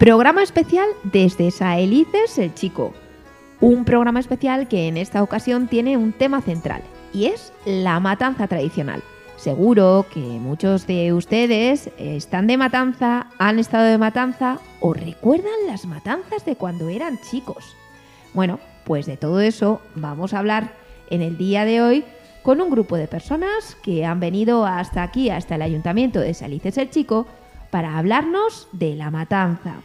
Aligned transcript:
Programa 0.00 0.42
especial 0.42 0.88
desde 1.02 1.50
Saelices 1.50 2.38
el 2.38 2.54
Chico. 2.54 2.94
Un 3.60 3.84
programa 3.84 4.18
especial 4.18 4.66
que 4.66 4.88
en 4.88 4.96
esta 4.96 5.22
ocasión 5.22 5.68
tiene 5.68 5.98
un 5.98 6.14
tema 6.14 6.40
central 6.40 6.80
y 7.12 7.26
es 7.26 7.52
la 7.66 8.00
matanza 8.00 8.46
tradicional. 8.46 9.02
Seguro 9.36 10.06
que 10.10 10.20
muchos 10.20 10.86
de 10.86 11.12
ustedes 11.12 11.90
están 11.98 12.46
de 12.46 12.56
matanza, 12.56 13.26
han 13.36 13.58
estado 13.58 13.84
de 13.84 13.98
matanza 13.98 14.58
o 14.80 14.94
recuerdan 14.94 15.66
las 15.66 15.84
matanzas 15.84 16.46
de 16.46 16.56
cuando 16.56 16.88
eran 16.88 17.18
chicos. 17.30 17.76
Bueno, 18.32 18.58
pues 18.84 19.04
de 19.04 19.18
todo 19.18 19.42
eso 19.42 19.82
vamos 19.96 20.32
a 20.32 20.38
hablar 20.38 20.72
en 21.10 21.20
el 21.20 21.36
día 21.36 21.66
de 21.66 21.82
hoy 21.82 22.04
con 22.42 22.62
un 22.62 22.70
grupo 22.70 22.96
de 22.96 23.06
personas 23.06 23.76
que 23.82 24.06
han 24.06 24.18
venido 24.18 24.64
hasta 24.64 25.02
aquí, 25.02 25.28
hasta 25.28 25.56
el 25.56 25.62
ayuntamiento 25.62 26.20
de 26.20 26.32
Salices 26.32 26.78
el 26.78 26.88
Chico, 26.88 27.26
para 27.70 27.98
hablarnos 27.98 28.66
de 28.72 28.96
la 28.96 29.10
matanza. 29.10 29.82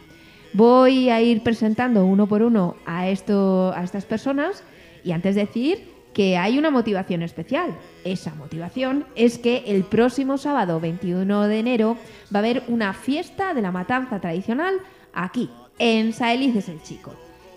Voy 0.52 1.10
a 1.10 1.20
ir 1.20 1.42
presentando 1.42 2.04
uno 2.04 2.26
por 2.26 2.42
uno 2.42 2.76
a, 2.86 3.08
esto, 3.08 3.72
a 3.74 3.84
estas 3.84 4.04
personas 4.04 4.62
y 5.04 5.12
antes 5.12 5.34
decir 5.34 5.96
que 6.16 6.38
hay 6.38 6.58
una 6.58 6.70
motivación 6.70 7.22
especial. 7.22 7.76
Esa 8.02 8.34
motivación 8.34 9.04
es 9.16 9.36
que 9.36 9.64
el 9.66 9.84
próximo 9.84 10.38
sábado 10.38 10.80
21 10.80 11.42
de 11.46 11.58
enero 11.58 11.98
va 12.34 12.38
a 12.38 12.42
haber 12.42 12.62
una 12.68 12.94
fiesta 12.94 13.52
de 13.52 13.60
la 13.60 13.70
matanza 13.70 14.18
tradicional 14.18 14.76
aquí, 15.12 15.50
en 15.78 16.14
Saelices 16.14 16.70
el 16.70 16.82
Chico. 16.82 17.12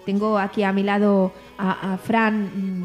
Tengo 0.05 0.37
aquí 0.37 0.63
a 0.63 0.73
mi 0.73 0.83
lado 0.83 1.31
a, 1.57 1.97
Fran, 2.03 2.81
mm, 2.81 2.83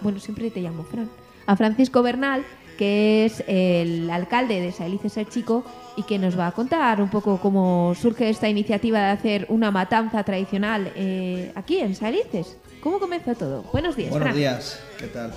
bueno, 0.00 0.18
siempre 0.18 0.50
te 0.50 0.60
llamo 0.60 0.82
Fran, 0.82 1.08
a 1.46 1.54
Francisco 1.54 2.02
Bernal, 2.02 2.42
que 2.76 3.24
es 3.24 3.42
el 3.46 4.10
alcalde 4.10 4.60
de 4.60 4.72
Saelices 4.72 5.16
el 5.16 5.28
Chico 5.28 5.64
y 5.96 6.02
que 6.02 6.18
nos 6.18 6.38
va 6.38 6.48
a 6.48 6.52
contar 6.52 7.00
un 7.00 7.08
poco 7.08 7.38
cómo 7.38 7.94
surge 7.94 8.28
esta 8.28 8.48
iniciativa 8.48 8.98
de 8.98 9.10
hacer 9.10 9.46
una 9.48 9.70
matanza 9.70 10.22
tradicional 10.22 10.92
eh, 10.94 11.52
aquí 11.54 11.78
en 11.78 11.94
Saelices. 11.94 12.56
¿Cómo 12.80 12.98
comenzó 12.98 13.34
todo? 13.34 13.64
Buenos 13.72 13.96
días. 13.96 14.10
Buenos 14.10 14.34
días, 14.34 14.80
¿qué 14.98 15.06
tal? 15.06 15.32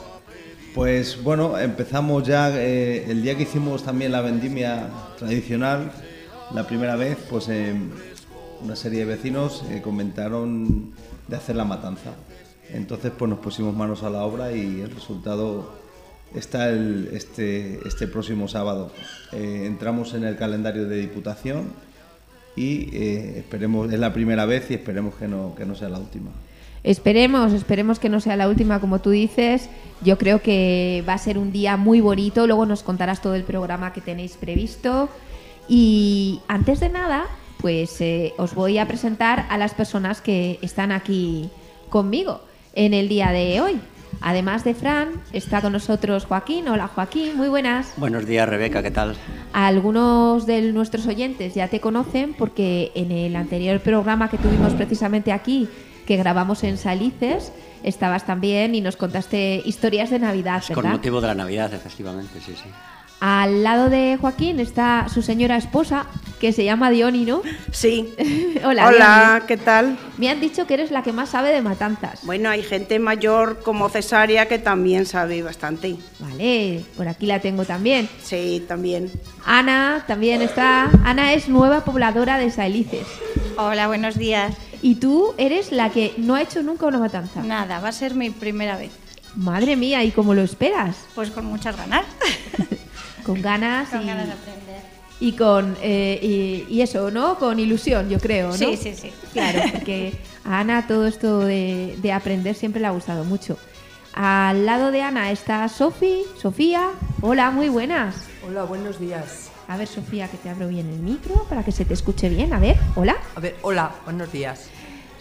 Pues 0.76 1.24
bueno, 1.24 1.58
empezamos 1.58 2.24
ya 2.24 2.52
eh, 2.56 3.10
el 3.10 3.24
día 3.24 3.36
que 3.36 3.44
hicimos 3.44 3.84
también 3.84 4.12
la 4.12 4.22
vendimia 4.22 4.90
tradicional, 5.18 5.92
la 6.54 6.68
primera 6.68 6.96
vez, 6.96 7.18
pues 7.30 7.50
una 8.62 8.76
serie 8.76 9.00
de 9.00 9.06
vecinos 9.06 9.64
eh, 9.70 9.82
comentaron 9.82 10.94
de 11.28 11.36
hacer 11.36 11.56
la 11.56 11.66
matanza. 11.66 12.12
Entonces 12.72 13.12
pues 13.18 13.30
nos 13.30 13.40
pusimos 13.40 13.76
manos 13.76 14.04
a 14.04 14.10
la 14.10 14.24
obra 14.24 14.52
y 14.52 14.82
el 14.82 14.92
resultado 14.92 15.74
está 16.36 16.70
el, 16.70 17.10
este, 17.14 17.80
este 17.88 18.08
próximo 18.08 18.48
sábado. 18.48 18.92
Eh, 19.32 19.64
entramos 19.66 20.14
en 20.14 20.24
el 20.24 20.36
calendario 20.36 20.88
de 20.88 20.98
Diputación 20.98 21.74
y 22.56 22.90
eh, 22.96 23.40
esperemos, 23.40 23.92
es 23.92 24.00
la 24.00 24.14
primera 24.14 24.46
vez 24.46 24.70
y 24.72 24.76
esperemos 24.76 25.16
que 25.16 25.28
no, 25.28 25.56
que 25.56 25.66
no 25.66 25.76
sea 25.76 25.90
la 25.90 26.00
última. 26.00 26.32
Esperemos, 26.84 27.52
esperemos 27.54 28.00
que 28.00 28.10
no 28.10 28.22
sea 28.22 28.38
la 28.38 28.48
última, 28.48 28.80
como 28.80 29.00
tú 29.00 29.10
dices. 29.10 29.70
Yo 30.02 30.18
creo 30.18 30.42
que 30.42 31.04
va 31.08 31.14
a 31.14 31.18
ser 31.18 31.38
un 31.38 31.52
día 31.52 31.76
muy 31.78 32.00
bonito. 32.00 32.48
Luego 32.48 32.66
nos 32.66 32.84
contarás 32.84 33.22
todo 33.22 33.36
el 33.36 33.44
programa 33.44 33.92
que 33.92 34.02
tenéis 34.02 34.38
previsto. 34.38 35.10
Y 35.68 36.40
antes 36.48 36.80
de 36.80 36.90
nada, 36.90 37.26
pues 37.60 38.00
eh, 38.00 38.34
os 38.38 38.56
voy 38.56 38.78
a 38.78 38.88
presentar 38.88 39.46
a 39.50 39.58
las 39.58 39.74
personas 39.74 40.22
que 40.22 40.58
están 40.62 40.92
aquí 40.92 41.50
conmigo 41.90 42.42
en 42.74 42.94
el 42.94 43.10
día 43.10 43.32
de 43.32 43.60
hoy. 43.60 43.80
Además 44.22 44.64
de 44.64 44.74
Fran, 44.74 45.22
está 45.32 45.62
con 45.62 45.74
nosotros 45.74 46.26
Joaquín. 46.26 46.68
Hola 46.68 46.88
Joaquín, 46.88 47.38
muy 47.38 47.48
buenas. 47.48 47.94
Buenos 47.98 48.26
días 48.26 48.48
Rebeca, 48.48 48.84
¿qué 48.84 48.92
tal? 48.92 49.16
Algunos 49.54 50.46
de 50.46 50.74
nuestros 50.74 51.08
oyentes 51.08 51.56
ya 51.56 51.68
te 51.68 51.80
conocen 51.80 52.34
porque 52.34 52.92
en 52.96 53.12
el 53.12 53.36
anterior 53.36 53.80
programa 53.80 54.30
que 54.30 54.38
tuvimos 54.38 54.74
precisamente 54.74 55.32
aquí, 55.32 55.70
que 56.06 56.18
grabamos 56.18 56.64
en 56.64 56.78
Salices, 56.78 57.54
estabas 57.84 58.26
también 58.26 58.76
y 58.76 58.82
nos 58.82 58.98
contaste 58.98 59.62
historias 59.66 60.10
de 60.10 60.20
Navidad. 60.20 60.64
¿verdad? 60.68 60.82
Con 60.82 60.92
motivo 60.92 61.22
de 61.22 61.28
la 61.28 61.36
Navidad, 61.36 61.74
efectivamente, 61.74 62.42
sí, 62.42 62.54
sí. 62.56 62.70
Al 63.20 63.64
lado 63.64 63.90
de 63.90 64.18
Joaquín 64.20 64.60
está 64.62 65.08
su 65.10 65.22
señora 65.22 65.58
esposa, 65.58 66.06
que 66.40 66.54
se 66.54 66.64
llama 66.64 66.90
Diony, 66.90 67.26
¿no? 67.26 67.42
Sí. 67.72 68.14
Hola. 68.64 68.88
Hola, 68.88 69.44
¿qué 69.46 69.58
tal? 69.58 69.98
Me 70.18 70.30
han 70.30 70.40
dicho 70.40 70.66
que 70.66 70.76
eres 70.76 70.90
la 70.90 71.04
que 71.04 71.12
más 71.12 71.30
sabe 71.30 71.52
de 71.52 71.62
matanzas. 71.62 72.22
Bueno, 72.24 72.50
hay 72.50 72.64
gente 72.64 72.98
mayor 72.98 73.62
como 73.62 73.90
Cesárea 73.90 74.48
que 74.48 74.58
también 74.58 75.06
sabe 75.06 75.44
bastante. 75.44 75.98
Vale, 76.20 76.86
por 76.96 77.10
aquí 77.10 77.26
la 77.26 77.40
tengo 77.42 77.66
también. 77.66 78.08
Sí, 78.24 78.64
también. 78.70 79.12
Ana 79.46 80.06
también 80.08 80.42
está. 80.42 80.90
Ana 81.04 81.34
es 81.34 81.50
nueva 81.50 81.84
pobladora 81.84 82.38
de 82.38 82.50
Saelices. 82.52 83.06
Hola, 83.58 83.88
buenos 83.88 84.18
días. 84.18 84.56
Y 84.82 84.96
tú 84.96 85.34
eres 85.38 85.74
la 85.74 85.90
que 85.90 86.14
no 86.16 86.36
ha 86.36 86.42
hecho 86.42 86.64
nunca 86.64 86.86
una 86.86 87.00
matanza. 87.00 87.44
Nada, 87.44 87.82
va 87.82 87.90
a 87.90 87.92
ser 87.92 88.16
mi 88.16 88.30
primera 88.30 88.78
vez. 88.78 88.92
Madre 89.36 89.76
mía, 89.76 90.06
¿y 90.06 90.12
cómo 90.12 90.34
lo 90.34 90.42
esperas? 90.42 90.96
Pues 91.16 91.32
con 91.32 91.46
muchas 91.46 91.76
ganas. 91.76 92.06
con 93.30 93.42
ganas 93.44 93.90
con 93.90 94.02
y, 94.02 94.06
ganas 94.08 94.26
de 94.26 94.34
aprender. 94.34 94.82
Y 95.20 95.34
con 95.34 95.78
eh, 95.82 96.66
y, 96.68 96.82
eso, 96.82 97.12
¿no? 97.12 97.38
Con 97.38 97.60
ilusión, 97.60 98.10
yo 98.10 98.20
creo, 98.20 98.48
¿no? 98.48 98.54
Sí, 98.54 98.76
sí, 98.76 98.96
sí. 98.96 99.12
Claro, 99.34 99.62
porque 99.72 100.14
a 100.44 100.62
Ana 100.62 100.88
todo 100.88 101.06
esto 101.06 101.40
de, 101.40 101.96
de 102.02 102.12
aprender 102.12 102.56
siempre 102.56 102.82
le 102.82 102.88
ha 102.88 102.92
gustado 102.92 103.24
mucho. 103.26 103.58
Al 104.14 104.66
lado 104.66 104.92
de 104.92 105.04
Ana 105.04 105.32
está 105.32 105.68
Sofi, 105.70 106.24
Sofía. 106.42 106.90
Hola, 107.22 107.52
muy 107.52 107.70
buenas. 107.70 108.16
Hola, 108.48 108.64
buenos 108.64 109.00
días. 109.00 109.52
A 109.68 109.78
ver, 109.78 109.88
Sofía, 109.88 110.28
que 110.28 110.38
te 110.38 110.50
abro 110.50 110.68
bien 110.68 110.90
el 110.90 111.00
micro 111.00 111.46
para 111.48 111.64
que 111.64 111.72
se 111.72 111.86
te 111.86 111.94
escuche 111.94 112.30
bien. 112.30 112.52
A 112.54 112.60
ver, 112.60 112.78
hola. 112.96 113.18
A 113.36 113.40
ver, 113.40 113.58
hola, 113.62 113.92
buenos 114.06 114.32
días. 114.32 114.70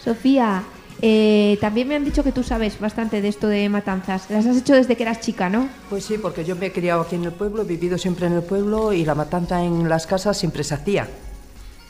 Sofía, 0.03 0.63
eh, 1.01 1.57
también 1.61 1.87
me 1.87 1.95
han 1.95 2.03
dicho 2.03 2.23
que 2.23 2.31
tú 2.31 2.43
sabes 2.43 2.79
bastante 2.79 3.21
de 3.21 3.27
esto 3.27 3.47
de 3.47 3.69
matanzas. 3.69 4.29
Las 4.29 4.45
has 4.45 4.57
hecho 4.57 4.73
desde 4.73 4.95
que 4.95 5.03
eras 5.03 5.21
chica, 5.21 5.49
¿no? 5.49 5.69
Pues 5.89 6.05
sí, 6.05 6.17
porque 6.17 6.43
yo 6.43 6.55
me 6.55 6.67
he 6.67 6.71
criado 6.71 7.01
aquí 7.01 7.15
en 7.15 7.23
el 7.23 7.31
pueblo, 7.31 7.61
he 7.61 7.65
vivido 7.65 7.97
siempre 7.97 8.27
en 8.27 8.33
el 8.33 8.43
pueblo 8.43 8.93
y 8.93 9.05
la 9.05 9.15
matanza 9.15 9.63
en 9.63 9.87
las 9.87 10.07
casas 10.07 10.37
siempre 10.37 10.63
se 10.63 10.73
hacía. 10.73 11.07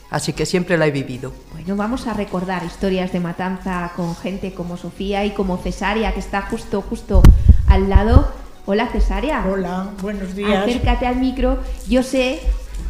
Así 0.10 0.34
que 0.34 0.46
siempre 0.46 0.78
la 0.78 0.88
he 0.88 0.92
vivido. 0.92 1.34
Bueno, 1.54 1.76
vamos 1.76 2.08
a 2.08 2.14
recordar 2.14 2.64
historias 2.66 3.12
de 3.12 3.20
matanza 3.20 3.92
con 3.96 4.16
gente 4.16 4.54
como 4.54 4.76
Sofía 4.76 5.24
y 5.26 5.32
como 5.32 5.58
Cesaria, 5.58 6.14
que 6.14 6.20
está 6.20 6.42
justo, 6.44 6.82
justo 6.82 7.22
al 7.68 7.90
lado. 7.90 8.32
Hola, 8.66 8.88
Cesaria. 8.88 9.46
Hola, 9.48 9.92
buenos 10.02 10.36
días. 10.36 10.68
Acércate 10.68 11.06
al 11.06 11.18
micro. 11.18 11.60
Yo 11.88 12.02
sé 12.02 12.40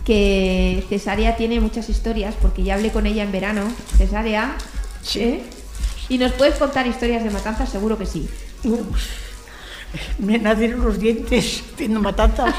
que 0.06 0.84
Cesaria 0.88 1.36
tiene 1.36 1.59
muchas 1.59 1.90
historias 1.90 2.36
porque 2.41 2.63
ya 2.63 2.75
hablé 2.75 2.91
con 2.91 3.06
ella 3.06 3.24
en 3.24 3.31
verano. 3.31 3.62
Cesaria. 3.97 4.56
Sí. 5.01 5.22
¿eh? 5.22 5.44
¿Y 6.09 6.18
nos 6.18 6.31
puedes 6.34 6.56
contar 6.56 6.88
historias 6.88 7.24
de 7.24 7.30
matanzas? 7.30 7.70
Seguro 7.70 7.97
que 7.97 8.06
sí. 8.06 8.28
me 10.20 10.38
nacieron 10.38 10.84
los 10.84 11.00
dientes 11.00 11.64
haciendo 11.74 12.00
matanzas 12.00 12.53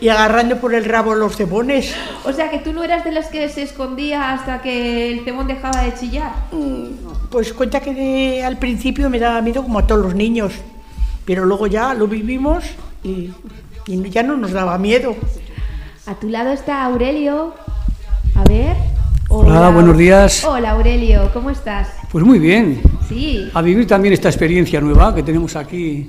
y, 0.00 0.08
agarrando 0.08 0.58
por 0.58 0.74
el 0.74 0.84
rabo 0.84 1.14
los 1.14 1.36
cebones. 1.36 1.94
O 2.24 2.32
sea 2.32 2.50
que 2.50 2.58
tú 2.58 2.72
no 2.72 2.82
eras 2.82 3.04
de 3.04 3.12
las 3.12 3.28
que 3.28 3.48
se 3.48 3.62
escondía 3.62 4.32
hasta 4.32 4.60
que 4.62 5.12
el 5.12 5.24
cebón 5.24 5.46
dejaba 5.46 5.82
de 5.82 5.94
chillar. 5.94 6.32
Mm, 6.52 7.28
pues 7.30 7.52
cuenta 7.52 7.80
que 7.80 8.42
al 8.44 8.58
principio 8.58 9.08
me 9.10 9.18
daba 9.18 9.40
miedo 9.42 9.62
como 9.62 9.78
a 9.78 9.86
todos 9.86 10.02
los 10.02 10.14
niños, 10.14 10.52
pero 11.24 11.44
luego 11.44 11.66
ya 11.66 11.94
lo 11.94 12.06
vivimos 12.08 12.64
y, 13.02 13.30
y 13.86 14.10
ya 14.10 14.22
no 14.22 14.36
nos 14.36 14.52
daba 14.52 14.78
miedo. 14.78 15.14
A 16.06 16.14
tu 16.14 16.28
lado 16.28 16.50
está 16.50 16.84
Aurelio. 16.84 17.54
A 18.34 18.44
ver. 18.44 18.95
Hola, 19.28 19.70
buenos 19.70 19.98
días. 19.98 20.44
Hola 20.44 20.70
Aurelio, 20.70 21.30
¿cómo 21.32 21.50
estás? 21.50 21.88
Pues 22.12 22.24
muy 22.24 22.38
bien. 22.38 22.80
Sí. 23.08 23.50
A 23.54 23.60
vivir 23.60 23.86
también 23.86 24.14
esta 24.14 24.28
experiencia 24.28 24.80
nueva 24.80 25.14
que 25.14 25.22
tenemos 25.22 25.56
aquí 25.56 26.08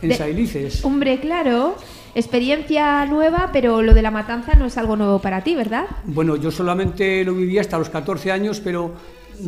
en 0.00 0.14
Sailices. 0.14 0.84
Hombre, 0.84 1.18
claro. 1.18 1.76
Experiencia 2.14 3.04
nueva, 3.06 3.50
pero 3.52 3.82
lo 3.82 3.94
de 3.94 4.02
la 4.02 4.10
matanza 4.10 4.54
no 4.54 4.66
es 4.66 4.78
algo 4.78 4.96
nuevo 4.96 5.18
para 5.18 5.42
ti, 5.42 5.56
¿verdad? 5.56 5.86
Bueno, 6.04 6.36
yo 6.36 6.50
solamente 6.50 7.24
lo 7.24 7.34
viví 7.34 7.58
hasta 7.58 7.78
los 7.78 7.88
14 7.88 8.30
años, 8.30 8.60
pero 8.60 8.92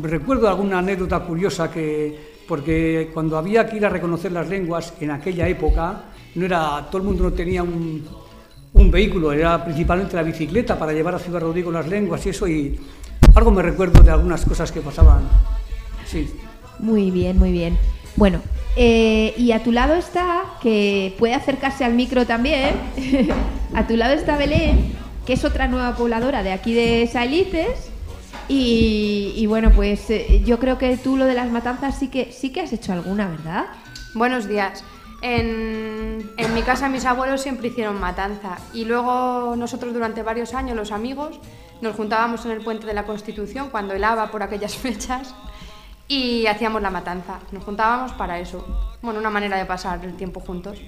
recuerdo 0.02 0.48
alguna 0.48 0.78
anécdota 0.78 1.20
curiosa 1.20 1.70
que 1.70 2.34
porque 2.48 3.10
cuando 3.14 3.38
había 3.38 3.66
que 3.66 3.76
ir 3.76 3.86
a 3.86 3.88
reconocer 3.88 4.32
las 4.32 4.48
lenguas 4.48 4.92
en 5.00 5.10
aquella 5.12 5.48
época, 5.48 6.04
no 6.34 6.44
era 6.44 6.86
todo 6.90 6.98
el 6.98 7.04
mundo 7.04 7.24
no 7.24 7.32
tenía 7.32 7.62
un, 7.62 8.04
un 8.74 8.90
vehículo, 8.90 9.32
era 9.32 9.64
principalmente 9.64 10.16
la 10.16 10.22
bicicleta 10.22 10.78
para 10.78 10.92
llevar 10.92 11.14
a 11.14 11.18
Ciudad 11.18 11.40
Rodrigo 11.40 11.70
las 11.70 11.86
lenguas 11.86 12.26
y 12.26 12.30
eso 12.30 12.46
y 12.46 12.78
algo 13.34 13.50
me 13.50 13.62
recuerdo 13.62 14.02
de 14.02 14.10
algunas 14.10 14.44
cosas 14.44 14.70
que 14.70 14.80
pasaban. 14.80 15.28
Sí. 16.06 16.28
Muy 16.80 17.10
bien, 17.10 17.38
muy 17.38 17.52
bien. 17.52 17.78
Bueno, 18.16 18.40
eh, 18.76 19.32
y 19.36 19.52
a 19.52 19.62
tu 19.62 19.70
lado 19.70 19.94
está, 19.94 20.42
que 20.60 21.14
puede 21.18 21.34
acercarse 21.34 21.84
al 21.84 21.94
micro 21.94 22.26
también, 22.26 22.74
a 23.74 23.86
tu 23.86 23.96
lado 23.96 24.14
está 24.14 24.36
Belén, 24.36 24.92
que 25.24 25.34
es 25.34 25.44
otra 25.44 25.68
nueva 25.68 25.96
pobladora 25.96 26.42
de 26.42 26.52
aquí 26.52 26.74
de 26.74 27.08
Salices. 27.10 27.90
Y, 28.46 29.46
bueno, 29.48 29.70
pues 29.70 30.10
eh, 30.10 30.42
yo 30.44 30.58
creo 30.58 30.76
que 30.76 30.98
tú 30.98 31.16
lo 31.16 31.24
de 31.24 31.32
las 31.32 31.50
matanzas 31.50 31.98
sí 31.98 32.08
que, 32.08 32.30
sí 32.30 32.50
que 32.50 32.60
has 32.60 32.74
hecho 32.74 32.92
alguna, 32.92 33.28
¿verdad? 33.28 33.64
Buenos 34.14 34.46
días. 34.46 34.84
En, 35.26 36.30
en 36.36 36.54
mi 36.54 36.60
casa 36.60 36.90
mis 36.90 37.06
abuelos 37.06 37.40
siempre 37.40 37.68
hicieron 37.68 37.98
matanza 37.98 38.58
y 38.74 38.84
luego 38.84 39.54
nosotros 39.56 39.94
durante 39.94 40.22
varios 40.22 40.52
años, 40.52 40.76
los 40.76 40.92
amigos, 40.92 41.40
nos 41.80 41.96
juntábamos 41.96 42.44
en 42.44 42.50
el 42.50 42.60
puente 42.60 42.86
de 42.86 42.92
la 42.92 43.04
Constitución 43.04 43.70
cuando 43.70 43.94
helaba 43.94 44.30
por 44.30 44.42
aquellas 44.42 44.76
fechas 44.76 45.34
y 46.08 46.46
hacíamos 46.46 46.82
la 46.82 46.90
matanza. 46.90 47.38
Nos 47.52 47.64
juntábamos 47.64 48.12
para 48.12 48.38
eso. 48.38 48.66
Bueno, 49.00 49.18
una 49.18 49.30
manera 49.30 49.56
de 49.56 49.64
pasar 49.64 50.04
el 50.04 50.14
tiempo 50.14 50.40
juntos. 50.40 50.78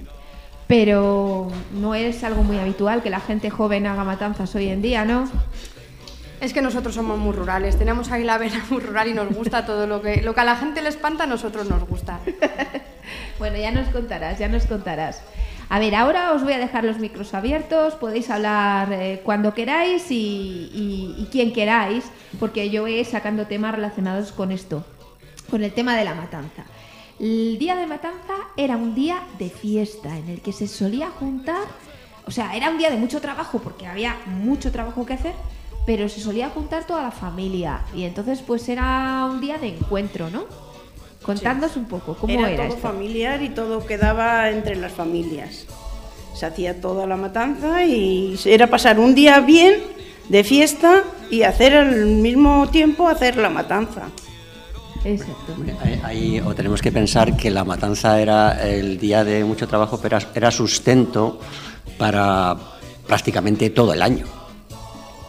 Pero 0.67 1.47
no 1.73 1.95
es 1.95 2.23
algo 2.23 2.43
muy 2.43 2.59
habitual 2.59 3.01
que 3.01 3.09
la 3.09 3.21
gente 3.21 3.49
joven 3.49 3.87
haga 3.87 4.03
matanzas 4.03 4.53
hoy 4.53 4.67
en 4.67 4.83
día, 4.83 5.03
¿no? 5.03 5.27
Es 6.41 6.53
que 6.53 6.61
nosotros 6.61 6.93
somos 6.93 7.17
muy 7.17 7.33
rurales, 7.33 7.79
tenemos 7.79 8.11
ahí 8.11 8.23
la 8.23 8.37
vena 8.37 8.63
muy 8.69 8.81
rural 8.81 9.07
y 9.07 9.15
nos 9.15 9.33
gusta 9.33 9.65
todo 9.65 9.87
lo 9.87 10.03
que, 10.03 10.21
lo 10.21 10.35
que 10.35 10.41
a 10.41 10.45
la 10.45 10.57
gente 10.57 10.83
le 10.83 10.89
espanta, 10.89 11.23
a 11.23 11.27
nosotros 11.27 11.67
nos 11.67 11.83
gusta. 11.87 12.19
Bueno, 13.39 13.57
ya 13.57 13.71
nos 13.71 13.87
contarás, 13.89 14.39
ya 14.39 14.47
nos 14.47 14.65
contarás. 14.65 15.21
A 15.69 15.79
ver, 15.79 15.95
ahora 15.95 16.31
os 16.31 16.43
voy 16.43 16.53
a 16.53 16.59
dejar 16.59 16.85
los 16.85 16.97
micros 16.97 17.33
abiertos, 17.33 17.95
podéis 17.95 18.29
hablar 18.29 18.91
eh, 18.93 19.21
cuando 19.23 19.53
queráis 19.53 20.09
y, 20.11 20.15
y- 20.73 21.15
y 21.21 21.25
quien 21.29 21.51
queráis, 21.51 22.05
porque 22.39 22.69
yo 22.69 22.83
voy 22.83 23.03
sacando 23.03 23.47
temas 23.47 23.75
relacionados 23.75 24.31
con 24.31 24.51
esto, 24.53 24.85
con 25.49 25.63
el 25.63 25.73
tema 25.73 25.97
de 25.97 26.05
la 26.05 26.15
matanza. 26.15 26.63
El 27.19 27.57
día 27.59 27.75
de 27.75 27.85
matanza 27.85 28.33
era 28.55 28.77
un 28.77 28.95
día 28.95 29.21
de 29.39 29.49
fiesta 29.49 30.17
en 30.17 30.29
el 30.29 30.41
que 30.41 30.53
se 30.53 30.67
solía 30.67 31.09
juntar, 31.09 31.65
o 32.25 32.31
sea, 32.31 32.55
era 32.55 32.69
un 32.69 32.77
día 32.77 32.89
de 32.89 32.97
mucho 32.97 33.19
trabajo 33.19 33.59
porque 33.59 33.87
había 33.87 34.15
mucho 34.27 34.71
trabajo 34.71 35.05
que 35.05 35.13
hacer, 35.13 35.33
pero 35.85 36.07
se 36.09 36.19
solía 36.21 36.49
juntar 36.49 36.85
toda 36.85 37.01
la 37.01 37.11
familia 37.11 37.81
y 37.95 38.03
entonces 38.03 38.41
pues 38.41 38.69
era 38.69 39.25
un 39.29 39.41
día 39.41 39.57
de 39.57 39.67
encuentro, 39.69 40.29
¿no? 40.29 40.45
Contadnos 41.27 41.75
un 41.75 41.85
poco, 41.85 42.15
¿cómo 42.15 42.33
era, 42.33 42.49
era 42.49 42.63
todo 42.63 42.75
esto? 42.77 42.87
familiar 42.87 43.43
y 43.43 43.49
todo 43.49 43.85
quedaba 43.85 44.49
entre 44.49 44.75
las 44.75 44.91
familias. 44.93 45.65
Se 46.33 46.45
hacía 46.47 46.81
toda 46.81 47.05
la 47.05 47.17
matanza 47.17 47.83
y 47.85 48.39
era 48.45 48.67
pasar 48.67 48.99
un 48.99 49.13
día 49.13 49.39
bien 49.41 49.75
de 50.29 50.43
fiesta 50.43 51.03
y 51.29 51.43
hacer 51.43 51.75
al 51.75 52.05
mismo 52.07 52.67
tiempo 52.69 53.07
hacer 53.07 53.37
la 53.37 53.49
matanza. 53.49 54.03
Exacto. 55.03 55.53
Ahí, 55.83 56.01
ahí- 56.03 56.39
o 56.39 56.53
tenemos 56.55 56.81
que 56.81 56.91
pensar 56.91 57.35
que 57.37 57.49
la 57.51 57.63
matanza 57.63 58.19
era 58.19 58.65
el 58.67 58.97
día 58.97 59.23
de 59.23 59.43
mucho 59.43 59.67
trabajo, 59.67 59.99
pero 60.01 60.17
era 60.33 60.49
sustento 60.51 61.39
para 61.97 62.55
prácticamente 63.05 63.69
todo 63.69 63.93
el 63.93 64.01
año. 64.01 64.25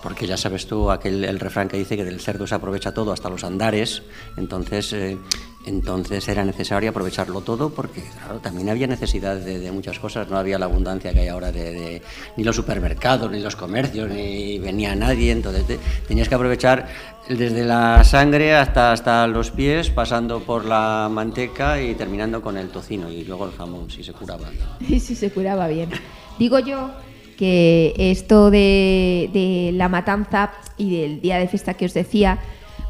Porque 0.09 0.27
ya 0.27 0.39
sabes 0.39 0.67
tú 0.67 0.91
aquel 0.91 1.23
el 1.23 1.39
refrán 1.39 1.69
que 1.69 1.77
dice 1.77 1.95
que 1.95 2.03
del 2.03 2.19
cerdo 2.19 2.47
se 2.47 2.55
aprovecha 2.55 2.95
todo 2.95 3.13
hasta 3.13 3.29
los 3.29 3.45
andares, 3.45 4.03
entonces 4.39 4.91
eh, 4.95 5.19
entonces 5.67 6.27
era 6.29 6.47
necesario 6.47 6.89
aprovecharlo 6.89 7.43
todo 7.43 7.69
porque 7.69 8.03
claro, 8.17 8.39
también 8.41 8.71
había 8.71 8.87
necesidad 8.87 9.37
de, 9.37 9.59
de 9.59 9.71
muchas 9.71 9.99
cosas, 9.99 10.27
no 10.31 10.39
había 10.39 10.59
la 10.59 10.65
abundancia 10.65 11.13
que 11.13 11.21
hay 11.21 11.29
ahora 11.29 11.53
de, 11.53 11.73
de- 11.73 12.03
ni 12.39 12.43
los 12.45 12.57
supermercados, 12.57 13.31
ni 13.31 13.41
los 13.41 13.55
comercios, 13.55 14.09
ni 14.11 14.59
venía 14.59 14.95
nadie, 14.97 15.31
entonces 15.31 15.67
te- 15.67 15.79
tenías 16.07 16.27
que 16.27 16.37
aprovechar 16.37 16.89
desde 17.29 17.63
la 17.67 18.03
sangre 18.03 18.55
hasta, 18.57 18.93
hasta 18.93 19.27
los 19.27 19.51
pies, 19.51 19.91
pasando 19.91 20.41
por 20.41 20.65
la 20.65 21.11
manteca 21.13 21.83
y 21.83 21.95
terminando 21.97 22.41
con 22.41 22.57
el 22.57 22.71
tocino 22.71 23.11
y 23.11 23.25
luego 23.25 23.45
el 23.45 23.53
jamón, 23.53 23.91
si 23.91 24.03
se 24.03 24.15
curaba. 24.15 24.49
Y 24.81 25.01
si 25.01 25.15
se 25.15 25.31
curaba 25.31 25.69
bien. 25.69 25.91
Digo 26.39 26.61
yo 26.61 26.91
que 27.39 27.95
esto 27.97 28.51
de, 28.51 29.31
de 29.33 29.71
la 29.75 29.89
matanza 29.89 30.51
y 30.77 31.01
del 31.01 31.21
día 31.21 31.39
de 31.39 31.47
fiesta 31.47 31.75
que 31.75 31.87
os 31.87 31.95
decía, 31.95 32.39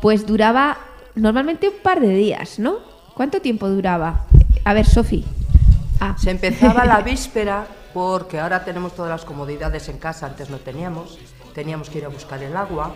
pues 0.01 0.27
duraba 0.27 0.79
normalmente 1.15 1.69
un 1.69 1.83
par 1.83 2.01
de 2.01 2.15
días, 2.15 2.59
¿no? 2.59 2.79
¿Cuánto 3.15 3.41
tiempo 3.41 3.69
duraba? 3.69 4.25
A 4.65 4.73
ver, 4.73 4.87
Sofi. 4.87 5.25
Ah. 6.01 6.17
Se 6.19 6.31
empezaba 6.31 6.85
la 6.85 7.01
víspera 7.05 7.67
porque 7.93 8.39
ahora 8.39 8.65
tenemos 8.65 8.95
todas 8.95 9.11
las 9.11 9.25
comodidades 9.25 9.89
en 9.89 9.99
casa, 9.99 10.27
antes 10.27 10.49
no 10.49 10.59
teníamos. 10.59 11.19
Teníamos 11.55 11.91
que 11.91 11.99
ir 11.99 12.05
a 12.05 12.09
buscar 12.09 12.43
el 12.43 12.57
agua, 12.57 12.95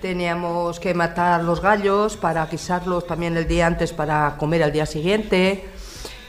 teníamos 0.00 0.80
que 0.80 0.94
matar 0.94 1.44
los 1.44 1.60
gallos 1.60 2.16
para 2.16 2.46
guisarlos 2.46 3.06
también 3.06 3.36
el 3.36 3.46
día 3.46 3.66
antes 3.66 3.92
para 3.92 4.36
comer 4.38 4.62
al 4.62 4.72
día 4.72 4.86
siguiente, 4.86 5.68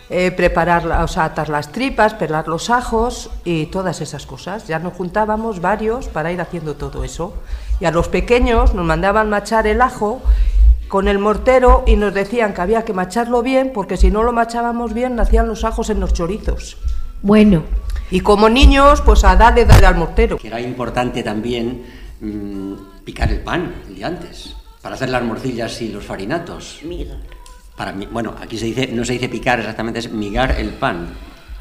eh, 0.09 0.31
preparar, 0.31 0.87
o 1.03 1.07
sea, 1.07 1.25
atar 1.25 1.49
las 1.49 1.71
tripas, 1.71 2.13
pelar 2.13 2.47
los 2.47 2.69
ajos 2.69 3.29
y 3.43 3.65
todas 3.67 3.99
esas 4.01 4.25
cosas. 4.25 4.67
Ya 4.67 4.79
nos 4.79 4.93
juntábamos 4.93 5.59
varios 5.59 6.07
para 6.07 6.31
ir 6.31 6.39
haciendo 6.39 6.75
todo 6.75 7.03
eso. 7.03 7.33
Y 7.79 7.85
a 7.85 7.91
los 7.91 8.07
pequeños 8.07 8.73
nos 8.73 8.85
mandaban 8.85 9.29
machar 9.29 9.67
el 9.67 9.81
ajo 9.81 10.21
con 10.87 11.07
el 11.07 11.19
mortero 11.19 11.83
y 11.85 11.97
nos 11.97 12.13
decían 12.13 12.53
que 12.53 12.61
había 12.61 12.85
que 12.85 12.93
macharlo 12.93 13.41
bien 13.41 13.71
porque 13.73 13.97
si 13.97 14.09
no 14.09 14.23
lo 14.23 14.31
machábamos 14.31 14.93
bien 14.93 15.15
nacían 15.15 15.47
los 15.47 15.65
ajos 15.65 15.89
en 15.89 15.99
los 15.99 16.13
chorizos. 16.13 16.77
Bueno, 17.21 17.63
Y 18.09 18.21
como 18.21 18.47
niños, 18.47 19.01
pues 19.01 19.25
a 19.25 19.35
darle, 19.35 19.65
darle 19.65 19.87
al 19.87 19.97
mortero. 19.97 20.37
Que 20.37 20.47
era 20.47 20.61
importante 20.61 21.23
también 21.23 21.83
mm, 22.21 23.03
picar 23.03 23.29
el 23.29 23.41
pan 23.41 23.81
el 23.89 23.95
día 23.95 24.07
antes, 24.07 24.55
para 24.81 24.95
hacer 24.95 25.09
las 25.09 25.23
morcillas 25.23 25.81
y 25.81 25.89
los 25.89 26.05
farinatos. 26.05 26.79
Miga. 26.83 27.17
Para 27.77 27.91
mi- 27.93 28.07
bueno, 28.07 28.33
aquí 28.41 28.57
se 28.57 28.65
dice, 28.65 28.87
no 28.91 29.05
se 29.05 29.13
dice 29.13 29.29
picar 29.29 29.59
exactamente, 29.59 29.99
es 29.99 30.11
migar 30.11 30.55
el 30.59 30.71
pan. 30.71 31.09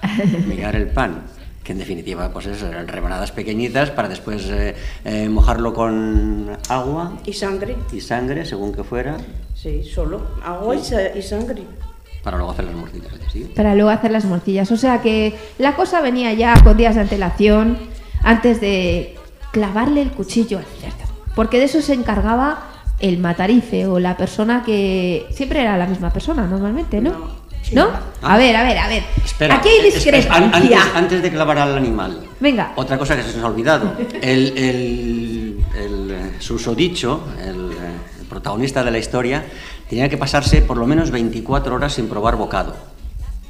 migar 0.48 0.74
el 0.74 0.88
pan. 0.88 1.22
Que 1.62 1.72
en 1.72 1.78
definitiva, 1.78 2.30
pues 2.32 2.46
eso, 2.46 2.68
eran 2.68 2.86
rebanadas 2.88 3.32
pequeñitas 3.32 3.90
para 3.90 4.08
después 4.08 4.44
eh, 4.50 4.74
eh, 5.04 5.28
mojarlo 5.28 5.74
con 5.74 6.56
agua 6.68 7.18
Y 7.26 7.32
sangre. 7.32 7.76
y 7.92 8.00
sangre, 8.00 8.44
según 8.46 8.72
que 8.72 8.82
fuera, 8.84 9.16
Sí, 9.54 9.82
solo. 9.82 10.22
Agua 10.44 10.76
y, 10.76 10.82
sa- 10.84 11.16
y 11.16 11.22
sangre. 11.22 11.64
para 12.22 12.36
luego 12.38 12.52
hacer 12.52 12.64
las 12.66 12.74
morcillas 12.74 13.10
siguiente. 13.32 13.54
para 13.56 13.74
luego 13.74 13.90
hacer 13.90 14.10
las 14.12 14.24
morcillas. 14.24 14.70
O 14.70 14.76
sea 14.76 15.02
que 15.02 15.36
la 15.58 15.74
cosa 15.76 16.00
venía 16.00 16.32
ya 16.34 16.54
con 16.62 16.76
días 16.76 16.94
de 16.94 17.00
antelación 17.02 17.78
antes 18.22 18.60
de 18.60 19.16
clavarle 19.52 20.02
el 20.02 20.12
cuchillo 20.12 20.58
al 20.58 20.64
cerdo. 20.80 21.12
Porque 21.34 21.58
de 21.58 21.64
eso 21.64 21.82
se 21.82 21.94
encargaba 21.94 22.62
el 23.00 23.18
matarife 23.18 23.86
o 23.86 23.98
la 23.98 24.16
persona 24.16 24.62
que 24.64 25.26
siempre 25.30 25.60
era 25.62 25.76
la 25.76 25.86
misma 25.86 26.10
persona 26.12 26.46
normalmente, 26.46 27.00
¿no? 27.00 27.44
¿No? 27.72 27.88
A 28.22 28.36
ver, 28.38 28.54
a 28.54 28.62
ver, 28.62 28.78
a 28.78 28.86
ver. 28.88 29.02
Espera, 29.24 29.56
Aquí 29.56 29.68
hay 29.68 29.90
discrepancia. 29.90 30.32
an- 30.34 30.54
antes, 30.54 30.78
antes 30.94 31.22
de 31.22 31.30
clavar 31.32 31.58
al 31.58 31.76
animal. 31.76 32.22
Venga. 32.38 32.72
Otra 32.76 32.96
cosa 32.96 33.16
que 33.16 33.22
se 33.24 33.34
nos 33.36 33.44
ha 33.44 33.48
olvidado. 33.48 33.92
El, 34.22 34.56
el, 34.56 35.64
el, 35.76 36.10
eh, 36.12 36.30
susodicho, 36.38 37.24
el, 37.42 37.72
eh, 37.72 37.76
el 38.20 38.26
protagonista 38.26 38.84
de 38.84 38.92
la 38.92 38.98
historia, 38.98 39.44
tenía 39.90 40.08
que 40.08 40.16
pasarse 40.16 40.62
por 40.62 40.76
lo 40.76 40.86
menos 40.86 41.10
24 41.10 41.74
horas 41.74 41.92
sin 41.94 42.08
probar 42.08 42.36
bocado. 42.36 42.76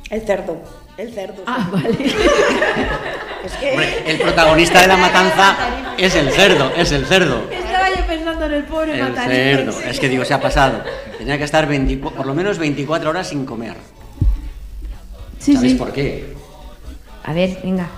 El 0.08 0.22
cerdo. 0.22 0.62
El 0.96 1.12
cerdo. 1.12 1.42
Ah, 1.46 1.68
vale. 1.70 1.88
Es 3.44 3.52
que 3.52 3.70
Hombre, 3.70 4.02
el 4.10 4.18
protagonista 4.18 4.80
de 4.80 4.88
la 4.88 4.96
matanza 4.96 5.54
es 5.98 6.14
el 6.16 6.30
cerdo, 6.32 6.72
es 6.76 6.90
el 6.90 7.06
cerdo. 7.06 7.42
Pensando 8.06 8.46
en 8.46 8.52
el 8.52 8.64
pobre 8.64 8.98
El 9.00 9.14
cerdo, 9.14 9.80
es 9.82 10.00
que 10.00 10.08
digo, 10.08 10.24
se 10.24 10.34
ha 10.34 10.40
pasado. 10.40 10.82
Tenía 11.18 11.38
que 11.38 11.44
estar 11.44 11.66
24 11.66 12.16
por 12.16 12.26
lo 12.26 12.34
menos 12.34 12.58
24 12.58 13.10
horas 13.10 13.28
sin 13.28 13.44
comer. 13.44 13.74
Sí, 15.38 15.54
¿Sabéis 15.54 15.72
sí. 15.72 15.78
por 15.78 15.92
qué? 15.92 16.34
A 17.24 17.32
ver, 17.32 17.58
venga. 17.62 17.88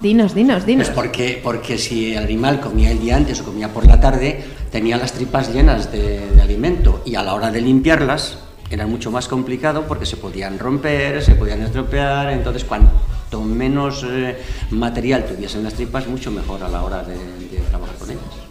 Dinos, 0.00 0.34
dinos, 0.34 0.66
dinos. 0.66 0.88
Pues 0.88 0.94
porque, 0.96 1.40
porque 1.42 1.78
si 1.78 2.14
el 2.14 2.22
animal 2.24 2.60
comía 2.60 2.90
el 2.90 3.00
día 3.00 3.16
antes 3.16 3.40
o 3.40 3.44
comía 3.44 3.68
por 3.72 3.86
la 3.86 4.00
tarde, 4.00 4.44
tenía 4.70 4.96
las 4.96 5.12
tripas 5.12 5.52
llenas 5.52 5.90
de, 5.90 6.30
de 6.30 6.42
alimento 6.42 7.02
y 7.04 7.14
a 7.14 7.22
la 7.22 7.34
hora 7.34 7.50
de 7.50 7.60
limpiarlas 7.60 8.38
era 8.70 8.86
mucho 8.86 9.10
más 9.10 9.28
complicado 9.28 9.84
porque 9.86 10.06
se 10.06 10.16
podían 10.16 10.58
romper, 10.58 11.22
se 11.22 11.34
podían 11.34 11.62
estropear, 11.62 12.30
entonces 12.30 12.64
cuanto 12.64 13.42
menos 13.42 14.04
eh, 14.08 14.36
material 14.70 15.24
tuviesen 15.24 15.64
las 15.64 15.74
tripas, 15.74 16.06
mucho 16.06 16.30
mejor 16.30 16.62
a 16.62 16.68
la 16.68 16.82
hora 16.82 17.02
de, 17.02 17.16
de 17.16 17.60
trabajar 17.68 17.96
con 17.96 18.10
ellas. 18.10 18.43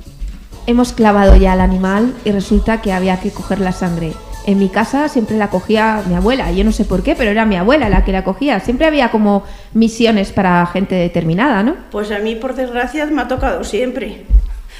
Hemos 0.65 0.93
clavado 0.93 1.35
ya 1.35 1.53
al 1.53 1.61
animal 1.61 2.13
y 2.23 2.31
resulta 2.31 2.81
que 2.81 2.93
había 2.93 3.19
que 3.19 3.31
coger 3.31 3.59
la 3.59 3.73
sangre. 3.73 4.13
En 4.45 4.59
mi 4.59 4.69
casa 4.69 5.09
siempre 5.09 5.37
la 5.37 5.49
cogía 5.49 6.03
mi 6.07 6.15
abuela, 6.15 6.51
yo 6.51 6.63
no 6.63 6.71
sé 6.71 6.85
por 6.85 7.03
qué, 7.03 7.15
pero 7.15 7.31
era 7.31 7.45
mi 7.45 7.55
abuela 7.55 7.89
la 7.89 8.05
que 8.05 8.11
la 8.11 8.23
cogía. 8.23 8.59
Siempre 8.59 8.87
había 8.87 9.11
como 9.11 9.43
misiones 9.73 10.31
para 10.31 10.65
gente 10.67 10.95
determinada, 10.95 11.63
¿no? 11.63 11.75
Pues 11.91 12.11
a 12.11 12.19
mí, 12.19 12.35
por 12.35 12.55
desgracia, 12.55 13.05
me 13.07 13.21
ha 13.21 13.27
tocado 13.27 13.63
siempre. 13.63 14.25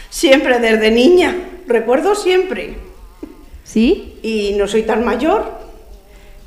Siempre, 0.10 0.60
desde 0.60 0.92
niña. 0.92 1.36
Recuerdo 1.68 2.16
siempre. 2.16 2.78
¿Sí? 3.64 4.20
Y 4.22 4.56
no 4.58 4.68
soy 4.68 4.84
tan 4.84 5.04
mayor, 5.04 5.60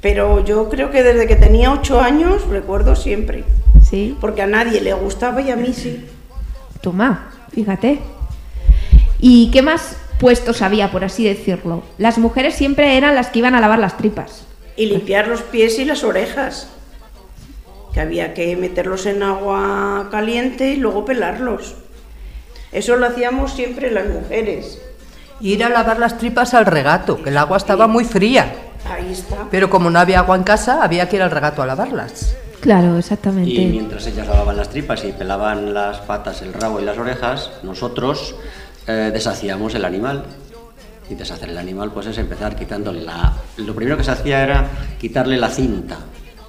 pero 0.01 0.45
yo 0.45 0.69
creo 0.69 0.91
que 0.91 1.03
desde 1.03 1.27
que 1.27 1.37
tenía 1.37 1.73
ocho 1.73 2.01
años 2.01 2.47
recuerdo 2.49 2.97
siempre. 2.97 3.45
Sí. 3.83 4.17
Porque 4.21 4.43
a 4.43 4.47
nadie 4.47 4.81
le 4.81 4.93
gustaba 4.95 5.41
y 5.41 5.51
a 5.51 5.57
mí 5.57 5.73
sí. 5.73 6.05
Toma, 6.81 7.31
fíjate. 7.53 7.99
¿Y 9.19 9.51
qué 9.51 9.63
más 9.63 9.97
puestos 10.19 10.63
había, 10.63 10.91
por 10.91 11.05
así 11.05 11.25
decirlo? 11.25 11.83
Las 11.99 12.19
mujeres 12.19 12.55
siempre 12.55 12.97
eran 12.97 13.15
las 13.15 13.29
que 13.29 13.41
iban 13.41 13.55
a 13.55 13.61
lavar 13.61 13.79
las 13.79 13.97
tripas. 13.97 14.47
Y 14.77 14.87
limpiar 14.87 15.29
los 15.29 15.43
pies 15.43 15.79
y 15.79 15.85
las 15.85 16.05
orejas. 16.05 16.69
Que 17.93 18.01
había 18.01 18.35
que 18.35 18.57
meterlos 18.57 19.07
en 19.07 19.23
agua 19.23 20.09
caliente 20.11 20.73
y 20.73 20.77
luego 20.77 21.05
pelarlos. 21.05 21.75
Eso 22.73 22.97
lo 22.97 23.07
hacíamos 23.07 23.53
siempre 23.53 23.91
las 23.91 24.07
mujeres. 24.07 24.83
Ir 25.41 25.65
a 25.65 25.69
lavar 25.69 25.99
las 25.99 26.19
tripas 26.19 26.55
al 26.55 26.67
regato, 26.67 27.23
que 27.23 27.31
el 27.31 27.39
agua 27.39 27.57
estaba 27.57 27.87
muy 27.87 28.05
fría. 28.05 28.55
Ahí 28.91 29.13
está. 29.13 29.47
Pero 29.51 29.71
como 29.71 29.91
no 29.91 29.99
había 29.99 30.21
agua 30.21 30.37
en 30.37 30.43
casa, 30.43 30.83
había 30.83 31.09
que 31.09 31.17
ir 31.17 31.23
al 31.23 31.31
regato 31.31 31.63
a 31.63 31.67
lavarlas. 31.67 32.37
Claro, 32.61 32.99
exactamente. 32.99 33.51
Y 33.51 33.67
mientras 33.67 34.07
ellas 34.07 34.27
lavaban 34.27 34.57
las 34.57 34.71
tripas 34.71 35.05
y 35.05 35.13
pelaban 35.13 35.73
las 35.73 35.99
patas, 35.99 36.43
el 36.43 36.53
rabo 36.53 36.81
y 36.81 36.85
las 36.85 36.99
orejas, 36.99 37.51
nosotros 37.63 38.35
eh, 38.87 39.11
deshacíamos 39.13 39.75
el 39.75 39.85
animal. 39.85 40.25
Y 41.09 41.15
deshacer 41.15 41.51
el 41.51 41.59
animal 41.59 41.93
pues 41.93 42.07
es 42.07 42.19
empezar 42.19 42.57
quitándole 42.57 43.03
la... 43.03 43.33
Lo 43.59 43.75
primero 43.75 43.97
que 43.97 44.03
se 44.03 44.11
hacía 44.11 44.43
era 44.43 44.69
quitarle 44.99 45.37
la 45.37 45.49
cinta. 45.49 45.99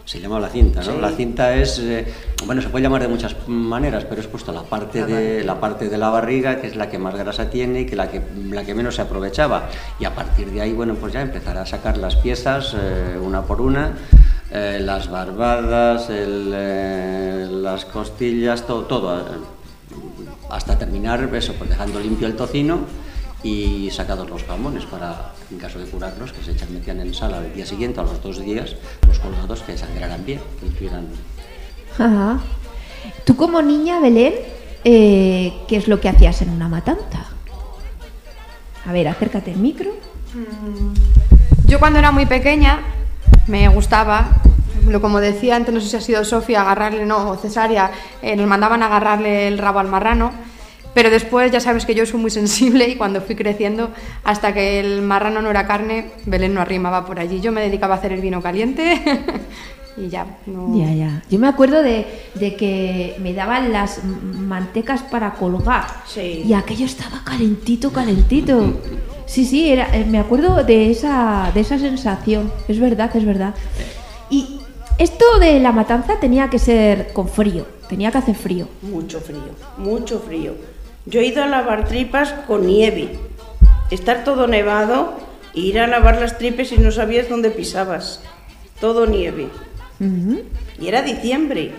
Se 0.04 0.22
llamaba 0.22 0.42
la 0.42 0.50
cinta, 0.50 0.82
¿no? 0.84 1.02
La 1.02 1.12
cinta 1.12 1.54
es, 1.54 1.80
eh, 1.80 2.08
bueno, 2.46 2.62
se 2.62 2.70
puede 2.70 2.82
llamar 2.82 3.02
de 3.02 3.10
muchas 3.10 3.36
maneras, 3.48 4.06
pero 4.06 4.22
es 4.22 4.28
puesto 4.28 4.54
la 4.54 4.64
parte 4.64 5.06
de 5.06 5.44
la 5.44 5.60
parte 5.60 5.90
de 5.90 5.98
la 5.98 6.10
barriga, 6.10 6.62
que 6.62 6.68
es 6.68 6.78
la 6.78 6.90
que 6.90 6.98
más 6.98 7.14
grasa 7.16 7.50
tiene 7.50 7.82
y 7.82 7.86
que 7.86 7.98
la 7.98 8.10
que 8.10 8.22
la 8.50 8.64
que 8.64 8.74
menos 8.74 8.96
se 8.96 9.02
aprovechaba. 9.02 9.68
Y 10.00 10.06
a 10.06 10.16
partir 10.16 10.50
de 10.50 10.62
ahí, 10.62 10.72
bueno, 10.72 10.96
pues 10.96 11.12
ya 11.12 11.22
empezar 11.22 11.58
a 11.58 11.66
sacar 11.66 11.98
las 11.98 12.16
piezas 12.16 12.74
eh, 12.74 13.20
una 13.22 13.42
por 13.42 13.60
una, 13.60 13.98
eh, 14.50 14.80
las 14.80 15.12
barbadas, 15.12 16.10
el, 16.10 16.54
eh, 16.56 17.48
las 17.52 17.84
costillas, 17.84 18.66
todo, 18.66 18.84
todo, 18.84 19.26
hasta 20.50 20.78
terminar 20.78 21.30
eso, 21.34 21.54
pues 21.54 21.70
dejando 21.70 22.00
limpio 22.00 22.28
el 22.28 22.36
tocino 22.36 22.80
y 23.44 23.90
sacados 23.92 24.30
los 24.30 24.44
jamones 24.44 24.86
para, 24.86 25.34
en 25.52 25.58
caso 25.58 25.80
de 25.80 25.86
curarlos, 25.86 26.34
que 26.34 26.44
se 26.44 26.52
echan, 26.52 26.74
metían 26.74 27.00
en 27.00 27.14
sala 27.14 27.38
al 27.38 27.54
día 27.54 27.66
siguiente, 27.66 28.00
a 28.00 28.04
los 28.04 28.22
dos 28.22 28.40
días, 28.40 28.76
los 29.08 29.20
colgados 29.20 29.62
que 29.62 29.78
sangraran 29.78 30.26
bien, 30.26 30.42
que 30.60 30.68
estuvieran 30.68 31.08
Ajá. 31.94 32.40
Tú 33.24 33.36
como 33.36 33.62
niña, 33.62 34.00
Belén, 34.00 34.34
eh, 34.84 35.54
¿qué 35.68 35.78
es 35.78 35.88
lo 35.88 36.00
que 36.00 36.10
hacías 36.10 36.42
en 36.42 36.50
una 36.50 36.68
matanza? 36.68 37.26
A 38.86 38.92
ver, 38.92 39.08
acércate 39.08 39.52
al 39.52 39.58
micro. 39.58 39.92
Yo 41.66 41.80
cuando 41.80 42.00
era 42.00 42.12
muy 42.12 42.26
pequeña 42.26 42.80
me 43.48 43.68
gustaba, 43.68 44.42
lo 44.88 45.02
como 45.02 45.20
decía 45.20 45.56
antes, 45.56 45.74
no 45.74 45.82
sé 45.82 45.90
si 45.90 45.96
ha 45.96 46.02
sido 46.02 46.26
Sofía, 46.26 46.62
agarrarle, 46.62 47.06
no, 47.06 47.30
o 47.30 47.36
Cesárea, 47.38 47.92
eh, 48.22 48.36
nos 48.36 48.48
mandaban 48.48 48.84
a 48.84 48.88
agarrarle 48.88 49.48
el 49.48 49.58
rabo 49.58 49.80
al 49.80 49.88
marrano, 49.88 50.32
pero 50.94 51.10
después 51.10 51.52
ya 51.52 51.60
sabes 51.60 51.86
que 51.86 51.94
yo 51.94 52.06
soy 52.06 52.20
muy 52.20 52.32
sensible 52.42 52.88
y 52.88 52.96
cuando 52.96 53.22
fui 53.22 53.36
creciendo, 53.36 53.92
hasta 54.24 54.54
que 54.54 54.80
el 54.80 55.02
marrano 55.02 55.42
no 55.42 55.50
era 55.50 55.68
carne, 55.68 56.12
Belén 56.26 56.54
no 56.54 56.62
arrimaba 56.62 57.06
por 57.06 57.20
allí. 57.20 57.40
Yo 57.40 57.52
me 57.52 57.62
dedicaba 57.62 57.96
a 57.96 57.98
hacer 58.00 58.14
el 58.14 58.22
vino 58.22 58.42
caliente 58.42 59.02
y 59.98 60.10
ya. 60.10 60.26
No... 60.46 60.76
Ya, 60.76 60.92
ya. 60.94 61.24
Yo 61.30 61.38
me 61.38 61.48
acuerdo 61.48 61.84
de, 61.84 62.08
de 62.36 62.56
que 62.56 63.16
me 63.20 63.34
daban 63.34 63.72
las 63.72 64.04
mantecas 64.04 65.04
para 65.04 65.34
colgar. 65.34 65.86
Sí. 66.08 66.44
Y 66.46 66.54
aquello 66.54 66.86
estaba 66.86 67.24
calentito, 67.24 67.92
calentito. 67.92 68.74
Sí, 69.28 69.46
sí, 69.46 69.70
era, 69.70 69.96
eh, 69.96 70.06
me 70.06 70.20
acuerdo 70.20 70.64
de 70.64 70.90
esa, 70.90 71.52
de 71.54 71.60
esa 71.60 71.78
sensación. 71.78 72.52
Es 72.68 72.80
verdad, 72.80 73.16
es 73.16 73.26
verdad. 73.26 73.54
Y 74.30 74.62
esto 74.98 75.40
de 75.40 75.60
la 75.60 75.72
matanza 75.72 76.20
tenía 76.20 76.50
que 76.50 76.60
ser 76.60 77.14
con 77.14 77.28
frío. 77.28 77.66
Tenía 77.88 78.12
que 78.12 78.18
hacer 78.18 78.36
frío. 78.36 78.68
Mucho 78.82 79.20
frío, 79.20 79.40
mucho 79.78 80.20
frío. 80.20 80.56
Yo 81.06 81.22
he 81.22 81.26
ido 81.26 81.44
a 81.44 81.48
lavar 81.48 81.88
tripas 81.88 82.34
con 82.48 82.68
nieve. 82.68 83.18
Estar 83.92 84.26
todo 84.26 84.48
nevado, 84.48 85.14
e 85.56 85.62
ir 85.62 85.80
a 85.80 85.88
lavar 85.88 86.20
las 86.20 86.38
tripas 86.38 86.72
y 86.74 86.78
no 86.78 86.92
sabías 86.92 87.30
dónde 87.30 87.50
pisabas. 87.50 88.22
Todo 88.82 89.06
nieve. 89.08 89.48
Y 90.80 90.88
era 90.88 91.02
diciembre, 91.02 91.72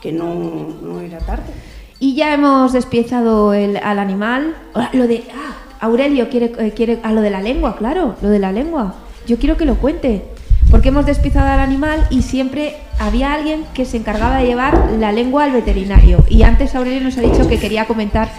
que 0.00 0.10
no, 0.10 0.76
no 0.82 1.00
era 1.00 1.18
tarde. 1.18 1.52
Y 2.00 2.16
ya 2.16 2.34
hemos 2.34 2.72
despiezado 2.72 3.54
el, 3.54 3.76
al 3.76 4.00
animal. 4.00 4.56
Ah, 4.74 4.90
Lo 4.92 5.06
de. 5.06 5.22
Ah, 5.32 5.54
Aurelio 5.86 6.28
quiere, 6.28 6.52
eh, 6.58 6.72
quiere. 6.72 6.98
A 7.04 7.12
lo 7.12 7.20
de 7.20 7.30
la 7.30 7.40
lengua, 7.40 7.76
claro, 7.76 8.16
lo 8.20 8.28
de 8.28 8.40
la 8.40 8.50
lengua. 8.50 8.96
Yo 9.26 9.38
quiero 9.38 9.56
que 9.56 9.64
lo 9.64 9.76
cuente. 9.76 10.24
Porque 10.72 10.88
hemos 10.88 11.04
despiezado 11.04 11.46
al 11.48 11.60
animal 11.60 12.06
y 12.08 12.22
siempre 12.22 12.76
había 12.98 13.34
alguien 13.34 13.66
que 13.74 13.84
se 13.84 13.98
encargaba 13.98 14.38
de 14.38 14.46
llevar 14.46 14.90
la 14.98 15.12
lengua 15.12 15.44
al 15.44 15.52
veterinario. 15.52 16.24
Y 16.30 16.42
antes 16.44 16.74
Aurelio 16.74 17.02
nos 17.02 17.18
ha 17.18 17.20
dicho 17.20 17.46
que 17.46 17.60
quería 17.60 17.86
comentar 17.86 18.30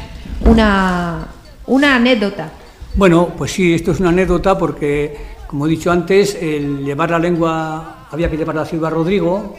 una, 0.44 1.28
una 1.68 1.96
anécdota. 1.96 2.50
Bueno, 2.96 3.30
pues 3.38 3.52
sí, 3.52 3.76
esto 3.76 3.92
es 3.92 4.00
una 4.00 4.10
anécdota 4.10 4.58
porque, 4.58 5.16
como 5.46 5.68
he 5.68 5.70
dicho 5.70 5.92
antes, 5.92 6.36
el 6.42 6.84
llevar 6.84 7.12
la 7.12 7.20
lengua 7.20 8.08
había 8.10 8.32
que 8.32 8.38
llevarla 8.38 8.64
a 8.64 8.66
Ciudad 8.66 8.90
Rodrigo 8.90 9.56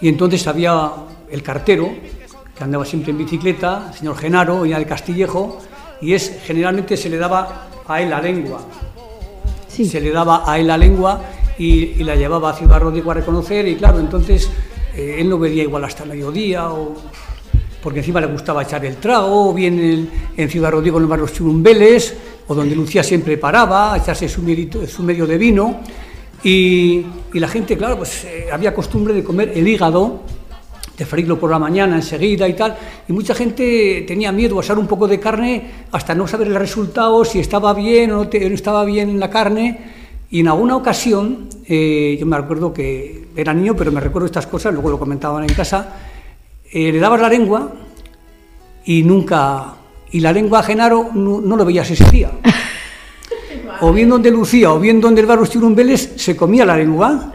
y 0.00 0.08
entonces 0.08 0.44
había 0.48 0.90
el 1.30 1.44
cartero 1.44 1.90
que 2.58 2.64
andaba 2.64 2.84
siempre 2.84 3.12
en 3.12 3.18
bicicleta, 3.18 3.86
el 3.92 3.98
señor 3.98 4.16
Genaro, 4.16 4.62
venía 4.62 4.80
de 4.80 4.86
Castillejo, 4.86 5.60
y 6.00 6.12
es 6.14 6.40
generalmente 6.44 6.96
se 6.96 7.08
le 7.08 7.18
daba 7.18 7.68
a 7.86 8.02
él 8.02 8.10
la 8.10 8.20
lengua. 8.20 8.62
Sí. 9.68 9.86
Se 9.86 10.00
le 10.00 10.10
daba 10.10 10.42
a 10.44 10.58
él 10.58 10.66
la 10.66 10.76
lengua 10.76 11.20
y, 11.62 12.02
la 12.04 12.16
llevaba 12.16 12.50
a 12.50 12.54
Ciudad 12.54 12.80
Rodrigo 12.80 13.10
a 13.10 13.14
reconocer 13.14 13.68
y 13.68 13.76
claro, 13.76 14.00
entonces 14.00 14.50
eh, 14.96 15.16
él 15.20 15.28
no 15.28 15.38
vería 15.38 15.62
igual 15.62 15.84
hasta 15.84 16.02
el 16.02 16.10
mediodía 16.10 16.70
o 16.70 16.96
porque 17.82 17.98
encima 17.98 18.20
le 18.20 18.28
gustaba 18.28 18.62
echar 18.62 18.84
el 18.84 18.96
trago, 18.96 19.50
o 19.50 19.52
bien 19.52 20.08
en, 20.36 20.48
Ciudad 20.48 20.70
Rodrigo 20.70 20.98
en 20.98 21.02
el 21.02 21.08
barrio 21.08 21.26
Churumbeles, 21.26 22.14
o 22.46 22.54
donde 22.54 22.76
Lucía 22.76 23.02
siempre 23.02 23.36
paraba 23.36 23.92
a 23.92 23.98
echarse 23.98 24.28
su, 24.28 24.40
medio 24.40 25.26
de 25.26 25.36
vino. 25.36 25.80
Y, 26.44 27.04
la 27.32 27.48
gente, 27.48 27.76
claro, 27.76 27.98
pues 27.98 28.24
eh, 28.24 28.46
había 28.52 28.72
costumbre 28.72 29.12
de 29.12 29.24
comer 29.24 29.50
el 29.56 29.66
hígado, 29.66 30.20
de 30.96 31.04
freírlo 31.04 31.40
por 31.40 31.50
la 31.50 31.58
mañana 31.58 31.96
enseguida 31.96 32.46
y 32.46 32.54
tal, 32.54 32.76
y 33.08 33.12
mucha 33.12 33.34
gente 33.34 34.04
tenía 34.06 34.30
miedo 34.30 34.54
a 34.54 34.60
usar 34.60 34.78
un 34.78 34.86
poco 34.86 35.08
de 35.08 35.18
carne 35.18 35.70
hasta 35.90 36.14
no 36.14 36.28
saber 36.28 36.46
el 36.46 36.54
resultado, 36.54 37.24
si 37.24 37.40
estaba 37.40 37.74
bien 37.74 38.12
o 38.12 38.24
no 38.24 38.30
estaba 38.30 38.84
bien 38.84 39.18
la 39.18 39.28
carne. 39.28 40.01
Y 40.32 40.40
en 40.40 40.48
alguna 40.48 40.76
ocasión, 40.76 41.50
eh, 41.68 42.16
yo 42.18 42.24
me 42.24 42.36
acuerdo 42.36 42.72
que 42.72 43.28
era 43.36 43.52
niño, 43.52 43.76
pero 43.76 43.92
me 43.92 44.00
recuerdo 44.00 44.24
estas 44.24 44.46
cosas, 44.46 44.72
luego 44.72 44.88
lo 44.88 44.98
comentaban 44.98 45.42
en 45.42 45.54
casa, 45.54 45.94
eh, 46.72 46.90
le 46.90 46.98
dabas 46.98 47.20
la 47.20 47.28
lengua 47.28 47.70
y 48.86 49.02
nunca. 49.02 49.74
Y 50.10 50.20
la 50.20 50.32
lengua 50.32 50.60
a 50.60 50.62
Genaro 50.62 51.10
no, 51.12 51.42
no 51.42 51.54
lo 51.54 51.66
veías 51.66 51.90
ese 51.90 52.10
día. 52.10 52.30
O 53.80 53.92
bien 53.92 54.08
donde 54.08 54.30
Lucía 54.30 54.72
o 54.72 54.78
bien 54.78 55.00
donde 55.00 55.22
el 55.22 55.26
barrio 55.26 55.44
Churumbeles 55.44 56.12
se 56.16 56.36
comía 56.36 56.64
la 56.64 56.76
lengua. 56.76 57.32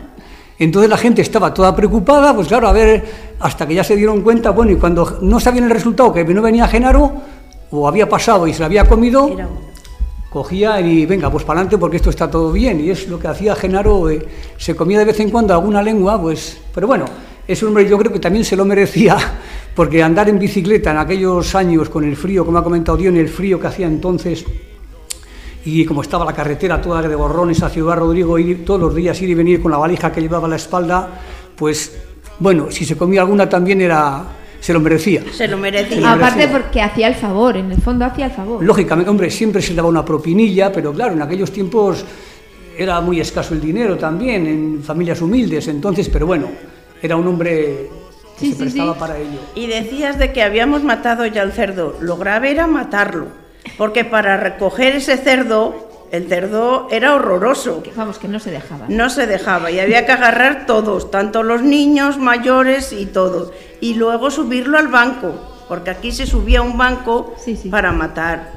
Entonces 0.58 0.90
la 0.90 0.96
gente 0.96 1.22
estaba 1.22 1.54
toda 1.54 1.76
preocupada, 1.76 2.34
pues 2.34 2.48
claro, 2.48 2.70
a 2.70 2.72
ver, 2.72 3.04
hasta 3.40 3.68
que 3.68 3.74
ya 3.76 3.84
se 3.84 3.98
dieron 3.98 4.22
cuenta, 4.22 4.52
bueno, 4.52 4.72
y 4.72 4.78
cuando 4.78 5.20
no 5.22 5.42
sabían 5.42 5.66
el 5.66 5.72
resultado, 5.72 6.14
que 6.14 6.24
no 6.24 6.42
venía 6.42 6.66
Genaro, 6.68 7.12
o 7.70 7.88
había 7.88 8.08
pasado 8.08 8.48
y 8.48 8.54
se 8.54 8.62
la 8.62 8.68
había 8.68 8.86
comido. 8.86 9.30
Cogía 10.30 10.80
y 10.82 11.06
venga, 11.06 11.32
pues 11.32 11.44
para 11.44 11.60
adelante 11.60 11.78
porque 11.78 11.98
esto 11.98 12.10
está 12.10 12.30
todo 12.30 12.52
bien. 12.52 12.80
Y 12.80 12.90
es 12.90 13.08
lo 13.08 13.20
que 13.20 13.28
hacía 13.28 13.56
Genaro, 13.56 14.10
eh, 14.10 14.26
se 14.58 14.76
comía 14.76 15.00
de 15.00 15.06
vez 15.06 15.20
en 15.20 15.30
cuando 15.30 15.54
alguna 15.54 15.82
lengua, 15.82 16.22
pues, 16.22 16.60
pero 16.74 16.88
bueno, 16.88 17.06
ese 17.48 17.66
hombre 17.66 17.88
yo 17.88 17.98
creo 17.98 18.12
que 18.12 18.20
también 18.20 18.44
se 18.44 18.56
lo 18.56 18.66
merecía, 18.66 19.18
porque 19.76 20.04
andar 20.04 20.30
en 20.30 20.40
bicicleta 20.40 20.92
en 20.92 20.98
aquellos 20.98 21.56
años 21.56 21.90
con 21.90 22.04
el 22.04 22.16
frío, 22.16 22.46
como 22.46 22.58
ha 22.58 22.64
comentado 22.64 22.98
Dion, 22.98 23.18
el 23.18 23.30
frío 23.30 23.60
que 23.60 23.68
hacía 23.68 23.88
entonces, 23.88 24.46
y 25.64 25.86
como 25.86 26.02
estaba 26.02 26.24
la 26.24 26.34
carretera 26.34 26.82
toda 26.82 27.02
de 27.02 27.16
borrones 27.16 27.62
a 27.62 27.70
Ciudad 27.70 27.98
Rodrigo, 27.98 28.40
ir 28.40 28.64
todos 28.64 28.80
los 28.80 28.96
días 28.96 29.22
ir 29.22 29.30
y 29.30 29.34
venir 29.34 29.62
con 29.62 29.72
la 29.72 29.78
valija 29.78 30.12
que 30.12 30.22
llevaba 30.22 30.48
a 30.48 30.50
la 30.50 30.56
espalda, 30.56 31.10
pues 31.56 31.98
bueno, 32.40 32.68
si 32.70 32.86
se 32.86 32.96
comía 32.96 33.22
alguna 33.22 33.50
también 33.50 33.82
era, 33.82 34.24
se 34.60 34.74
lo 34.74 34.80
merecía. 34.80 35.24
Se 35.32 35.48
lo 35.48 35.58
merecía. 35.58 36.14
Aparte 36.14 36.38
merecía. 36.38 36.58
porque 36.58 36.82
hacía 36.82 37.08
el 37.08 37.16
favor, 37.16 37.58
en 37.58 37.72
el 37.72 37.82
fondo 37.82 38.06
hacía 38.06 38.26
el 38.26 38.32
favor. 38.32 38.64
Lógicamente, 38.64 39.10
hombre, 39.10 39.30
siempre 39.30 39.62
se 39.62 39.70
le 39.72 39.76
daba 39.78 39.90
una 39.90 40.04
propinilla, 40.04 40.72
pero 40.72 40.92
claro, 40.94 41.14
en 41.14 41.22
aquellos 41.22 41.52
tiempos 41.52 42.04
era 42.78 43.00
muy 43.02 43.20
escaso 43.20 43.54
el 43.54 43.62
dinero 43.62 43.98
también, 43.98 44.46
en 44.48 44.84
familias 44.84 45.22
humildes, 45.22 45.68
entonces, 45.68 46.10
pero 46.10 46.28
bueno, 46.28 46.48
era 47.02 47.16
un 47.16 47.28
hombre 47.28 47.90
que 48.38 48.46
Sí, 48.46 48.52
se 48.52 48.54
sí, 48.54 48.60
prestaba 48.62 48.94
sí. 48.94 49.00
para 49.00 49.18
ello. 49.18 49.40
Y 49.56 49.68
decías 49.68 50.20
de 50.20 50.32
que 50.32 50.44
habíamos 50.44 50.84
matado 50.84 51.26
ya 51.26 51.42
el 51.42 51.52
cerdo. 51.54 51.96
Lo 52.02 52.18
grave 52.18 52.52
era 52.52 52.68
matarlo. 52.68 53.28
Porque 53.78 54.06
para 54.06 54.38
recoger 54.38 54.96
ese 54.96 55.18
cerdo, 55.18 55.87
el 56.12 56.28
cerdo 56.28 56.88
era 56.92 57.14
horroroso. 57.16 57.84
Que, 57.84 57.92
Vamos, 57.96 58.18
que 58.20 58.28
no 58.28 58.40
se 58.40 58.52
dejaba. 58.52 58.86
No 58.90 59.10
se 59.10 59.28
dejaba 59.28 59.72
y 59.72 59.80
había 59.80 60.06
que 60.06 60.12
agarrar 60.12 60.66
todos, 60.66 61.12
tanto 61.12 61.44
los 61.44 61.62
niños, 61.62 62.18
mayores 62.18 62.94
y 62.94 63.06
todos. 63.06 63.52
Y 63.82 63.96
luego 63.96 64.32
subirlo 64.32 64.78
al 64.78 64.88
banco, 64.88 65.34
porque 65.68 65.90
aquí 65.90 66.12
se 66.12 66.26
subía 66.26 66.60
a 66.60 66.62
un 66.64 66.78
banco 66.78 67.34
Sí, 67.38 67.56
sí. 67.56 67.70
para 67.70 67.92
matar. 67.92 68.52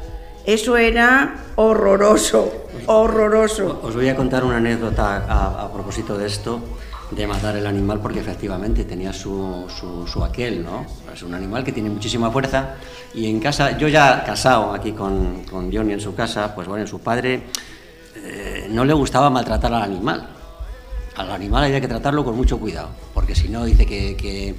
Eso 0.47 0.76
era 0.76 1.35
horroroso, 1.57 2.50
horroroso. 2.87 3.80
Os 3.83 3.95
voy 3.95 4.09
a 4.09 4.16
contar 4.16 4.42
una 4.45 4.57
anécdota 4.57 5.25
a, 5.28 5.64
a 5.64 5.73
propósito 5.73 6.16
de 6.16 6.26
esto, 6.26 6.61
de 7.11 7.26
matar 7.26 7.57
el 7.57 7.67
animal, 7.67 7.99
porque 8.00 8.21
efectivamente 8.21 8.85
tenía 8.85 9.12
su, 9.12 9.67
su, 10.07 10.25
aquel, 10.25 10.62
¿no? 10.64 10.87
Es 11.12 11.23
un 11.23 11.35
animal 11.35 11.64
que 11.64 11.73
tiene 11.73 11.90
muchísima 11.90 12.31
fuerza 12.31 12.75
y 13.14 13.26
en 13.29 13.40
casa, 13.40 13.76
yo 13.76 13.88
ya 13.88 14.23
casado 14.25 14.73
aquí 14.73 14.93
con, 14.93 15.43
con 15.45 15.73
Johnny 15.73 15.95
en 15.95 16.00
su 16.00 16.14
casa, 16.14 16.55
pues 16.55 16.69
bueno, 16.69 16.87
su 16.87 17.00
padre 17.00 17.43
eh, 18.17 18.69
no 18.71 18.85
le 18.85 18.93
gustaba 18.93 19.29
maltratar 19.29 19.73
al 19.75 19.83
animal. 19.83 20.29
al 21.17 21.31
animal 21.33 21.64
había 21.64 21.81
que 21.81 21.88
tratarlo 21.88 22.25
con 22.25 22.37
mucho 22.37 22.59
cuidado, 22.61 22.90
porque 23.12 23.35
si 23.35 23.49
no 23.49 23.64
dice 23.64 23.85
que, 23.87 24.17
que- 24.17 24.55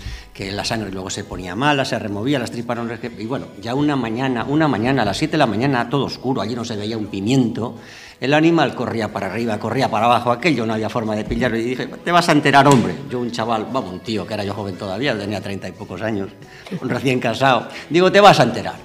la 0.51 0.65
sangre 0.65 0.91
luego 0.91 1.11
se 1.11 1.23
ponía 1.23 1.55
mala, 1.55 1.85
se 1.85 1.99
removía, 1.99 2.39
las 2.39 2.49
tripas 2.49 2.75
no... 2.75 2.87
Y 3.19 3.25
bueno, 3.27 3.45
ya 3.61 3.75
una 3.75 3.95
mañana, 3.95 4.43
una 4.43 4.67
mañana, 4.67 5.03
a 5.03 5.05
las 5.05 5.17
7 5.17 5.33
de 5.33 5.37
la 5.37 5.45
mañana, 5.45 5.87
todo 5.87 6.05
oscuro, 6.05 6.41
allí 6.41 6.55
no 6.55 6.65
se 6.65 6.75
veía 6.75 6.97
un 6.97 7.05
pimiento, 7.05 7.75
el 8.21 8.35
animal 8.35 8.75
corría 8.75 9.11
para 9.11 9.25
arriba, 9.25 9.57
corría 9.57 9.89
para 9.89 10.05
abajo, 10.05 10.31
aquello 10.31 10.63
no 10.63 10.73
había 10.73 10.89
forma 10.89 11.15
de 11.15 11.25
pillarlo, 11.25 11.57
y 11.57 11.63
dije, 11.63 11.87
te 11.87 12.11
vas 12.11 12.29
a 12.29 12.33
enterar, 12.33 12.67
hombre. 12.67 12.93
Yo 13.09 13.19
un 13.19 13.31
chaval, 13.31 13.65
vamos, 13.71 13.91
un 13.91 13.99
tío, 14.01 14.27
que 14.27 14.35
era 14.35 14.43
yo 14.43 14.53
joven 14.53 14.75
todavía, 14.75 15.17
tenía 15.17 15.41
treinta 15.41 15.67
y 15.67 15.71
pocos 15.71 16.03
años, 16.03 16.29
un 16.79 16.87
recién 16.87 17.19
casado, 17.19 17.67
digo, 17.89 18.11
te 18.11 18.21
vas 18.21 18.39
a 18.39 18.43
enterar. 18.43 18.75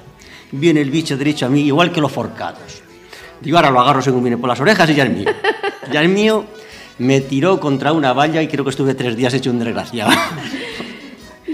Viene 0.53 0.81
el 0.81 0.91
bicho 0.91 1.19
derecho 1.19 1.45
a 1.45 1.49
mí, 1.51 1.61
igual 1.61 1.93
que 1.93 2.01
los 2.01 2.11
forcados. 2.11 2.83
Digo, 3.43 3.59
ahora 3.59 3.71
lo 3.71 3.81
agarro 3.81 4.01
según 4.01 4.23
viene 4.23 4.39
por 4.39 4.49
las 4.49 4.59
orejas 4.59 4.89
y 4.89 4.95
ya 4.95 5.05
es 5.05 5.11
mío. 5.11 5.31
Ya 5.93 6.03
es 6.03 6.09
mío, 6.09 6.47
me 6.97 7.21
tiró 7.21 7.61
contra 7.61 7.93
una 7.93 8.15
valla 8.15 8.41
y 8.41 8.49
creo 8.49 8.65
que 8.65 8.71
estuve 8.71 8.95
tres 8.95 9.17
días 9.17 9.35
hecho 9.35 9.51
un 9.51 9.59
desgraciado. 9.59 10.13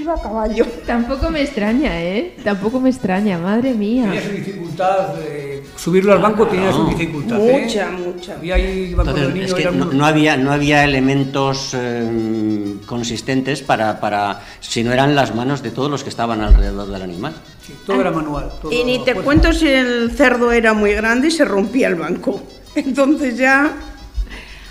Iba 0.03 0.15
a 0.15 0.21
caballo. 0.21 0.67
Tampoco 0.85 1.31
me 1.31 1.43
extraña, 1.43 2.03
¿eh? 2.03 2.37
Tampoco 2.43 2.81
me 2.81 2.91
extraña, 2.91 3.39
madre 3.39 3.73
mía. 3.73 4.07
Tenía 4.07 4.23
su 4.23 4.31
dificultad, 4.33 5.15
eh, 5.21 5.63
subirlo 5.77 6.13
al 6.13 6.19
banco 6.19 6.45
tenía 6.49 6.73
su 6.73 6.87
dificultad. 6.89 7.39
¿eh? 7.41 7.63
Mucha, 7.63 7.91
mucha. 7.93 8.37
Y 8.43 8.51
ahí 8.51 8.89
iba 8.91 9.05
con 9.05 9.11
Entonces, 9.17 9.25
los 9.25 9.35
niños, 9.35 9.51
es 9.51 9.55
que 9.55 9.71
no, 9.71 9.85
no 9.93 10.05
había, 10.05 10.37
no 10.37 10.51
había 10.51 10.83
elementos 10.83 11.71
eh, 11.75 12.75
consistentes 12.85 13.63
para, 13.63 14.01
para, 14.01 14.41
si 14.59 14.83
no 14.83 14.93
eran 14.93 15.15
las 15.15 15.37
manos 15.37 15.63
de 15.63 15.71
todos 15.71 15.89
los 15.89 16.03
que 16.03 16.09
estaban 16.09 16.41
alrededor 16.41 16.89
del 16.91 17.03
animal. 17.03 17.35
sí, 17.65 17.73
todo 17.87 18.01
era 18.01 18.11
manual. 18.11 18.51
todo 18.61 18.73
Y 18.73 18.83
ni 18.83 18.99
te 18.99 19.13
fuerza. 19.13 19.23
cuento 19.23 19.53
si 19.53 19.69
el 19.69 20.11
cerdo 20.17 20.51
era 20.51 20.75
muy 20.75 20.95
grande 20.95 21.29
y 21.29 21.31
se 21.31 21.45
rompía 21.45 21.87
el 21.87 21.95
banco. 21.95 22.43
Entonces 22.75 23.39
ya 23.39 23.71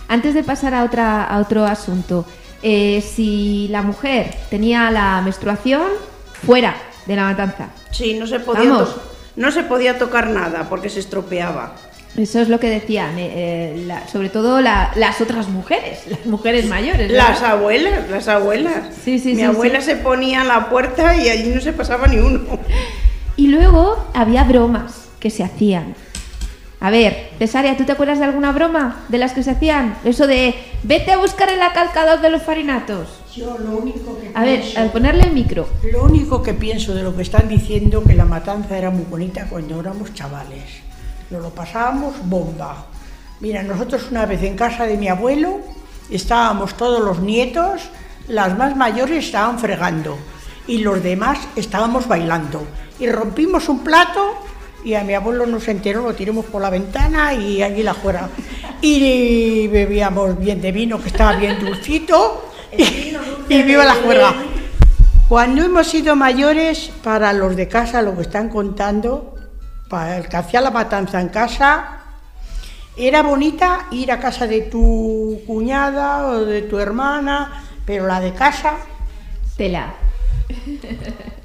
Antes 0.10 0.34
de 0.34 0.44
pasar 0.44 0.74
a, 0.74 0.84
otra, 0.84 1.24
a 1.24 1.40
otro 1.40 1.64
asunto, 1.64 2.26
eh, 2.64 3.02
si 3.02 3.68
la 3.70 3.82
mujer 3.82 4.34
tenía 4.50 4.92
la 4.92 5.22
menstruación, 5.22 5.84
fuera 6.46 6.76
de 7.06 7.16
la 7.16 7.24
matanza. 7.24 7.70
sí, 7.92 8.14
no 8.20 8.28
se 8.28 8.40
podía, 8.40 8.70
Vamos. 8.70 8.94
to- 8.96 9.04
no 9.36 9.52
se 9.52 9.64
podía 9.64 9.98
tocar 9.98 10.30
nada 10.30 10.68
porque 10.70 10.90
se 10.90 11.00
estropeaba. 11.00 11.76
Eso 12.18 12.42
es 12.42 12.50
lo 12.50 12.60
que 12.60 12.70
decían, 12.70 13.18
eh, 13.18 13.32
eh, 13.34 13.84
la- 13.88 14.06
sobre 14.08 14.30
todo 14.30 14.60
la- 14.60 14.92
las 14.96 15.22
otras 15.22 15.48
mujeres, 15.48 16.00
las 16.10 16.26
mujeres 16.26 16.68
mayores. 16.68 17.10
¿verdad? 17.12 17.30
Las 17.30 17.42
abuelas, 17.44 18.10
las 18.10 18.28
abuelas. 18.28 18.94
Sí, 19.04 19.18
sí, 19.20 19.30
Mi 19.30 19.36
sí, 19.38 19.44
abuela 19.44 19.80
se 19.82 19.96
ponía 19.96 20.42
a 20.42 20.44
la 20.46 20.70
puerta 20.70 21.16
y 21.16 21.30
allí 21.30 21.50
no 21.50 21.62
se 21.62 21.72
pasaba 21.74 22.08
ni 22.08 22.18
uno. 22.18 22.42
Y 23.38 23.48
luego 23.48 24.08
había 24.14 24.44
bromas 24.44 25.06
que 25.20 25.30
se 25.30 25.44
hacían. 25.44 25.96
A 26.84 26.90
ver, 26.90 27.30
Cesaria, 27.38 27.78
¿tú 27.78 27.84
te 27.86 27.92
acuerdas 27.92 28.18
de 28.18 28.26
alguna 28.26 28.52
broma 28.52 29.04
de 29.08 29.20
las 29.20 29.34
que 29.34 29.44
se 29.44 29.52
hacían? 29.52 29.98
Eso 30.04 30.26
de 30.26 30.56
vete 30.82 31.12
a 31.12 31.18
buscar 31.20 31.48
el 31.50 31.62
acalcador 31.62 32.22
de 32.22 32.32
los 32.32 32.42
farinatos. 32.42 33.08
Yo 33.36 33.56
lo 33.60 33.78
único 33.78 34.20
que 34.20 34.32
A 34.34 34.44
ver, 34.44 34.64
al 34.76 34.92
ponerle 34.92 35.26
el 35.26 35.32
micro. 35.32 35.70
lo 35.92 36.04
único 36.04 36.42
que 36.42 36.56
pienso 36.56 36.96
de 36.96 37.04
lo 37.04 37.16
que 37.16 37.22
están 37.22 37.48
diciendo 37.48 38.04
que 38.04 38.16
la 38.16 38.26
matanza 38.26 38.80
era 38.80 38.90
muy 38.90 39.06
bonita 39.06 39.46
cuando 39.48 39.80
éramos 39.80 40.12
chavales. 40.16 40.64
Nos 41.30 41.44
lo 41.44 41.52
pasábamos 41.52 42.16
bomba. 42.24 42.88
Mira, 43.42 43.62
nosotros 43.62 44.08
una 44.10 44.26
vez 44.26 44.42
en 44.42 44.56
casa 44.56 44.88
de 44.88 44.98
mi 44.98 45.08
abuelo 45.08 45.60
estábamos 46.10 46.74
todos 46.74 47.00
los 47.00 47.20
nietos, 47.20 47.90
las 48.28 48.58
más 48.58 48.76
mayores 48.76 49.24
estaban 49.24 49.60
fregando 49.60 50.18
y 50.66 50.80
los 50.80 51.04
demás 51.04 51.38
estábamos 51.56 52.08
bailando. 52.08 52.66
Y 53.00 53.08
rompimos 53.08 53.70
un 53.70 53.84
plato 53.84 54.34
y 54.84 54.94
a 54.94 55.04
mi 55.04 55.14
abuelo 55.14 55.46
no 55.46 55.60
se 55.60 55.72
enteró, 55.72 56.02
lo 56.02 56.14
tiramos 56.14 56.46
por 56.46 56.62
la 56.62 56.70
ventana 56.70 57.34
y 57.34 57.62
allí 57.62 57.84
la 57.84 57.94
fuera. 57.94 58.30
Y 58.82 59.68
bebíamos 59.68 60.40
bien 60.40 60.62
de 60.62 60.72
vino 60.72 61.02
que 61.02 61.10
estaba 61.10 61.34
bien 61.34 61.60
dulcito 61.60 62.52
y, 62.78 63.16
y 63.50 63.64
viva 63.64 63.86
la 63.86 63.96
juerga. 63.96 64.36
Cuando 65.30 65.64
hemos 65.64 65.88
sido 65.88 66.16
mayores, 66.16 66.92
para 67.04 67.32
los 67.32 67.56
de 67.56 67.68
casa, 67.68 68.02
lo 68.02 68.16
que 68.16 68.24
están 68.24 68.50
contando, 68.50 69.36
para 69.88 70.18
el 70.18 70.28
que 70.28 70.38
hacía 70.38 70.62
la 70.62 70.72
matanza 70.72 71.22
en 71.22 71.30
casa, 71.30 72.00
era 72.98 73.24
bonita 73.24 73.88
ir 73.92 74.12
a 74.12 74.20
casa 74.20 74.46
de 74.46 74.64
tu 74.64 75.42
cuñada 75.48 76.28
o 76.28 76.46
de 76.46 76.64
tu 76.64 76.78
hermana, 76.80 77.64
pero 77.86 78.08
la 78.08 78.20
de 78.20 78.34
casa, 78.34 78.76
Tela. 79.56 79.94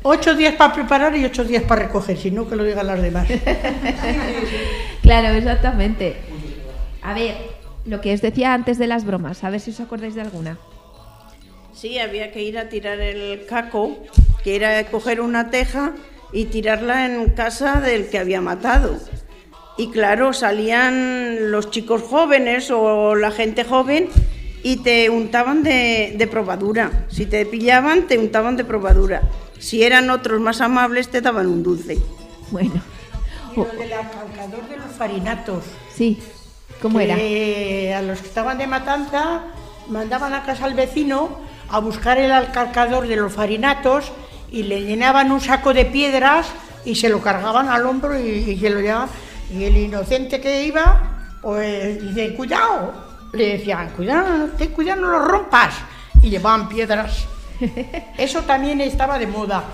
Ocho 0.07 0.35
días 0.35 0.55
para 0.55 0.73
preparar 0.73 1.17
y 1.17 1.25
ocho 1.25 1.45
días 1.45 1.65
para 1.65 1.83
recoger, 1.87 2.17
si 2.17 2.31
no 2.31 2.49
que 2.49 2.57
lo 2.57 2.65
digan 2.65 2.87
las 2.87 3.03
demás. 3.03 3.29
Claro, 5.03 5.29
exactamente. 5.29 6.17
A 7.01 7.15
ver, 7.15 7.37
lo 7.85 8.01
que 8.01 8.13
os 8.13 8.21
decía 8.21 8.55
antes 8.55 8.77
de 8.77 8.89
las 8.89 9.05
bromas, 9.05 9.45
a 9.45 9.51
ver 9.51 9.61
si 9.61 9.71
os 9.71 9.79
acordáis 9.79 10.17
de 10.17 10.23
alguna. 10.23 10.59
Sí, 11.73 12.01
había 12.01 12.33
que 12.33 12.43
ir 12.43 12.59
a 12.59 12.69
tirar 12.69 12.99
el 12.99 13.47
caco, 13.47 13.97
que 14.43 14.57
era 14.57 14.85
coger 14.87 15.21
una 15.21 15.51
teja 15.51 15.93
y 16.33 16.47
tirarla 16.47 17.07
en 17.07 17.31
casa 17.31 17.81
del 17.81 18.09
que 18.09 18.19
había 18.19 18.41
matado. 18.41 18.99
Y 19.79 19.91
claro, 19.91 20.33
salían 20.33 21.53
los 21.53 21.71
chicos 21.71 22.03
jóvenes 22.03 22.73
o 22.73 23.15
la 23.15 23.31
gente 23.31 23.63
joven 23.63 24.09
y 24.65 24.79
te 24.79 25.09
untaban 25.09 25.63
de, 25.63 26.15
de 26.17 26.27
probadura. 26.27 27.07
Si 27.09 27.27
te 27.27 27.47
pillaban, 27.47 28.09
te 28.09 28.19
untaban 28.19 28.57
de 28.57 28.65
probadura. 28.65 29.23
Si 29.59 29.83
eran 29.83 30.11
otros 30.11 30.41
más 30.41 30.61
amables, 30.61 31.09
te 31.09 31.21
daban 31.21 31.47
un 31.47 31.63
dulce. 31.63 31.99
Bueno, 32.51 32.81
Y 33.55 33.57
lo 33.57 33.65
del 33.67 33.93
alcalcador 33.93 34.69
de 34.69 34.77
los 34.77 34.93
farinatos. 34.97 35.65
sí, 35.95 36.19
¿cómo 36.81 37.01
era? 37.01 37.15
a 37.15 38.03
los 38.03 38.21
que 38.21 38.29
estaban 38.29 38.59
de 38.59 38.67
matanza 38.67 39.43
mandaban 39.89 40.35
a 40.35 40.45
casa 40.45 40.65
al 40.67 40.75
vecino 40.75 41.39
a 41.69 41.79
buscar 41.81 42.19
el 42.19 42.31
alcarcador 42.33 43.09
de 43.09 43.17
los 43.17 43.33
farinatos 43.33 44.13
y 44.51 44.63
le 44.65 44.83
llenaban 44.83 45.33
un 45.33 45.41
saco 45.41 45.73
de 45.75 45.85
piedras 45.87 46.47
y 46.85 46.95
se 46.95 47.09
lo 47.09 47.21
cargaban 47.21 47.69
al 47.69 47.85
hombro 47.87 48.19
y, 48.19 48.29
y 48.29 48.59
se 48.59 48.71
lo 48.71 48.81
llevaban. 48.81 49.09
Y 49.51 49.65
el 49.65 49.77
inocente 49.77 50.41
que 50.41 50.65
iba, 50.67 51.31
pues 51.43 52.01
dice, 52.01 52.35
cuidado. 52.35 52.93
Le 53.33 53.59
decían, 53.59 53.91
cuidado, 53.91 54.49
ten 54.57 54.71
cuidado, 54.71 55.01
no 55.03 55.09
lo 55.09 55.19
rompas. 55.21 55.75
Y 56.23 56.31
llevaban 56.31 56.69
piedras. 56.69 57.27
Eso 58.19 58.43
también 58.43 58.81
estaba 58.81 59.19
de 59.19 59.27
moda. 59.27 59.65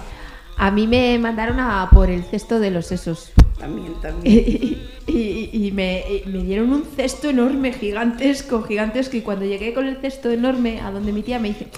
A 0.56 0.70
mí 0.70 0.86
me 0.86 1.18
mandaron 1.18 1.58
a 1.60 1.88
por 1.90 2.10
el 2.10 2.22
cesto 2.24 2.60
de 2.60 2.70
los 2.70 2.86
sesos. 2.86 3.32
También, 3.58 3.94
también. 4.00 4.34
y, 5.06 5.12
y- 5.12 5.50
y 5.52 5.72
me, 5.72 6.04
y 6.24 6.28
me 6.28 6.42
dieron 6.44 6.72
un 6.72 6.84
cesto 6.84 7.30
enorme, 7.30 7.72
gigantesco, 7.72 8.62
gigantesco. 8.62 9.16
Y 9.16 9.22
cuando 9.22 9.44
llegué 9.44 9.72
con 9.74 9.86
el 9.86 9.96
cesto 9.96 10.30
enorme 10.30 10.80
a 10.80 10.90
donde 10.90 11.12
mi 11.12 11.22
tía 11.22 11.38
me 11.38 11.48
dice, 11.48 11.68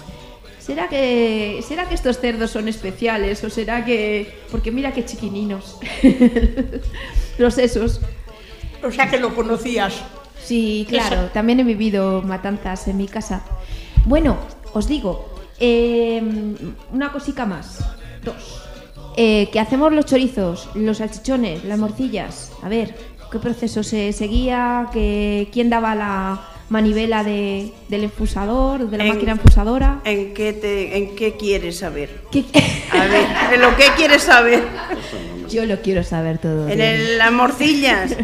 ¿será 0.59 0.87
que, 0.89 1.63
¿será 1.67 1.87
que 1.87 1.95
estos 1.95 2.19
cerdos 2.19 2.51
son 2.51 2.67
especiales? 2.67 3.43
¿O 3.43 3.49
será 3.49 3.85
que...? 3.85 4.33
Porque 4.51 4.71
mira 4.71 4.91
qué 4.93 5.05
chiquininos. 5.05 5.77
Los 7.37 7.53
sesos. 7.55 8.01
O 8.83 8.91
sea 8.91 9.09
que 9.09 9.17
lo 9.19 9.33
conocías. 9.35 9.93
Sí, 10.43 10.85
claro, 10.87 11.29
también 11.33 11.59
he 11.59 11.63
vivido 11.63 12.21
matanzas 12.21 12.87
en 12.87 12.97
mi 12.97 13.07
casa. 13.07 13.43
Bueno, 14.05 14.37
os 14.73 14.87
digo, 14.87 15.34
eh, 15.59 16.21
una 16.91 17.11
cosica 17.11 17.45
más. 17.45 17.79
Dos. 18.23 18.61
Eh, 19.17 19.49
que 19.51 19.59
hacemos 19.59 19.93
los 19.93 20.05
chorizos, 20.05 20.69
los 20.75 20.97
salchichones, 20.97 21.63
las 21.63 21.79
morcillas. 21.79 22.51
A 22.61 22.69
ver, 22.69 22.95
¿qué 23.31 23.39
proceso 23.39 23.81
se 23.83 24.11
seguía? 24.11 24.87
¿Qué, 24.91 25.47
¿Quién 25.53 25.69
daba 25.69 25.95
la 25.95 26.41
manivela 26.67 27.23
de- 27.23 27.71
del 27.89 28.03
infusador, 28.03 28.89
de 28.89 28.97
la 28.97 29.05
En- 29.05 29.13
máquina 29.13 29.31
infusadora? 29.33 30.01
¿En 30.03 30.33
qué, 30.33 30.51
te, 30.51 30.97
¿En 30.97 31.15
qué 31.15 31.35
quieres 31.37 31.77
saber? 31.79 32.23
¿Qué- 32.31 32.43
A 32.91 33.05
ver, 33.05 33.25
¿en 33.53 33.61
lo 33.61 33.75
que 33.77 33.85
quieres 33.95 34.23
saber? 34.23 34.63
Yo 35.49 35.65
lo 35.65 35.79
quiero 35.81 36.03
saber 36.03 36.39
todo. 36.39 36.67
En 36.67 36.81
el- 36.81 37.17
las 37.19 37.31
morcillas, 37.31 38.15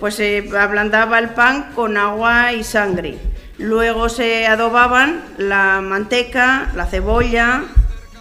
pues 0.00 0.14
se 0.14 0.48
ablandaba 0.58 1.18
el 1.18 1.28
pan 1.30 1.70
con 1.76 1.96
agua 1.96 2.52
y 2.54 2.64
sangre. 2.64 3.18
Luego 3.60 4.08
se 4.08 4.46
adobaban 4.46 5.22
la 5.38 5.80
manteca, 5.82 6.72
la 6.74 6.86
cebolla, 6.86 7.64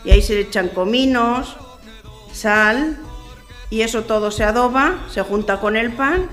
y 0.04 0.12
ahí 0.12 0.22
se 0.22 0.40
echan 0.40 0.68
cominos, 0.68 1.56
sal, 2.34 2.98
y 3.70 3.82
eso 3.82 4.04
todo 4.04 4.32
se 4.32 4.44
adoba, 4.44 4.96
se 5.10 5.22
junta 5.22 5.60
con 5.62 5.78
el 5.78 5.92
pan 5.94 6.28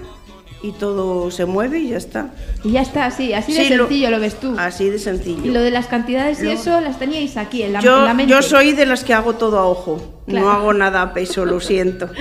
y 0.63 0.73
todo 0.73 1.31
se 1.31 1.45
mueve 1.45 1.79
y 1.79 1.91
ya 1.91 1.99
está. 1.99 2.31
Y 2.65 2.73
ya 2.73 2.81
está, 2.83 3.07
así, 3.07 3.33
así 3.33 3.53
de 3.53 3.63
Sí, 3.63 3.69
sencillo 3.69 4.11
lo, 4.11 4.19
ves 4.19 4.41
tú. 4.41 4.57
Así 4.59 4.89
de 4.91 4.99
sencillo. 4.99 5.45
Y 5.45 5.51
lo 5.53 5.61
de 5.61 5.71
las 5.71 5.87
cantidades 5.87 6.41
y 6.41 6.47
Lo- 6.47 6.51
eso 6.51 6.81
las 6.81 6.99
teníais 6.99 7.37
aquí 7.37 7.63
en 7.63 7.75
la, 7.75 7.79
en 7.79 7.85
yo, 7.85 8.05
la 8.05 8.15
mente. 8.15 8.31
yo 8.33 8.43
soy 8.43 8.73
de 8.73 8.87
las 8.87 9.05
que 9.05 9.15
hago 9.15 9.35
todo 9.35 9.59
a 9.61 9.67
ojo, 9.67 10.03
Claro. 10.27 10.45
no 10.47 10.51
hago 10.53 10.73
nada 10.73 11.03
a 11.03 11.13
peso, 11.15 11.45
lo 11.45 11.61
siento. 11.61 12.09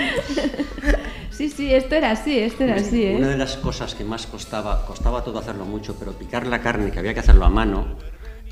Sí, 1.35 1.49
sí, 1.49 1.73
esto 1.73 1.95
era 1.95 2.11
así, 2.11 2.39
esto 2.39 2.63
era 2.63 2.75
así, 2.75 3.03
¿eh? 3.03 3.17
Una 3.17 3.27
de 3.27 3.37
las 3.37 3.57
cosas 3.57 3.93
que 3.93 4.05
más 4.05 4.25
costaba, 4.25 4.85
costaba 4.85 5.21
todo 5.21 5.39
hacerlo 5.39 5.65
mucho, 5.65 5.95
pero 5.99 6.13
picar 6.13 6.47
la 6.47 6.61
carne, 6.61 6.91
que 6.91 6.99
había 6.99 7.13
que 7.13 7.19
hacerlo 7.19 7.43
a 7.43 7.49
mano, 7.49 7.87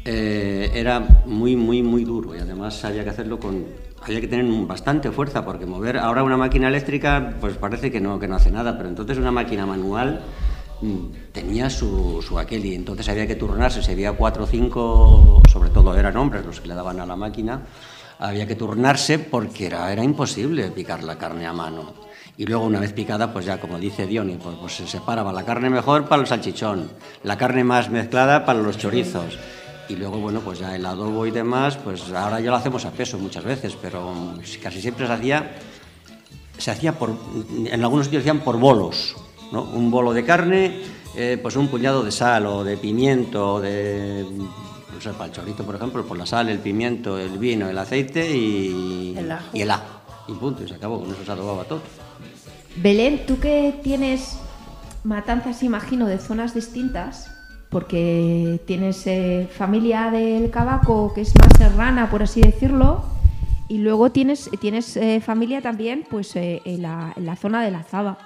eh, 0.04 0.70
era 0.74 1.00
muy, 1.26 1.56
muy, 1.56 1.82
muy 1.82 2.04
duro 2.04 2.36
y 2.36 2.40
además 2.40 2.84
había 2.84 3.06
que 3.06 3.10
hacerlo 3.12 3.40
con, 3.40 3.66
había 4.02 4.20
que 4.20 4.28
tener 4.28 4.46
bastante 4.68 5.12
fuerza 5.12 5.46
porque 5.46 5.66
mover 5.66 5.98
ahora 5.98 6.24
una 6.24 6.36
máquina 6.36 6.68
eléctrica, 6.68 7.36
pues 7.40 7.56
parece 7.56 7.90
que 7.90 8.02
no, 8.02 8.20
que 8.20 8.28
no 8.28 8.36
hace 8.36 8.52
nada, 8.52 8.76
pero 8.76 8.90
entonces 8.90 9.18
una 9.18 9.32
máquina 9.32 9.66
manual 9.66 10.20
mm, 10.82 11.32
tenía 11.32 11.70
su, 11.70 12.22
su 12.22 12.38
aquel 12.38 12.66
y 12.66 12.76
entonces 12.76 13.08
había 13.08 13.26
que 13.26 13.36
turnarse, 13.36 13.82
si 13.82 13.94
había 13.94 14.12
cuatro 14.12 14.44
o 14.44 14.48
cinco, 14.48 15.42
sobre 15.50 15.70
todo 15.70 15.98
eran 15.98 16.18
hombres 16.18 16.46
los 16.46 16.60
que 16.60 16.68
le 16.68 16.76
daban 16.76 17.00
a 17.00 17.06
la 17.06 17.16
máquina, 17.16 17.62
había 18.20 18.46
que 18.46 18.56
turnarse 18.56 19.20
porque 19.20 19.68
era, 19.68 19.90
era 19.90 20.04
imposible 20.04 20.68
picar 20.72 21.02
la 21.02 21.18
carne 21.18 21.46
a 21.46 21.54
mano. 21.54 21.94
Y 22.38 22.46
luego 22.46 22.66
una 22.66 22.80
vez 22.80 22.94
picada, 22.94 23.32
pues 23.32 23.46
ya 23.46 23.60
como 23.60 23.78
dice 23.78 24.08
Diony, 24.08 24.38
pues, 24.42 24.56
pues 24.60 24.74
se 24.74 24.88
separaba 24.88 25.32
la 25.32 25.44
carne 25.44 25.70
mejor 25.70 26.08
para 26.08 26.22
el 26.22 26.28
salchichón, 26.28 26.90
la 27.24 27.38
carne 27.38 27.64
más 27.64 27.90
mezclada 27.90 28.44
para 28.46 28.60
los 28.60 28.78
chorizos. 28.78 29.38
Y 29.88 29.96
luego, 29.96 30.18
bueno, 30.18 30.40
pues 30.40 30.60
ya 30.60 30.76
el 30.76 30.86
adobo 30.86 31.28
y 31.28 31.32
demás, 31.32 31.78
pues 31.78 32.12
ahora 32.12 32.40
ya 32.40 32.50
lo 32.50 32.56
hacemos 32.56 32.86
a 32.86 32.92
peso 32.92 33.20
muchas 33.20 33.44
veces, 33.44 33.78
pero 33.80 34.14
casi 34.62 34.82
siempre 34.82 35.06
se 35.06 35.14
hacía, 35.14 35.52
se 36.58 36.72
hacía 36.72 36.98
por, 36.98 37.12
en 37.66 37.84
algunos 37.84 38.06
sitios 38.08 38.24
decían 38.24 38.40
por 38.40 38.58
bolos, 38.58 39.16
¿no? 39.52 39.64
Un 39.64 39.92
bolo 39.92 40.14
de 40.14 40.24
carne, 40.24 40.80
eh, 41.16 41.38
pues 41.40 41.56
un 41.56 41.68
puñado 41.68 42.02
de 42.02 42.12
sal 42.12 42.48
o 42.48 42.64
de 42.64 42.78
pimiento, 42.78 43.60
de, 43.62 44.26
no 44.26 45.02
sé, 45.02 45.12
para 45.12 45.26
el 45.26 45.32
chorrito, 45.34 45.64
por 45.64 45.76
ejemplo, 45.76 46.04
por 46.06 46.18
la 46.18 46.26
sal, 46.26 46.50
el 46.50 46.60
pimiento, 46.60 47.20
el 47.20 47.38
vino, 47.38 47.70
el 47.70 47.78
aceite 47.78 48.36
y 48.36 49.14
El 49.18 49.32
ajo. 49.32 49.46
y 49.54 49.62
el 49.62 49.70
ajo. 49.70 50.02
Y 50.30 50.34
punto, 50.34 50.64
y 50.64 50.68
se 50.68 50.76
acabó, 50.76 51.00
con 51.00 51.12
eso 51.12 51.24
se 51.24 51.32
adobaba 51.32 51.66
todo. 51.66 51.82
Belén, 52.76 53.26
tú 53.28 53.40
que 53.40 53.80
tienes 53.84 54.40
matanzas, 55.04 55.62
imagino, 55.62 56.08
de 56.08 56.18
zonas 56.18 56.56
distintas, 56.56 57.30
porque 57.70 58.62
tienes 58.66 59.06
eh, 59.06 59.48
familia 59.52 60.10
del 60.10 60.50
Cabaco 60.50 61.14
que 61.14 61.22
es 61.22 61.34
más 61.40 61.50
serrana, 61.58 62.10
por 62.10 62.24
así 62.24 62.42
decirlo, 62.42 63.04
y 63.68 63.78
luego 63.78 64.12
tienes, 64.12 64.50
tienes 64.60 64.98
eh, 64.98 65.22
familia 65.22 65.62
también 65.62 66.06
pues, 66.10 66.36
eh, 66.36 66.62
en, 66.66 66.82
la, 66.82 67.14
en 67.16 67.26
la 67.26 67.36
zona 67.36 67.64
de 67.64 67.72
la 67.72 67.84
Zaba. 67.84 68.18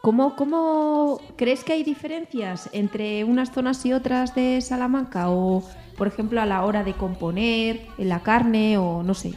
¿cómo, 0.00 0.34
¿Cómo 0.34 1.20
crees 1.36 1.62
que 1.62 1.74
hay 1.74 1.82
diferencias 1.84 2.70
entre 2.72 3.22
unas 3.24 3.52
zonas 3.52 3.84
y 3.84 3.92
otras 3.92 4.34
de 4.34 4.60
Salamanca? 4.62 5.30
O, 5.30 5.62
por 5.98 6.06
ejemplo, 6.06 6.40
a 6.40 6.46
la 6.46 6.64
hora 6.64 6.84
de 6.84 6.94
componer 6.94 7.86
en 7.98 8.08
la 8.08 8.20
carne 8.20 8.78
o 8.78 9.02
no 9.02 9.14
sé. 9.14 9.34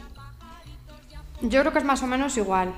Yo 1.42 1.60
creo 1.60 1.72
que 1.72 1.80
es 1.80 1.84
más 1.84 2.02
o 2.02 2.06
menos 2.06 2.36
igual. 2.38 2.72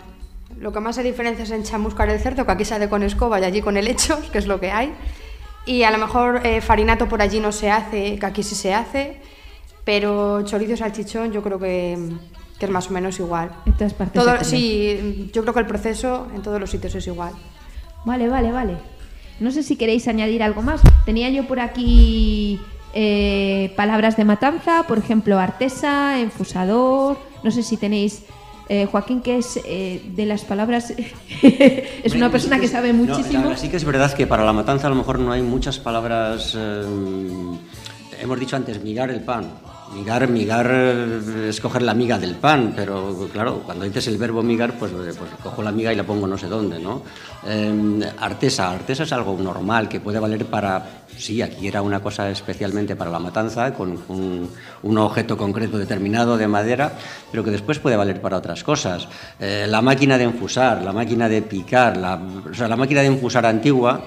Lo 0.59 0.73
que 0.73 0.81
más 0.81 0.97
se 0.97 1.03
diferencia 1.03 1.43
es 1.45 1.51
en 1.51 1.65
chamuscar 1.65 2.09
el 2.09 2.19
cerdo, 2.21 2.47
que 2.47 2.53
aquí 2.53 2.65
se 2.65 2.75
hace 2.75 2.89
con 2.89 3.03
escoba 3.03 3.39
y 3.41 3.45
allí 3.45 3.61
con 3.61 3.77
helechos, 3.77 4.19
que 4.33 4.39
es 4.39 4.47
lo 4.47 4.59
que 4.61 4.71
hay. 4.71 4.93
Y 5.67 5.83
a 5.83 5.91
lo 5.91 5.99
mejor 5.99 6.41
eh, 6.47 6.61
farinato 6.61 7.09
por 7.09 7.21
allí 7.21 7.41
no 7.41 7.53
se 7.53 7.71
hace, 7.71 8.19
que 8.19 8.27
aquí 8.27 8.43
sí 8.43 8.55
se 8.55 8.73
hace. 8.73 9.21
Pero 9.85 10.43
chorizo 10.43 10.77
salchichón 10.77 11.33
yo 11.33 11.43
creo 11.43 11.59
que, 11.59 11.97
que 12.59 12.67
es 12.67 12.71
más 12.71 12.89
o 12.89 12.93
menos 12.93 13.19
igual. 13.21 13.51
En 13.67 13.73
todas 13.75 13.95
partes 13.95 14.23
Todo- 14.23 14.43
sí, 14.45 15.31
yo 15.33 15.43
creo 15.43 15.55
que 15.55 15.61
el 15.61 15.67
proceso 15.67 16.27
en 16.35 16.43
todos 16.43 16.59
los 16.61 16.71
sitios 16.71 16.95
es 16.95 17.07
igual. 17.07 17.33
Vale, 18.05 18.29
vale, 18.29 18.51
vale. 18.53 18.77
No 19.39 19.51
sé 19.51 19.63
si 19.63 19.77
queréis 19.77 20.09
añadir 20.09 20.43
algo 20.43 20.63
más. 20.63 20.81
Tenía 21.05 21.29
yo 21.31 21.47
por 21.47 21.61
aquí 21.61 22.61
eh, 22.95 23.73
palabras 23.77 24.17
de 24.17 24.25
matanza, 24.25 24.85
por 24.89 24.99
ejemplo, 24.99 25.39
artesa, 25.39 26.19
enfusador. 26.21 27.19
No 27.45 27.51
sé 27.51 27.63
si 27.63 27.77
tenéis. 27.77 28.23
Eh, 28.69 28.87
Joaquín, 28.87 29.21
que 29.21 29.39
es 29.39 29.61
eh, 29.65 30.03
de 30.15 30.27
las 30.27 30.45
palabras. 30.45 30.93
es 31.43 32.15
una 32.15 32.31
persona 32.31 32.59
que 32.59 32.69
sabe 32.69 32.93
muchísimo. 32.93 33.57
sí 33.57 33.69
que 33.69 33.77
es 33.77 33.85
verdad 33.85 34.13
que 34.13 34.27
para 34.27 34.45
la 34.45 34.53
matanza 34.53 34.87
a 34.87 34.91
lo 34.91 34.97
mejor 34.97 35.19
no 35.19 35.33
hay 35.33 35.43
muchas 35.43 35.79
palabras. 35.79 36.55
eh, 36.57 36.85
hemos 38.21 38.41
dicho 38.41 38.57
antes, 38.57 38.83
migar 38.83 39.11
el 39.11 39.21
pan. 39.21 39.51
Migar, 39.95 40.29
migar 40.29 40.69
es 40.69 41.61
coger 41.61 41.83
la 41.83 41.95
miga 41.95 42.19
del 42.19 42.35
pan, 42.35 42.73
pero 42.75 43.29
claro, 43.33 43.63
cuando 43.65 43.85
dices 43.85 44.09
el 44.09 44.19
verbo 44.19 44.43
migar, 44.43 44.73
pues, 44.79 44.91
pues 44.93 45.31
cojo 45.43 45.63
la 45.63 45.71
miga 45.71 45.93
y 45.93 45.97
la 45.97 46.03
pongo 46.03 46.27
no 46.27 46.37
sé 46.37 46.49
dónde, 46.49 46.81
¿no? 46.81 47.03
Eh, 47.47 48.13
artesa, 48.19 48.73
artesa 48.73 49.05
es 49.05 49.13
algo 49.13 49.37
normal 49.39 49.89
que 49.89 50.01
puede 50.01 50.19
valer 50.19 50.45
para. 50.47 51.05
Sí, 51.17 51.41
aquí 51.41 51.69
era 51.69 51.83
una 51.83 52.01
cosa 52.01 52.29
especialmente 52.29 52.97
para 52.97 53.11
la 53.11 53.21
matanza, 53.21 53.73
con 53.75 54.03
un, 54.09 54.51
un 54.83 54.99
objeto 54.99 55.37
concreto 55.37 55.79
determinado 55.79 56.37
de 56.37 56.49
madera, 56.49 56.93
pero 57.31 57.45
que 57.45 57.53
después 57.53 57.79
puede 57.79 57.97
valer 57.97 58.21
para 58.21 58.39
otras 58.39 58.65
cosas. 58.65 59.09
Eh, 59.39 59.67
la 59.69 59.81
máquina 59.83 60.19
de 60.19 60.25
enfusar, 60.25 60.83
la 60.83 60.93
máquina 60.93 61.29
de 61.29 61.43
picar, 61.43 61.97
la, 61.97 62.21
o 62.51 62.53
sea, 62.53 62.67
la 62.67 62.77
máquina 62.77 63.01
de 63.03 63.07
enfusar 63.07 63.47
antigua, 63.47 64.05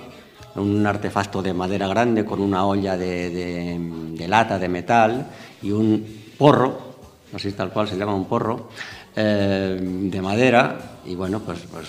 un 0.56 0.86
artefacto 0.86 1.42
de 1.42 1.54
madera 1.54 1.88
grande 1.88 2.26
con 2.26 2.42
una 2.42 2.65
olla 2.65 2.98
de 2.98 4.26
lata, 4.28 4.60
de 4.60 4.68
metal 4.68 5.28
y 5.62 5.72
un 5.72 6.06
porro, 6.38 6.95
así 7.34 7.52
tal 7.52 7.72
cual 7.72 7.88
se 7.88 7.98
llama 7.98 8.15
un 8.15 8.26
porro, 8.26 8.69
eh, 9.15 9.78
de 9.82 10.22
madera 10.22 11.00
y 11.06 11.15
bueno, 11.15 11.39
pues, 11.39 11.60
pues 11.72 11.88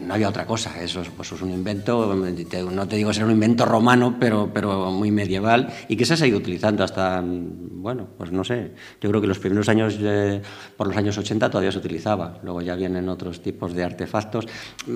no 0.00 0.14
había 0.14 0.28
otra 0.28 0.46
cosa, 0.46 0.80
eso 0.82 1.00
es, 1.00 1.08
pues 1.10 1.32
es 1.32 1.42
un 1.42 1.50
invento, 1.50 2.14
no 2.14 2.88
te 2.88 2.96
digo 2.96 3.12
ser 3.12 3.24
un 3.24 3.32
invento 3.32 3.64
romano, 3.64 4.16
pero, 4.18 4.50
pero 4.52 4.90
muy 4.90 5.10
medieval 5.10 5.68
y 5.88 5.96
que 5.96 6.04
se 6.04 6.14
ha 6.14 6.16
seguido 6.16 6.38
utilizando 6.38 6.84
hasta, 6.84 7.22
bueno, 7.24 8.06
pues 8.16 8.30
no 8.30 8.44
sé, 8.44 8.72
yo 9.00 9.08
creo 9.10 9.20
que 9.20 9.26
los 9.26 9.38
primeros 9.38 9.68
años, 9.68 9.96
eh, 10.00 10.40
por 10.76 10.86
los 10.86 10.96
años 10.96 11.18
80 11.18 11.50
todavía 11.50 11.72
se 11.72 11.78
utilizaba, 11.78 12.38
luego 12.42 12.62
ya 12.62 12.74
vienen 12.74 13.08
otros 13.08 13.42
tipos 13.42 13.74
de 13.74 13.84
artefactos. 13.84 14.46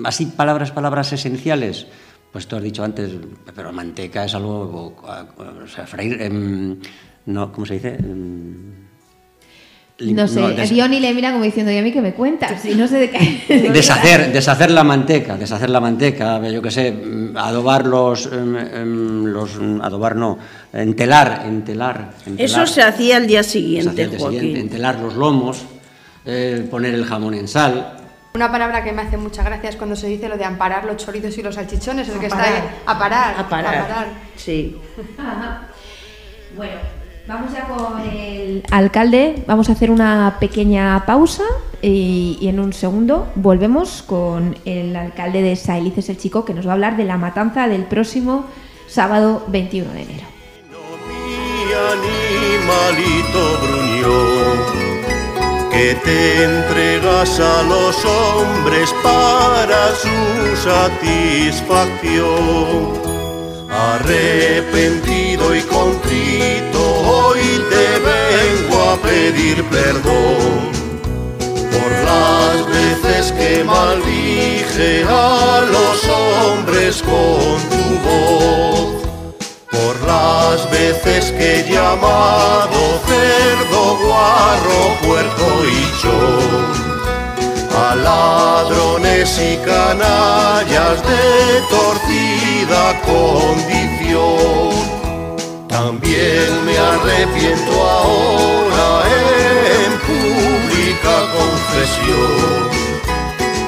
Así, 0.03 0.27
palabras, 0.27 0.71
palabras 0.71 1.11
esenciales, 1.13 1.87
pues 2.31 2.47
tú 2.47 2.55
has 2.55 2.63
dicho 2.63 2.83
antes, 2.83 3.11
pero 3.55 3.71
manteca 3.71 4.25
es 4.25 4.33
algo, 4.33 4.95
o 5.37 5.67
sea, 5.67 5.85
freír, 5.85 6.21
em, 6.21 6.79
no, 7.25 7.51
¿cómo 7.51 7.65
se 7.65 7.75
dice? 7.75 7.97
Lim- 9.99 10.15
No 10.15 10.27
sé, 10.27 10.41
Diony 10.69 10.99
le 10.99 11.13
mira 11.13 11.31
como 11.31 11.43
diciendo, 11.43 11.71
¿y 11.71 11.77
a 11.77 11.81
mí 11.83 11.91
qué 11.91 12.01
me 12.01 12.13
cuentas? 12.13 12.65
Y 12.65 12.73
no 12.75 12.87
sé 12.87 12.97
de 12.97 13.09
qué. 13.11 13.69
Deshacer, 13.73 14.33
deshacer 14.33 14.71
la 14.71 14.83
manteca, 14.83 15.37
deshacer 15.37 15.69
la 15.69 15.79
manteca, 15.79 16.41
yo 16.49 16.61
qué 16.63 16.71
sé, 16.71 16.91
mm, 16.91 17.37
adobar 17.37 17.85
los, 17.85 18.25
em, 18.25 18.57
em, 18.57 19.25
los, 19.25 19.55
mm, 19.59 19.81
adobar 19.81 20.15
no, 20.15 20.39
entelar, 20.73 21.43
entelar. 21.45 22.09
entelar. 22.25 22.39
Eso 22.39 22.65
se 22.65 22.81
hacía 22.81 23.17
el 23.17 23.27
día 23.27 23.43
Se 23.43 23.49
hacía 23.49 23.61
siguiente, 23.61 24.01
el 24.03 24.09
día 24.09 24.19
Joaquín. 24.19 24.39
siguiente, 24.39 24.61
entelar 24.61 24.99
los 24.99 25.13
lomos, 25.15 25.63
eh, 26.25 26.67
poner 26.69 26.95
el 26.95 27.05
jamón 27.05 27.35
en 27.35 27.47
sal. 27.47 27.97
Una 28.33 28.51
palabra 28.51 28.83
que 28.83 28.91
me 28.91 29.03
hace 29.03 29.15
mucha 29.17 29.43
gracia 29.43 29.69
es 29.69 29.75
cuando 29.75 29.95
se 29.95 30.07
dice 30.07 30.27
lo 30.27 30.37
de 30.37 30.43
amparar 30.43 30.85
los 30.85 30.97
chorizos 30.97 31.37
y 31.37 31.43
los 31.43 31.53
salchichones, 31.53 32.09
el 32.09 32.17
que 32.19 32.25
está 32.25 32.43
ahí. 32.43 32.63
A 32.87 32.97
parar. 32.97 33.35
A 33.37 33.47
parar. 33.47 34.07
Sí. 34.35 34.75
Bueno, 36.55 36.73
vamos 37.27 37.53
ya 37.53 37.67
con 37.67 37.99
el 38.01 38.63
alcalde. 38.71 39.43
Vamos 39.47 39.69
a 39.69 39.73
hacer 39.73 39.91
una 39.91 40.37
pequeña 40.39 41.05
pausa 41.05 41.43
y, 41.81 42.37
y 42.41 42.47
en 42.47 42.59
un 42.59 42.73
segundo 42.73 43.31
volvemos 43.35 44.03
con 44.03 44.55
el 44.65 44.95
alcalde 44.95 45.41
de 45.41 45.55
Saelices 45.55 46.09
el 46.09 46.17
Chico 46.17 46.45
que 46.45 46.53
nos 46.53 46.65
va 46.65 46.71
a 46.71 46.73
hablar 46.73 46.97
de 46.97 47.05
la 47.05 47.17
matanza 47.17 47.67
del 47.67 47.85
próximo 47.85 48.45
sábado 48.87 49.43
21 49.47 49.93
de 49.93 50.01
enero. 50.01 50.33
Animalito 51.73 53.41
gruñón 53.63 54.59
que 55.71 55.95
te 56.05 56.43
entregas 56.43 57.39
a 57.39 57.63
los 57.63 58.05
hombres 58.05 58.93
para 59.01 59.95
su 59.95 60.55
satisfacción. 60.61 63.01
Arrepentido 63.71 65.55
y 65.55 65.61
contrito, 65.61 66.82
hoy 67.03 67.61
te 67.69 67.99
vengo 67.99 68.81
a 68.91 68.95
pedir 68.97 69.63
perdón 69.65 70.71
por 71.71 71.91
las 72.05 72.65
veces 72.67 73.31
que 73.33 73.63
maldije 73.63 75.03
a 75.07 75.61
los 75.75 76.07
hombres 76.07 77.01
con 77.01 77.57
tu 77.71 77.85
voz. 78.07 78.89
Por 79.71 79.95
las 80.07 80.69
veces 80.69 81.31
que 81.31 81.65
llamado 81.69 82.79
cerdo, 83.07 83.81
guarro, 84.05 84.81
puerco 85.03 85.47
y 85.65 85.67
chon 86.01 86.93
a 87.75 87.95
ladrones 87.95 89.39
y 89.39 89.57
canallas 89.65 91.01
de 91.03 91.61
torcida 91.69 93.01
condición. 93.01 95.02
También 95.73 96.65
me 96.65 96.77
arrepiento 96.77 97.71
ahora 97.71 99.05
en 99.81 99.91
pública 100.05 101.15
confesión 101.33 102.69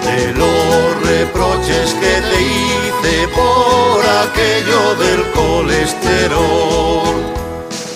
de 0.06 0.20
los 0.34 1.02
reproches 1.02 1.96
que 1.96 2.22
te 2.30 2.40
hice 2.44 3.28
por 3.30 4.06
aquello 4.24 4.82
del 5.04 5.22
colesterol. 5.32 7.02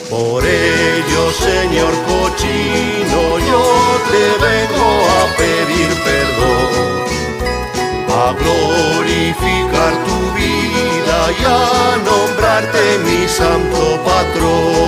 Por 0.10 0.44
ello, 0.44 1.32
señor 1.32 1.94
cochino, 2.08 2.89
σαν 13.38 13.62
το 13.72 14.00
πατρό 14.06 14.79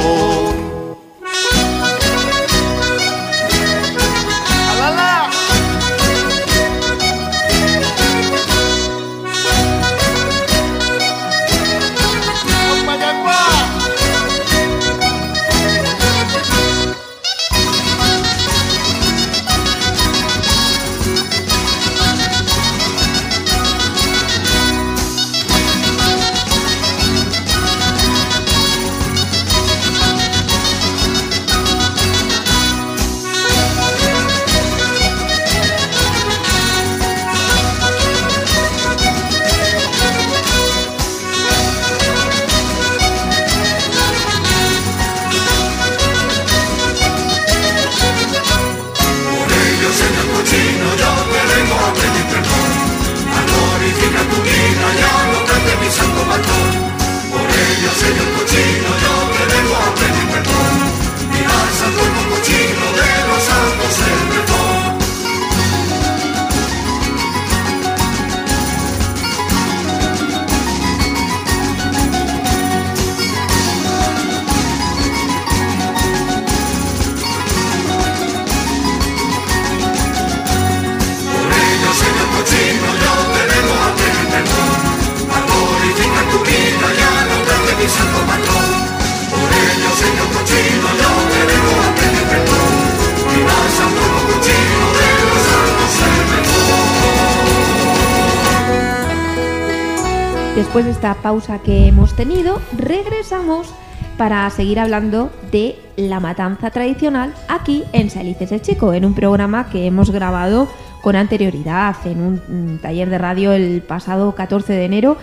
esta 101.02 101.16
pausa 101.16 101.58
que 101.58 101.88
hemos 101.88 102.16
tenido, 102.16 102.62
regresamos 102.78 103.74
para 104.20 104.48
seguir 104.52 104.80
hablando 104.80 105.32
de 105.52 105.76
la 105.96 106.20
matanza 106.20 106.70
tradicional 106.70 107.34
aquí 107.48 107.84
en 107.92 108.12
Salices 108.12 108.52
el 108.52 108.62
Chico, 108.62 108.94
en 108.94 109.06
un 109.06 109.16
programa 109.16 109.68
que 109.68 109.88
hemos 109.88 110.12
grabado 110.12 110.68
con 111.02 111.16
anterioridad 111.16 111.96
en 112.06 112.22
un 112.22 112.76
mm, 112.76 112.82
taller 112.84 113.10
de 113.10 113.18
radio 113.18 113.52
el 113.52 113.82
pasado 113.82 114.36
14 114.36 114.74
de 114.74 114.86
enero 114.86 115.18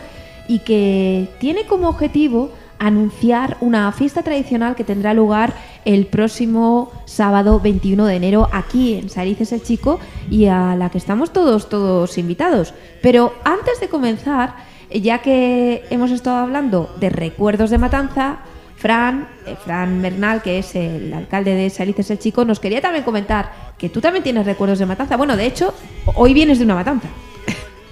y 0.49 0.59
que 0.61 1.29
tiene 1.39 1.65
como 1.67 1.89
objetivo 1.89 2.51
anunciar 2.81 3.57
una 3.61 3.93
fiesta 3.93 4.25
tradicional 4.25 4.75
que 4.75 4.83
tendrá 4.83 5.15
lugar 5.15 5.55
el 5.85 6.07
próximo 6.07 6.91
sábado 7.05 7.61
21 7.61 8.05
de 8.05 8.17
enero 8.17 8.49
aquí 8.51 8.95
en 8.95 9.11
Salices 9.11 9.53
el 9.53 9.63
Chico 9.63 10.01
y 10.29 10.47
a 10.47 10.75
la 10.75 10.91
que 10.91 10.99
estamos 10.99 11.33
todos 11.33 11.69
todos 11.69 12.19
invitados. 12.19 12.75
Pero 13.01 13.33
antes 13.45 13.79
de 13.79 13.89
comenzar, 13.89 14.68
ya 14.91 15.19
que 15.19 15.85
hemos 15.91 16.11
estado 16.11 16.37
hablando 16.37 16.95
de 16.99 17.11
recuerdos 17.11 17.71
de 17.71 17.79
matanza, 17.79 18.39
Fran, 18.77 19.29
eh, 19.45 19.57
Fran 19.63 20.01
Bernal, 20.01 20.41
que 20.41 20.59
es 20.59 20.75
el 20.77 21.13
alcalde 21.13 21.55
de 21.55 21.69
Salices 21.69 22.11
el 22.11 22.19
Chico, 22.19 22.45
nos 22.45 22.61
quería 22.61 22.81
también 22.81 23.05
comentar 23.05 23.75
que 23.77 23.89
tú 23.89 24.01
también 24.01 24.23
tienes 24.23 24.47
recuerdos 24.47 24.79
de 24.79 24.87
matanza. 24.87 25.17
Bueno, 25.17 25.37
de 25.37 25.47
hecho, 25.47 25.75
hoy 26.15 26.33
vienes 26.33 26.59
de 26.59 26.65
una 26.65 26.77
matanza. 26.77 27.09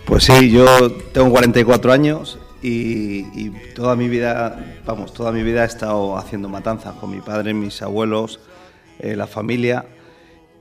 Pues 0.05 0.25
sí, 0.25 0.51
yo 0.51 0.93
tengo 1.13 1.31
44 1.31 1.93
años 1.93 2.39
y, 2.63 3.51
toda 3.75 3.97
mi 3.97 4.09
vida, 4.09 4.77
vamos, 4.87 5.13
toda 5.13 5.33
mi 5.33 5.43
vida 5.43 5.65
he 5.65 5.67
estado 5.67 6.17
haciendo 6.17 6.49
matanzas 6.49 6.95
con 6.95 7.11
mi 7.11 7.21
padre, 7.21 7.53
mis 7.53 7.83
abuelos, 7.83 8.41
eh, 9.01 9.17
la 9.17 9.27
familia. 9.27 9.85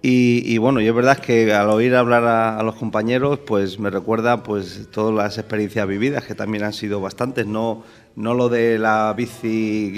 Y, 0.07 0.59
bueno, 0.59 0.81
y 0.81 0.87
es 0.87 0.93
verdad 0.93 1.17
que 1.17 1.51
al 1.51 1.67
oír 1.67 1.95
hablar 1.95 2.25
a, 2.25 2.61
los 2.61 2.75
compañeros, 2.75 3.39
pues 3.39 3.79
me 3.79 3.89
recuerda 3.89 4.43
pues 4.43 4.87
todas 4.91 5.15
las 5.15 5.39
experiencias 5.39 5.87
vividas, 5.87 6.23
que 6.25 6.35
también 6.35 6.63
han 6.63 6.73
sido 6.73 7.01
bastantes, 7.01 7.47
no, 7.47 7.81
no 8.15 8.35
lo 8.35 8.47
de 8.47 8.77
la 8.77 9.11
bici, 9.17 9.47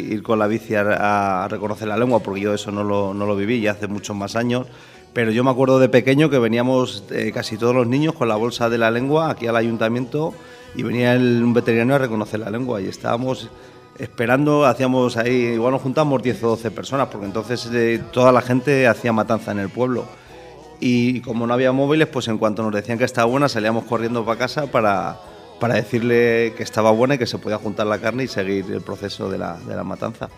ir 0.09 0.23
con 0.23 0.39
la 0.39 0.47
bici 0.47 0.75
a, 0.75 1.45
reconocer 1.49 1.89
la 1.89 1.97
lengua, 1.97 2.21
porque 2.21 2.39
yo 2.39 2.53
eso 2.53 2.71
no 2.71 2.85
lo, 2.85 3.13
no 3.13 3.25
lo 3.25 3.35
viví 3.35 3.59
ya 3.59 3.71
hace 3.71 3.87
muchos 3.87 4.15
más 4.15 4.37
años, 4.37 4.67
pero 5.11 5.29
yo 5.31 5.43
me 5.43 5.51
acuerdo 5.51 5.77
de 5.77 5.89
pequeño 5.89 6.29
que 6.29 6.39
veníamos 6.39 7.03
eh, 7.11 7.33
casi 7.33 7.57
todos 7.57 7.75
los 7.75 7.85
niños 7.85 8.13
con 8.13 8.29
la 8.29 8.37
bolsa 8.37 8.69
de 8.69 8.77
la 8.77 8.89
lengua 8.89 9.29
aquí 9.29 9.47
al 9.47 9.57
ayuntamiento 9.57 10.33
y 10.73 10.83
venía 10.83 11.15
un 11.17 11.53
veterinario 11.53 11.95
a 11.95 11.97
reconocer 11.97 12.39
la 12.39 12.49
lengua. 12.49 12.79
Y 12.79 12.87
estábamos 12.87 13.49
esperando, 13.99 14.65
hacíamos 14.65 15.17
ahí, 15.17 15.31
igual 15.31 15.73
nos 15.73 15.81
juntamos 15.81 16.21
10 16.21 16.43
o 16.43 16.49
12 16.49 16.71
personas, 16.71 17.07
porque 17.07 17.25
entonces 17.25 17.69
eh, 17.73 18.01
toda 18.11 18.31
la 18.31 18.41
gente 18.41 18.87
hacía 18.87 19.13
matanza 19.13 19.51
en 19.51 19.59
el 19.59 19.69
pueblo. 19.69 20.05
Y 20.79 21.21
como 21.21 21.47
no 21.47 21.53
había 21.53 21.71
móviles, 21.71 22.07
pues 22.07 22.27
en 22.27 22.37
cuanto 22.37 22.63
nos 22.63 22.73
decían 22.73 22.97
que 22.97 23.03
estaba 23.03 23.25
buena, 23.25 23.49
salíamos 23.49 23.85
corriendo 23.85 24.23
para 24.23 24.37
casa 24.37 24.67
para, 24.67 25.19
para 25.59 25.75
decirle 25.75 26.53
que 26.55 26.63
estaba 26.63 26.91
buena 26.91 27.15
y 27.15 27.17
que 27.17 27.25
se 27.25 27.39
podía 27.39 27.57
juntar 27.57 27.87
la 27.87 27.99
carne 27.99 28.25
y 28.25 28.27
seguir 28.27 28.65
el 28.71 28.81
proceso 28.81 29.29
de 29.29 29.39
la, 29.39 29.57
de 29.57 29.75
la 29.75 29.83
matanza. 29.83 30.29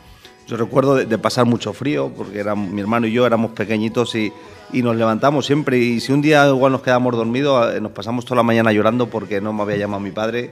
Yo 0.48 0.58
recuerdo 0.58 0.96
de, 0.96 1.18
pasar 1.20 1.46
mucho 1.46 1.74
frío, 1.74 2.12
porque 2.16 2.40
era, 2.40 2.56
mi 2.56 2.82
hermano 2.82 3.06
y 3.06 3.12
yo 3.12 3.26
éramos 3.26 3.52
pequeñitos 3.52 4.16
y, 4.16 4.34
y, 4.74 4.82
nos 4.82 4.96
levantamos 4.96 5.46
siempre. 5.46 5.78
Y 5.78 6.00
si 6.00 6.12
un 6.12 6.22
día 6.22 6.48
igual 6.48 6.72
nos 6.72 6.82
quedamos 6.82 7.16
dormidos, 7.16 7.76
eh, 7.76 7.82
nos 7.82 7.92
pasamos 7.92 8.26
toda 8.26 8.38
la 8.38 8.44
mañana 8.44 8.72
llorando 8.72 9.08
porque 9.08 9.42
no 9.42 9.54
me 9.54 9.62
había 9.62 9.78
llamado 9.78 10.00
mi 10.00 10.10
padre 10.10 10.52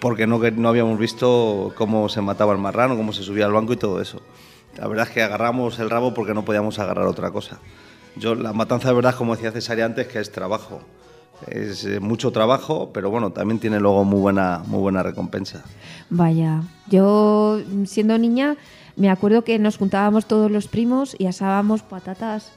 porque 0.00 0.26
no, 0.26 0.38
no 0.38 0.68
habíamos 0.68 0.98
visto 0.98 1.72
cómo 1.76 2.08
se 2.08 2.20
mataba 2.20 2.52
el 2.52 2.58
marrano, 2.58 2.96
cómo 2.96 3.12
se 3.12 3.22
subía 3.22 3.46
al 3.46 3.52
banco 3.52 3.72
y 3.72 3.76
todo 3.76 4.00
eso. 4.00 4.20
La 4.76 4.86
verdad 4.86 5.06
es 5.08 5.12
que 5.12 5.22
agarramos 5.22 5.78
el 5.78 5.90
rabo 5.90 6.14
porque 6.14 6.34
no 6.34 6.44
podíamos 6.44 6.78
agarrar 6.78 7.06
otra 7.06 7.30
cosa. 7.30 7.58
Yo, 8.16 8.34
la 8.34 8.52
matanza 8.52 8.88
de 8.88 8.94
verdad, 8.94 9.14
como 9.14 9.34
decía 9.34 9.52
César 9.52 9.80
antes, 9.80 10.06
que 10.06 10.20
es 10.20 10.30
trabajo. 10.30 10.80
Es 11.46 11.84
eh, 11.84 12.00
mucho 12.00 12.32
trabajo, 12.32 12.90
pero 12.92 13.10
bueno, 13.10 13.30
también 13.30 13.60
tiene 13.60 13.78
luego 13.78 14.04
muy 14.04 14.20
buena, 14.20 14.62
muy 14.66 14.80
buena 14.80 15.02
recompensa. 15.02 15.64
Vaya, 16.10 16.62
yo 16.88 17.60
siendo 17.84 18.18
niña 18.18 18.56
me 18.96 19.10
acuerdo 19.10 19.44
que 19.44 19.58
nos 19.60 19.78
juntábamos 19.78 20.26
todos 20.26 20.50
los 20.50 20.66
primos 20.66 21.14
y 21.18 21.26
asábamos 21.26 21.82
patatas 21.82 22.52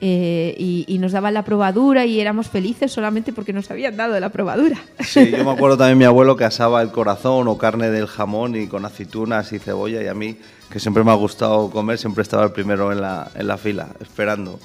eh, 0.00 0.54
y, 0.58 0.98
nos 0.98 1.12
daban 1.12 1.34
la 1.34 1.44
probadura 1.44 2.04
y 2.04 2.20
éramos 2.20 2.48
felices 2.48 2.90
solamente 2.90 3.32
porque 3.32 3.52
nos 3.52 3.70
habían 3.70 3.96
dado 3.96 4.18
la 4.18 4.30
probadura. 4.30 4.78
Sí, 5.00 5.30
yo 5.30 5.44
me 5.44 5.52
acuerdo 5.52 5.76
también 5.76 5.98
mi 5.98 6.04
abuelo 6.04 6.36
que 6.36 6.44
asaba 6.44 6.82
el 6.82 6.90
corazón 6.90 7.46
o 7.48 7.58
carne 7.58 7.90
del 7.90 8.06
jamón 8.06 8.56
y 8.56 8.66
con 8.66 8.84
aceitunas 8.84 9.52
y 9.52 9.58
cebolla 9.58 10.02
y 10.02 10.08
a 10.08 10.14
mí, 10.14 10.36
que 10.70 10.80
siempre 10.80 11.04
me 11.04 11.10
ha 11.10 11.14
gustado 11.14 11.70
comer, 11.70 11.98
siempre 11.98 12.22
estaba 12.22 12.44
el 12.44 12.52
primero 12.52 12.90
en 12.90 13.00
la, 13.00 13.30
en 13.34 13.46
la 13.46 13.56
fila, 13.56 13.88
esperando. 14.00 14.58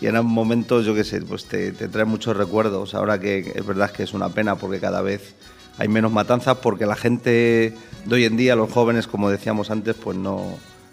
Y 0.00 0.06
eran 0.06 0.26
momentos, 0.26 0.84
yo 0.84 0.94
qué 0.94 1.04
sé, 1.04 1.22
pues 1.22 1.46
te, 1.46 1.72
te 1.72 1.88
trae 1.88 2.04
muchos 2.04 2.36
recuerdos. 2.36 2.94
Ahora 2.94 3.18
que 3.18 3.52
es 3.54 3.66
verdad 3.66 3.90
que 3.90 4.02
es 4.02 4.12
una 4.12 4.28
pena 4.28 4.56
porque 4.56 4.78
cada 4.78 5.00
vez 5.00 5.34
hay 5.78 5.88
menos 5.88 6.12
matanzas 6.12 6.58
porque 6.58 6.84
la 6.84 6.96
gente 6.96 7.74
de 8.04 8.14
hoy 8.14 8.24
en 8.24 8.36
día, 8.36 8.56
los 8.56 8.70
jóvenes, 8.70 9.06
como 9.06 9.30
decíamos 9.30 9.70
antes, 9.70 9.94
pues 9.94 10.16
no, 10.18 10.44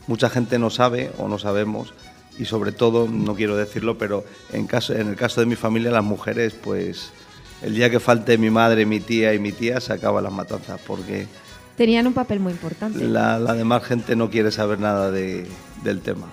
mucha 0.07 0.29
gente 0.29 0.57
no 0.57 0.69
sabe 0.69 1.11
o 1.17 1.27
no 1.27 1.37
sabemos 1.37 1.93
y 2.37 2.45
sobre 2.45 2.71
todo, 2.71 3.07
no 3.07 3.35
quiero 3.35 3.55
decirlo, 3.55 3.97
pero 3.97 4.23
en, 4.51 4.67
caso, 4.67 4.93
en 4.93 5.07
el 5.07 5.15
caso 5.15 5.39
de 5.41 5.47
mi 5.47 5.55
familia, 5.55 5.91
las 5.91 6.03
mujeres, 6.03 6.53
pues 6.53 7.11
el 7.61 7.75
día 7.75 7.89
que 7.89 7.99
falte 7.99 8.37
mi 8.37 8.49
madre, 8.49 8.85
mi 8.85 8.99
tía 8.99 9.33
y 9.33 9.39
mi 9.39 9.51
tía, 9.51 9.79
se 9.79 9.93
acaban 9.93 10.23
las 10.23 10.33
matanzas, 10.33 10.79
porque... 10.85 11.27
Tenían 11.77 12.05
un 12.05 12.13
papel 12.13 12.39
muy 12.39 12.53
importante. 12.53 13.03
La, 13.03 13.39
la 13.39 13.53
demás 13.53 13.83
gente 13.83 14.15
no 14.15 14.29
quiere 14.29 14.51
saber 14.51 14.79
nada 14.79 15.11
de, 15.11 15.47
del 15.83 16.01
tema. 16.01 16.27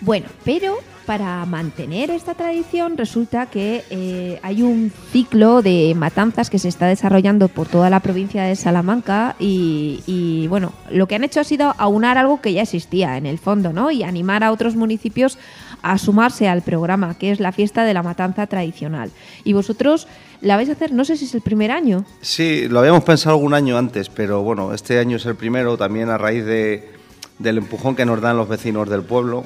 Bueno, 0.00 0.26
pero 0.44 0.78
para 1.06 1.44
mantener 1.46 2.10
esta 2.10 2.34
tradición 2.34 2.96
resulta 2.96 3.46
que 3.46 3.84
eh, 3.90 4.38
hay 4.42 4.62
un 4.62 4.92
ciclo 5.10 5.62
de 5.62 5.94
matanzas 5.96 6.50
que 6.50 6.58
se 6.58 6.68
está 6.68 6.86
desarrollando 6.86 7.48
por 7.48 7.68
toda 7.68 7.90
la 7.90 8.00
provincia 8.00 8.44
de 8.44 8.56
Salamanca 8.56 9.36
y, 9.38 10.46
bueno, 10.48 10.72
lo 10.90 11.06
que 11.06 11.16
han 11.16 11.24
hecho 11.24 11.40
ha 11.40 11.44
sido 11.44 11.74
aunar 11.78 12.18
algo 12.18 12.40
que 12.40 12.52
ya 12.52 12.62
existía 12.62 13.16
en 13.16 13.26
el 13.26 13.38
fondo, 13.38 13.72
¿no? 13.72 13.90
Y 13.90 14.02
animar 14.02 14.44
a 14.44 14.52
otros 14.52 14.76
municipios 14.76 15.38
a 15.82 15.98
sumarse 15.98 16.48
al 16.48 16.62
programa, 16.62 17.18
que 17.18 17.32
es 17.32 17.40
la 17.40 17.52
fiesta 17.52 17.84
de 17.84 17.94
la 17.94 18.02
matanza 18.02 18.46
tradicional. 18.46 19.10
Y 19.44 19.52
vosotros 19.52 20.06
la 20.40 20.56
vais 20.56 20.68
a 20.68 20.72
hacer, 20.72 20.92
no 20.92 21.04
sé 21.04 21.16
si 21.16 21.24
es 21.24 21.34
el 21.34 21.40
primer 21.42 21.70
año. 21.70 22.04
Sí, 22.20 22.68
lo 22.68 22.78
habíamos 22.78 23.04
pensado 23.04 23.36
algún 23.36 23.54
año 23.54 23.76
antes, 23.76 24.08
pero 24.08 24.42
bueno, 24.42 24.72
este 24.72 24.98
año 24.98 25.16
es 25.16 25.26
el 25.26 25.34
primero 25.34 25.76
también 25.76 26.08
a 26.08 26.18
raíz 26.18 26.44
de, 26.44 26.90
del 27.38 27.58
empujón 27.58 27.96
que 27.96 28.06
nos 28.06 28.20
dan 28.20 28.36
los 28.36 28.48
vecinos 28.48 28.88
del 28.88 29.02
pueblo 29.02 29.44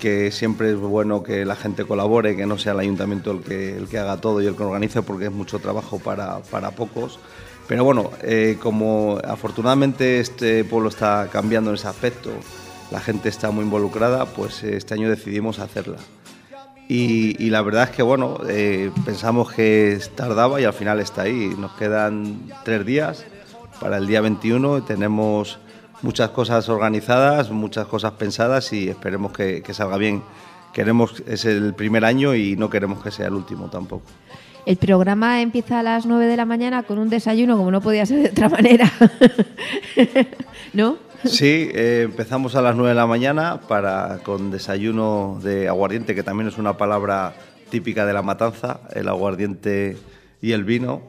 que 0.00 0.32
siempre 0.32 0.70
es 0.70 0.76
bueno 0.76 1.22
que 1.22 1.44
la 1.44 1.54
gente 1.54 1.84
colabore, 1.84 2.36
que 2.36 2.46
no 2.46 2.58
sea 2.58 2.72
el 2.72 2.80
ayuntamiento 2.80 3.30
el 3.30 3.40
que, 3.40 3.76
el 3.76 3.88
que 3.88 3.98
haga 3.98 4.16
todo 4.16 4.42
y 4.42 4.46
el 4.46 4.56
que 4.56 4.62
organice, 4.64 5.02
porque 5.02 5.26
es 5.26 5.32
mucho 5.32 5.58
trabajo 5.58 5.98
para, 5.98 6.40
para 6.50 6.72
pocos. 6.72 7.20
Pero 7.68 7.84
bueno, 7.84 8.10
eh, 8.22 8.56
como 8.60 9.18
afortunadamente 9.22 10.18
este 10.18 10.64
pueblo 10.64 10.88
está 10.88 11.28
cambiando 11.30 11.70
en 11.70 11.76
ese 11.76 11.86
aspecto, 11.86 12.30
la 12.90 12.98
gente 12.98 13.28
está 13.28 13.52
muy 13.52 13.64
involucrada, 13.64 14.26
pues 14.26 14.64
eh, 14.64 14.76
este 14.76 14.94
año 14.94 15.08
decidimos 15.08 15.60
hacerla. 15.60 15.98
Y, 16.88 17.40
y 17.40 17.50
la 17.50 17.62
verdad 17.62 17.84
es 17.84 17.90
que 17.90 18.02
bueno, 18.02 18.40
eh, 18.48 18.90
pensamos 19.04 19.52
que 19.52 20.00
tardaba 20.16 20.60
y 20.60 20.64
al 20.64 20.72
final 20.72 20.98
está 20.98 21.22
ahí. 21.22 21.54
Nos 21.56 21.72
quedan 21.74 22.50
tres 22.64 22.84
días 22.84 23.24
para 23.80 23.96
el 23.96 24.06
día 24.06 24.20
21 24.20 24.82
tenemos 24.82 25.58
muchas 26.02 26.30
cosas 26.30 26.68
organizadas, 26.68 27.50
muchas 27.50 27.86
cosas 27.86 28.12
pensadas 28.12 28.72
y 28.72 28.88
esperemos 28.88 29.32
que, 29.32 29.62
salga 29.72 29.96
bien. 29.96 30.22
Queremos, 30.72 31.22
es 31.26 31.44
el 31.44 31.74
primer 31.74 32.04
año 32.04 32.34
y 32.34 32.56
no 32.56 32.70
queremos 32.70 33.02
que 33.02 33.10
sea 33.10 33.26
el 33.26 33.34
último 33.34 33.68
tampoco. 33.68 34.04
El 34.66 34.76
programa 34.76 35.40
empieza 35.40 35.80
a 35.80 35.82
las 35.82 36.06
9 36.06 36.26
de 36.26 36.36
la 36.36 36.44
mañana 36.44 36.82
con 36.82 36.98
un 36.98 37.08
desayuno, 37.08 37.56
como 37.56 37.70
no 37.70 37.80
podía 37.80 38.06
ser 38.06 38.22
de 38.22 38.28
otra 38.28 38.48
manera. 38.48 38.92
¿No? 40.74 40.98
Sí, 41.24 41.70
eh, 41.74 42.02
empezamos 42.04 42.54
a 42.54 42.62
las 42.62 42.76
9 42.76 42.90
de 42.90 42.94
la 42.94 43.06
mañana 43.06 43.60
para, 43.66 44.20
con 44.22 44.50
desayuno 44.50 45.40
de 45.42 45.68
aguardiente, 45.68 46.14
que 46.14 46.22
también 46.22 46.48
es 46.48 46.58
una 46.58 46.76
palabra 46.76 47.34
típica 47.70 48.06
de 48.06 48.12
la 48.12 48.22
matanza, 48.22 48.80
el 48.94 49.08
aguardiente 49.08 49.96
y 50.40 50.52
el 50.52 50.64
vino. 50.64 51.02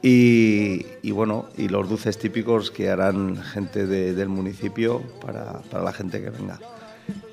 Y, 0.00 1.10
bueno, 1.10 1.46
y 1.56 1.68
los 1.68 1.88
dulces 1.88 2.18
típicos 2.18 2.70
que 2.70 2.88
harán 2.88 3.36
gente 3.36 3.86
del 3.86 4.28
municipio 4.28 5.02
para, 5.20 5.60
la 5.72 5.92
gente 5.92 6.22
que 6.22 6.30
venga. 6.30 6.58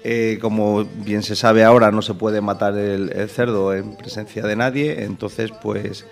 Eh, 0.03 0.39
como 0.41 0.85
bien 0.85 1.21
se 1.21 1.35
sabe 1.35 1.63
ahora, 1.63 1.91
no 1.91 2.01
se 2.01 2.13
puede 2.13 2.41
matar 2.41 2.77
el, 2.77 3.29
cerdo 3.29 3.73
en 3.73 3.95
presencia 3.95 4.43
de 4.43 4.55
nadie, 4.55 5.03
entonces 5.03 5.51
pues 5.61 6.05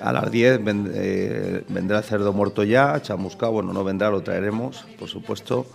a 0.00 0.12
las 0.12 0.30
10 0.30 0.60
eh, 0.66 1.64
vendrá 1.68 1.98
el 1.98 2.04
cerdo 2.04 2.32
muerto 2.32 2.62
ya, 2.62 3.00
chamuscado, 3.00 3.52
bueno, 3.52 3.72
no 3.72 3.84
vendrá, 3.84 4.10
lo 4.10 4.22
traeremos, 4.22 4.84
por 4.98 5.08
supuesto, 5.08 5.66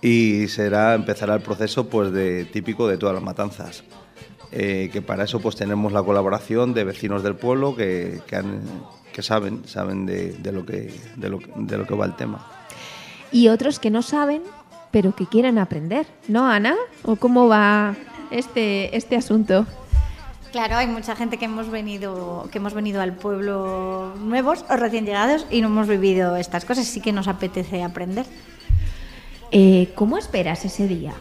y 0.00 0.46
será, 0.48 0.94
empezará 0.94 1.34
el 1.34 1.42
proceso 1.42 1.88
pues 1.88 2.12
de, 2.12 2.44
típico 2.44 2.86
de 2.86 2.96
todas 2.96 3.14
las 3.14 3.24
matanzas. 3.24 3.84
Eh, 4.50 4.88
que 4.90 5.02
para 5.02 5.24
eso 5.24 5.40
pues 5.40 5.56
tenemos 5.56 5.92
la 5.92 6.02
colaboración 6.02 6.72
de 6.72 6.84
vecinos 6.84 7.22
del 7.22 7.34
pueblo 7.34 7.76
que, 7.76 8.22
que 8.26 8.36
han 8.36 8.62
que 9.18 9.22
saben, 9.24 9.66
saben 9.66 10.06
de, 10.06 10.52
lo 10.52 10.64
que, 10.64 10.94
de, 11.16 11.28
lo, 11.28 11.40
de 11.56 11.76
lo 11.76 11.84
que 11.88 11.94
va 11.96 12.06
el 12.06 12.14
tema. 12.14 12.46
Y 13.32 13.48
otros 13.48 13.80
que 13.80 13.90
no 13.90 14.00
saben, 14.00 14.44
pero 14.92 15.12
que 15.12 15.26
quieren 15.26 15.58
aprender, 15.58 16.06
¿no, 16.28 16.46
Ana? 16.46 16.76
¿O 17.02 17.16
cómo 17.16 17.48
va 17.48 17.96
este, 18.30 18.96
este 18.96 19.16
asunto? 19.16 19.66
Claro, 20.52 20.76
hay 20.76 20.86
mucha 20.86 21.16
gente 21.16 21.36
que 21.36 21.46
hemos 21.46 21.68
venido, 21.68 22.48
que 22.52 22.58
hemos 22.58 22.74
venido 22.74 23.00
al 23.00 23.16
pueblo 23.16 24.14
nuevos 24.20 24.64
o 24.70 24.76
recién 24.76 25.04
llegados 25.04 25.48
y 25.50 25.62
no 25.62 25.66
hemos 25.66 25.88
vivido 25.88 26.36
estas 26.36 26.64
cosas, 26.64 26.86
sí 26.86 27.00
que 27.00 27.10
nos 27.10 27.26
apetece 27.26 27.82
aprender. 27.82 28.24
Eh, 29.50 29.90
¿Cómo 29.96 30.16
esperas 30.16 30.64
ese 30.64 30.86
día? 30.86 31.12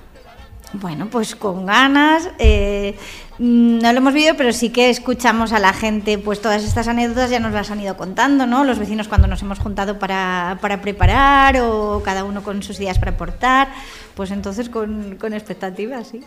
Bueno, 0.74 1.08
pues 1.10 1.36
con 1.36 1.66
ganas. 1.66 2.30
eh, 2.40 2.96
mm, 3.40 3.80
no 3.80 3.92
lo 3.94 3.98
hemos 4.00 4.14
vivido, 4.14 4.36
pero 4.36 4.52
sí 4.52 4.70
que 4.70 4.90
escuchamos 4.90 5.54
a 5.54 5.60
la 5.60 5.72
gente, 5.72 6.18
pues 6.18 6.42
todas 6.42 6.64
estas 6.64 6.88
anécdotas 6.90 7.30
ya 7.30 7.40
nos 7.40 7.54
las 7.54 7.72
han 7.72 7.80
ido 7.80 7.96
contando, 7.96 8.46
¿no? 8.46 8.66
Los 8.66 8.78
vecinos 8.78 9.08
cuando 9.08 9.28
nos 9.28 9.42
hemos 9.42 9.60
juntado 9.60 9.98
para, 9.98 10.58
para 10.62 10.82
preparar 10.82 11.58
o 11.62 12.02
cada 12.04 12.26
uno 12.26 12.44
con 12.44 12.62
sus 12.64 12.80
ideas 12.82 13.00
para 13.00 13.12
aportar, 13.12 13.70
pues 14.14 14.30
entonces 14.32 14.68
con, 14.70 15.16
con 15.20 15.34
expectativas, 15.34 16.08
sí. 16.10 16.20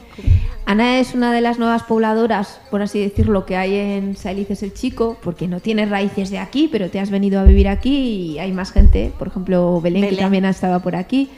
Ana 0.64 1.00
es 1.00 1.14
una 1.14 1.32
de 1.32 1.42
las 1.42 1.58
nuevas 1.58 1.82
pobladoras, 1.82 2.60
por 2.70 2.80
así 2.80 2.98
decirlo, 3.00 3.44
que 3.44 3.56
hay 3.58 3.74
en 3.74 4.16
Sailices 4.16 4.62
el 4.62 4.72
Chico, 4.72 5.18
porque 5.22 5.48
no 5.48 5.60
tienes 5.60 5.90
raíces 5.90 6.30
de 6.30 6.38
aquí, 6.38 6.66
pero 6.72 6.88
te 6.88 6.98
has 6.98 7.10
venido 7.10 7.40
a 7.40 7.44
vivir 7.44 7.68
aquí 7.68 7.94
y 8.34 8.38
hay 8.38 8.52
más 8.52 8.72
gente, 8.72 9.12
por 9.18 9.28
ejemplo 9.28 9.80
Belén, 9.82 10.02
que 10.02 10.08
también 10.22 10.44
estaba 10.46 10.78
por 10.78 10.96
aquí. 10.96 11.28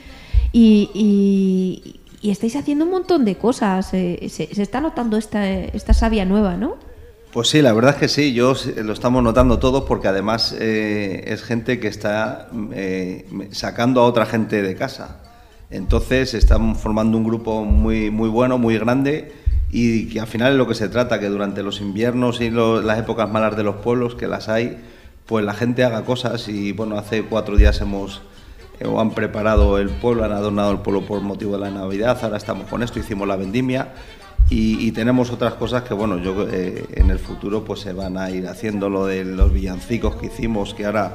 Y, 0.53 0.89
y- 0.93 1.99
y 2.23 2.31
estáis 2.31 2.55
haciendo 2.55 2.85
un 2.85 2.91
montón 2.91 3.25
de 3.25 3.35
cosas, 3.35 3.93
eh, 3.93 4.27
se, 4.29 4.47
está 4.49 4.79
notando 4.79 5.17
esta, 5.17 5.45
esta 5.45 5.93
savia 5.93 6.23
nueva, 6.23 6.55
¿no? 6.55 6.77
Pues 7.33 7.49
sí, 7.49 7.61
la 7.61 7.73
verdad 7.73 7.95
es 7.95 7.97
que 7.97 8.07
sí, 8.07 8.33
yo 8.33 8.53
lo 8.81 8.93
estamos 8.93 9.21
notando 9.21 9.59
todos 9.59 9.83
porque 9.83 10.07
además 10.07 10.55
eh, 10.57 11.25
es 11.27 11.43
gente 11.43 11.81
que 11.81 11.89
está 11.89 12.47
eh, 12.71 13.25
sacando 13.51 13.99
a 13.99 14.05
otra 14.05 14.25
gente 14.25 14.61
de 14.61 14.73
casa. 14.75 15.19
Entonces 15.69 16.33
están 16.33 16.77
formando 16.77 17.17
un 17.17 17.25
grupo 17.25 17.65
muy, 17.65 18.09
muy 18.09 18.29
bueno, 18.29 18.57
muy 18.57 18.77
grande 18.77 19.33
y 19.69 20.07
que 20.07 20.21
al 20.21 20.27
final 20.27 20.53
es 20.53 20.57
lo 20.57 20.67
que 20.67 20.75
se 20.75 20.87
trata, 20.87 21.19
que 21.19 21.27
durante 21.27 21.61
los 21.61 21.81
inviernos 21.81 22.39
y 22.39 22.49
las 22.51 22.99
épocas 22.99 23.29
malas 23.29 23.57
de 23.57 23.63
los 23.63 23.77
pueblos, 23.77 24.15
que 24.15 24.27
las 24.27 24.47
hay, 24.47 24.77
pues 25.25 25.43
la 25.43 25.53
gente 25.53 25.83
haga 25.83 26.05
cosas 26.05 26.47
y 26.47 26.71
bueno, 26.71 26.97
hace 26.97 27.23
cuatro 27.23 27.57
días 27.57 27.81
hemos 27.81 28.21
o 28.85 28.99
han 28.99 29.11
preparado 29.11 29.77
el 29.77 29.89
pueblo, 29.89 30.23
han 30.23 30.31
adornado 30.31 30.71
el 30.71 30.79
pueblo 30.79 31.05
por 31.05 31.21
motivo 31.21 31.53
de 31.53 31.59
la 31.59 31.71
Navidad, 31.71 32.17
ahora 32.21 32.37
estamos 32.37 32.67
con 32.67 32.83
esto, 32.83 32.99
hicimos 32.99 33.27
la 33.27 33.35
vendimia 33.35 33.93
y, 34.49 34.87
y 34.87 34.91
tenemos 34.91 35.31
otras 35.31 35.53
cosas 35.53 35.83
que 35.83 35.93
bueno, 35.93 36.17
yo 36.17 36.47
eh, 36.49 36.85
en 36.93 37.09
el 37.09 37.19
futuro 37.19 37.63
pues 37.63 37.79
se 37.81 37.93
van 37.93 38.17
a 38.17 38.29
ir 38.29 38.47
haciendo 38.47 38.89
lo 38.89 39.05
de 39.05 39.25
los 39.25 39.51
villancicos 39.51 40.15
que 40.15 40.27
hicimos, 40.27 40.73
que 40.73 40.85
ahora 40.85 41.13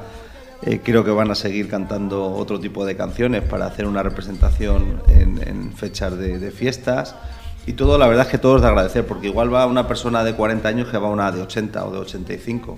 eh, 0.61 0.81
creo 0.83 1.05
que 1.05 1.11
van 1.11 1.31
a 1.31 1.35
seguir 1.35 1.69
cantando 1.69 2.31
otro 2.33 2.59
tipo 2.59 2.85
de 2.85 2.97
canciones 2.97 3.43
para 3.43 3.65
hacer 3.65 3.85
una 3.85 4.03
representación 4.03 5.01
en, 5.07 5.41
en 5.47 5.73
fechas 5.73 6.17
de, 6.17 6.37
de 6.37 6.51
fiestas. 6.51 7.15
Y 7.65 7.73
todo, 7.73 7.97
la 7.97 8.07
verdad 8.07 8.25
es 8.25 8.31
que 8.31 8.37
todo 8.37 8.57
es 8.57 8.61
de 8.61 8.67
agradecer, 8.67 9.05
porque 9.05 9.27
igual 9.27 9.53
va 9.53 9.67
una 9.67 9.87
persona 9.87 10.23
de 10.23 10.33
40 10.33 10.67
años 10.67 10.87
que 10.89 10.97
va 10.97 11.07
una 11.09 11.31
de 11.31 11.41
80 11.41 11.85
o 11.85 11.91
de 11.91 11.99
85. 11.99 12.75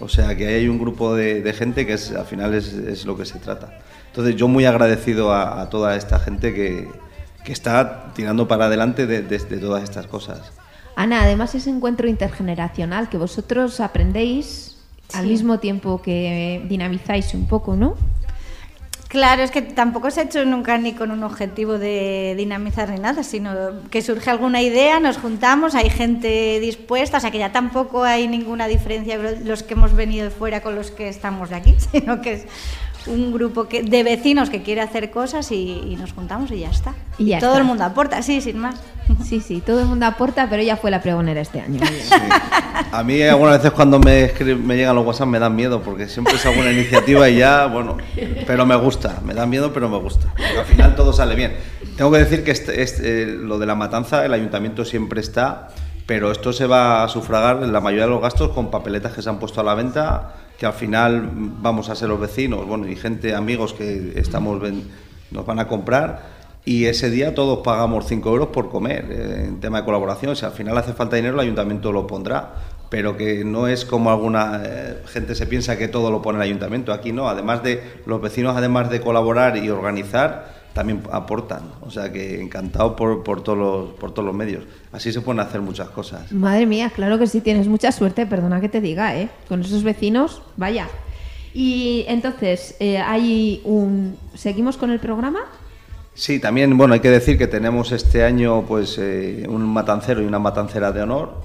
O 0.00 0.08
sea 0.08 0.34
que 0.34 0.48
hay 0.48 0.66
un 0.66 0.78
grupo 0.78 1.14
de, 1.14 1.42
de 1.42 1.52
gente 1.52 1.86
que 1.86 1.92
es, 1.92 2.10
al 2.12 2.24
final 2.24 2.54
es, 2.54 2.72
es 2.72 3.04
lo 3.04 3.16
que 3.16 3.26
se 3.26 3.38
trata. 3.38 3.78
Entonces 4.10 4.36
yo 4.36 4.48
muy 4.48 4.64
agradecido 4.66 5.32
a, 5.32 5.60
a 5.62 5.70
toda 5.70 5.96
esta 5.96 6.18
gente 6.18 6.52
que, 6.54 6.88
que 7.44 7.52
está 7.52 8.12
tirando 8.14 8.46
para 8.48 8.66
adelante 8.66 9.06
de, 9.06 9.22
de- 9.22 9.38
de 9.38 9.58
todas 9.58 9.82
estas 9.82 10.06
cosas. 10.06 10.52
Ana, 10.96 11.22
además 11.22 11.54
ese 11.54 11.70
encuentro 11.70 12.08
intergeneracional 12.08 13.08
que 13.08 13.16
vosotros 13.16 13.80
aprendéis 13.80 14.76
al 15.14 15.26
mismo 15.26 15.58
tiempo 15.58 16.02
que 16.02 16.64
dinamizáis 16.68 17.32
un 17.34 17.46
poco, 17.46 17.74
¿no? 17.76 17.96
Claro, 19.08 19.42
es 19.42 19.50
que 19.50 19.60
tampoco 19.62 20.08
se 20.12 20.20
ha 20.20 20.24
hecho 20.24 20.44
nunca 20.44 20.78
ni 20.78 20.92
con 20.92 21.10
un 21.10 21.24
objetivo 21.24 21.78
de 21.78 22.34
dinamizar 22.38 22.90
ni 22.90 23.00
nada, 23.00 23.24
sino 23.24 23.50
que 23.90 24.02
surge 24.02 24.30
alguna 24.30 24.62
idea, 24.62 25.00
nos 25.00 25.18
juntamos, 25.18 25.74
hay 25.74 25.90
gente 25.90 26.60
dispuesta, 26.60 27.16
o 27.16 27.20
sea 27.20 27.32
que 27.32 27.38
ya 27.38 27.50
tampoco 27.50 28.04
hay 28.04 28.28
ninguna 28.28 28.68
diferencia 28.68 29.18
los 29.44 29.64
que 29.64 29.74
hemos 29.74 29.94
venido 29.96 30.26
de 30.26 30.30
fuera 30.30 30.62
con 30.62 30.76
los 30.76 30.92
que 30.92 31.08
estamos 31.08 31.50
de 31.50 31.56
aquí, 31.56 31.74
sino 31.92 32.20
que 32.20 32.34
es 32.34 32.46
un 33.06 33.32
grupo 33.32 33.68
que, 33.68 33.82
de 33.82 34.02
vecinos 34.02 34.50
que 34.50 34.62
quiere 34.62 34.80
hacer 34.80 35.10
cosas 35.10 35.50
y, 35.52 35.82
y 35.86 35.96
nos 35.96 36.12
juntamos 36.12 36.50
y 36.50 36.60
ya 36.60 36.70
está. 36.70 36.94
Y 37.18 37.26
ya 37.26 37.38
todo 37.38 37.50
está. 37.50 37.60
el 37.60 37.66
mundo 37.66 37.84
aporta, 37.84 38.22
sí, 38.22 38.40
sin 38.40 38.58
más. 38.58 38.80
Sí, 39.24 39.40
sí, 39.40 39.60
todo 39.64 39.80
el 39.80 39.86
mundo 39.86 40.06
aporta, 40.06 40.48
pero 40.48 40.62
ella 40.62 40.76
fue 40.76 40.90
la 40.90 41.00
pregonera 41.02 41.40
este 41.40 41.60
año. 41.60 41.80
A 42.92 43.02
mí 43.02 43.22
algunas 43.22 43.58
veces 43.58 43.72
cuando 43.72 43.98
me, 43.98 44.32
me 44.56 44.76
llegan 44.76 44.94
los 44.94 45.06
WhatsApp 45.06 45.28
me 45.28 45.38
dan 45.38 45.54
miedo 45.54 45.82
porque 45.82 46.08
siempre 46.08 46.34
es 46.34 46.46
alguna 46.46 46.72
iniciativa 46.72 47.28
y 47.28 47.36
ya, 47.36 47.66
bueno, 47.66 47.96
pero 48.46 48.66
me 48.66 48.76
gusta, 48.76 49.20
me 49.24 49.34
da 49.34 49.46
miedo 49.46 49.72
pero 49.72 49.88
me 49.88 49.98
gusta. 49.98 50.28
Porque 50.28 50.58
al 50.58 50.64
final 50.64 50.94
todo 50.94 51.12
sale 51.12 51.34
bien. 51.34 51.56
Tengo 51.96 52.10
que 52.12 52.18
decir 52.18 52.44
que 52.44 52.50
este, 52.50 52.82
este, 52.82 53.22
eh, 53.22 53.26
lo 53.26 53.58
de 53.58 53.66
la 53.66 53.74
matanza, 53.74 54.24
el 54.24 54.32
ayuntamiento 54.32 54.84
siempre 54.84 55.20
está, 55.20 55.68
pero 56.06 56.32
esto 56.32 56.52
se 56.52 56.66
va 56.66 57.04
a 57.04 57.08
sufragar 57.08 57.56
la 57.56 57.80
mayoría 57.80 58.04
de 58.04 58.10
los 58.10 58.22
gastos 58.22 58.50
con 58.50 58.70
papeletas 58.70 59.12
que 59.12 59.22
se 59.22 59.28
han 59.28 59.38
puesto 59.38 59.60
a 59.60 59.64
la 59.64 59.74
venta, 59.74 60.34
que 60.60 60.66
al 60.66 60.74
final 60.74 61.30
vamos 61.32 61.88
a 61.88 61.94
ser 61.94 62.10
los 62.10 62.20
vecinos, 62.20 62.66
bueno, 62.66 62.86
y 62.86 62.94
gente, 62.94 63.34
amigos 63.34 63.72
que 63.72 64.12
estamos 64.16 64.60
nos 65.30 65.46
van 65.46 65.58
a 65.58 65.66
comprar 65.66 66.20
y 66.66 66.84
ese 66.84 67.08
día 67.08 67.34
todos 67.34 67.60
pagamos 67.60 68.04
5 68.06 68.28
euros 68.28 68.48
por 68.48 68.68
comer, 68.68 69.06
eh, 69.10 69.44
en 69.48 69.60
tema 69.60 69.78
de 69.78 69.84
colaboración. 69.86 70.36
Si 70.36 70.44
al 70.44 70.52
final 70.52 70.76
hace 70.76 70.92
falta 70.92 71.16
dinero, 71.16 71.32
el 71.32 71.40
ayuntamiento 71.40 71.92
lo 71.92 72.06
pondrá, 72.06 72.50
pero 72.90 73.16
que 73.16 73.42
no 73.42 73.68
es 73.68 73.86
como 73.86 74.10
alguna 74.10 74.60
eh, 74.62 75.02
gente 75.06 75.34
se 75.34 75.46
piensa 75.46 75.78
que 75.78 75.88
todo 75.88 76.10
lo 76.10 76.20
pone 76.20 76.36
el 76.36 76.42
ayuntamiento. 76.42 76.92
Aquí 76.92 77.10
no, 77.10 77.26
además 77.30 77.62
de 77.62 77.82
los 78.04 78.20
vecinos, 78.20 78.54
además 78.54 78.90
de 78.90 79.00
colaborar 79.00 79.56
y 79.56 79.70
organizar, 79.70 80.59
también 80.72 81.02
aportan. 81.12 81.62
O 81.80 81.90
sea 81.90 82.12
que 82.12 82.40
encantado 82.40 82.96
por, 82.96 83.22
por, 83.22 83.42
todos, 83.42 83.58
los, 83.58 83.90
por 83.98 84.12
todos 84.12 84.26
los 84.26 84.34
medios. 84.34 84.64
Así 84.92 85.12
se 85.12 85.20
pueden 85.20 85.40
hacer 85.40 85.60
muchas 85.60 85.88
cosas. 85.88 86.30
Madre 86.32 86.66
mía, 86.66 86.90
claro 86.94 87.18
que 87.18 87.26
sí, 87.26 87.40
tienes 87.40 87.68
mucha 87.68 87.92
suerte, 87.92 88.26
perdona 88.26 88.60
que 88.60 88.68
te 88.68 88.80
diga, 88.80 89.16
¿eh? 89.16 89.28
Con 89.48 89.60
esos 89.60 89.82
vecinos, 89.82 90.42
vaya. 90.56 90.88
Y 91.52 92.04
entonces, 92.08 92.76
eh, 92.78 92.98
hay 92.98 93.60
un... 93.64 94.16
¿Seguimos 94.34 94.76
con 94.76 94.90
el 94.90 95.00
programa? 95.00 95.40
Sí, 96.14 96.38
también, 96.38 96.76
bueno, 96.76 96.94
hay 96.94 97.00
que 97.00 97.10
decir 97.10 97.38
que 97.38 97.46
tenemos 97.46 97.92
este 97.92 98.24
año 98.24 98.64
pues 98.66 98.98
eh, 98.98 99.46
un 99.48 99.64
matancero 99.64 100.22
y 100.22 100.26
una 100.26 100.38
matancera 100.38 100.92
de 100.92 101.02
honor, 101.02 101.40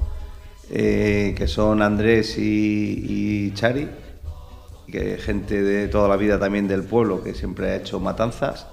eh, 0.70 1.34
que 1.38 1.48
son 1.48 1.82
Andrés 1.82 2.38
y, 2.38 3.06
y 3.08 3.54
Chari, 3.54 3.88
que 4.92 5.18
gente 5.18 5.62
de 5.62 5.88
toda 5.88 6.08
la 6.08 6.18
vida 6.18 6.40
también 6.40 6.68
del 6.68 6.84
pueblo 6.84 7.24
que 7.24 7.34
siempre 7.34 7.70
ha 7.70 7.76
hecho 7.76 8.00
matanzas. 8.00 8.68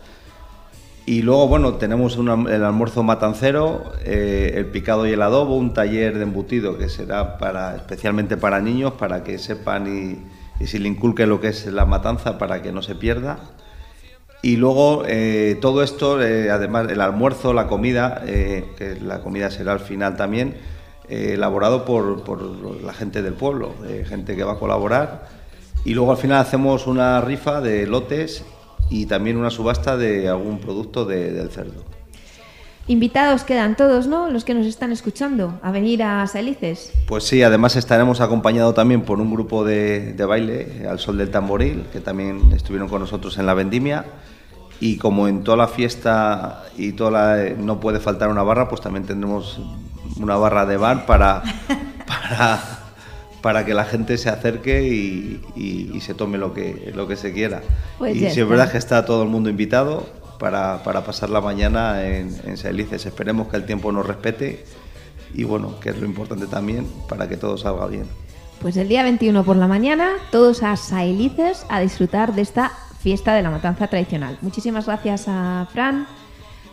Y 1.04 1.22
luego, 1.22 1.48
bueno, 1.48 1.74
tenemos 1.74 2.16
el 2.16 2.64
almuerzo 2.64 3.02
matancero, 3.02 3.92
eh, 4.04 4.52
el 4.54 4.66
picado 4.66 5.06
y 5.06 5.10
el 5.10 5.22
adobo, 5.22 5.56
un 5.56 5.74
taller 5.74 6.16
de 6.16 6.22
embutido 6.22 6.78
que 6.78 6.88
será 6.88 7.38
para, 7.38 7.74
especialmente 7.74 8.36
para 8.36 8.60
niños, 8.60 8.92
para 8.92 9.24
que 9.24 9.38
sepan 9.38 9.88
y, 9.88 10.62
y 10.62 10.68
se 10.68 10.78
le 10.78 10.88
inculque 10.88 11.26
lo 11.26 11.40
que 11.40 11.48
es 11.48 11.66
la 11.66 11.86
matanza 11.86 12.38
para 12.38 12.62
que 12.62 12.70
no 12.70 12.82
se 12.82 12.94
pierda. 12.94 13.40
Y 14.42 14.56
luego 14.56 15.02
eh, 15.08 15.58
todo 15.60 15.82
esto, 15.82 16.22
eh, 16.22 16.50
además 16.50 16.88
el 16.88 17.00
almuerzo, 17.00 17.52
la 17.52 17.66
comida, 17.66 18.22
que 18.24 18.98
la 19.02 19.20
comida 19.20 19.50
será 19.50 19.72
al 19.72 19.80
final 19.80 20.16
también, 20.16 20.56
elaborado 21.08 21.84
por, 21.84 22.22
por 22.22 22.42
la 22.80 22.92
gente 22.92 23.22
del 23.22 23.34
pueblo, 23.34 23.74
gente 24.06 24.36
que 24.36 24.44
va 24.44 24.52
a 24.52 24.58
colaborar. 24.58 25.26
Y 25.84 25.94
luego 25.94 26.12
al 26.12 26.16
final 26.16 26.38
hacemos 26.38 26.86
una 26.86 27.20
rifa 27.20 27.60
de 27.60 27.86
lotes 27.88 28.44
y 28.92 29.06
también 29.06 29.36
una 29.38 29.50
subasta 29.50 29.96
de 29.96 30.28
algún 30.28 30.58
producto 30.58 31.04
de- 31.04 31.32
del 31.32 31.50
cerdo. 31.50 31.84
Invitados 32.88 33.44
quedan 33.44 33.76
todos, 33.76 34.08
¿no? 34.08 34.28
Los 34.28 34.44
que 34.44 34.54
nos 34.54 34.66
están 34.66 34.90
escuchando, 34.90 35.58
a 35.62 35.70
venir 35.70 36.02
a 36.02 36.26
Salices. 36.26 36.92
Pues 37.06 37.22
sí, 37.24 37.40
además 37.42 37.76
estaremos 37.76 38.20
acompañados 38.20 38.74
también 38.74 39.02
por 39.02 39.20
un 39.20 39.32
grupo 39.32 39.64
de, 39.64 40.12
de 40.14 40.24
baile, 40.24 40.86
Al 40.90 40.98
Sol 40.98 41.16
del 41.16 41.30
Tamboril, 41.30 41.84
que 41.92 42.00
también 42.00 42.50
estuvieron 42.52 42.88
con 42.88 43.00
nosotros 43.00 43.38
en 43.38 43.46
la 43.46 43.54
vendimia. 43.54 44.04
Y 44.80 44.96
como 44.98 45.28
en 45.28 45.44
toda 45.44 45.56
la 45.58 45.68
fiesta 45.68 46.64
y 46.76 46.92
toda 46.92 47.10
la- 47.12 47.50
no 47.56 47.78
puede 47.78 48.00
faltar 48.00 48.28
una 48.28 48.42
barra, 48.42 48.68
pues 48.68 48.80
también 48.80 49.06
tendremos 49.06 49.60
una 50.20 50.34
barra 50.36 50.66
de 50.66 50.76
bar 50.76 51.06
para, 51.06 51.40
para, 52.06 52.71
para 53.42 53.64
que 53.66 53.74
la 53.74 53.84
gente 53.84 54.16
se 54.18 54.28
acerque 54.30 54.84
y, 54.88 55.40
y- 55.56 55.90
y 55.94 56.00
se 56.00 56.14
tome 56.14 56.38
lo 56.38 56.54
que, 56.54 56.92
lo 56.94 57.06
que 57.08 57.16
se 57.16 57.32
quiera. 57.32 57.60
Pues 57.98 58.16
y 58.16 58.20
sí, 58.30 58.40
es 58.40 58.48
verdad 58.48 58.70
que 58.70 58.78
está 58.78 59.04
todo 59.04 59.22
el 59.24 59.28
mundo 59.28 59.50
invitado 59.50 60.06
para, 60.38 60.82
para 60.84 61.04
pasar 61.04 61.28
la 61.30 61.40
mañana 61.40 62.06
en, 62.06 62.34
en 62.46 62.56
Saelices. 62.56 63.04
Esperemos 63.04 63.48
que 63.48 63.56
el 63.56 63.64
tiempo 63.66 63.90
nos 63.92 64.06
respete 64.06 64.64
y 65.34 65.44
bueno, 65.44 65.78
que 65.80 65.90
es 65.90 65.98
lo 65.98 66.06
importante 66.06 66.46
también 66.46 66.86
para 67.08 67.28
que 67.28 67.36
todo 67.36 67.56
salga 67.58 67.86
bien. 67.86 68.04
Pues 68.60 68.76
el 68.76 68.88
día 68.88 69.02
21 69.02 69.42
por 69.44 69.56
la 69.56 69.66
mañana, 69.66 70.10
todos 70.30 70.62
a 70.62 70.76
Sailices 70.76 71.66
a 71.68 71.80
disfrutar 71.80 72.34
de 72.34 72.42
esta 72.42 72.70
fiesta 73.00 73.34
de 73.34 73.42
la 73.42 73.50
matanza 73.50 73.88
tradicional. 73.88 74.38
Muchísimas 74.40 74.86
gracias 74.86 75.24
a 75.26 75.66
Fran, 75.72 76.06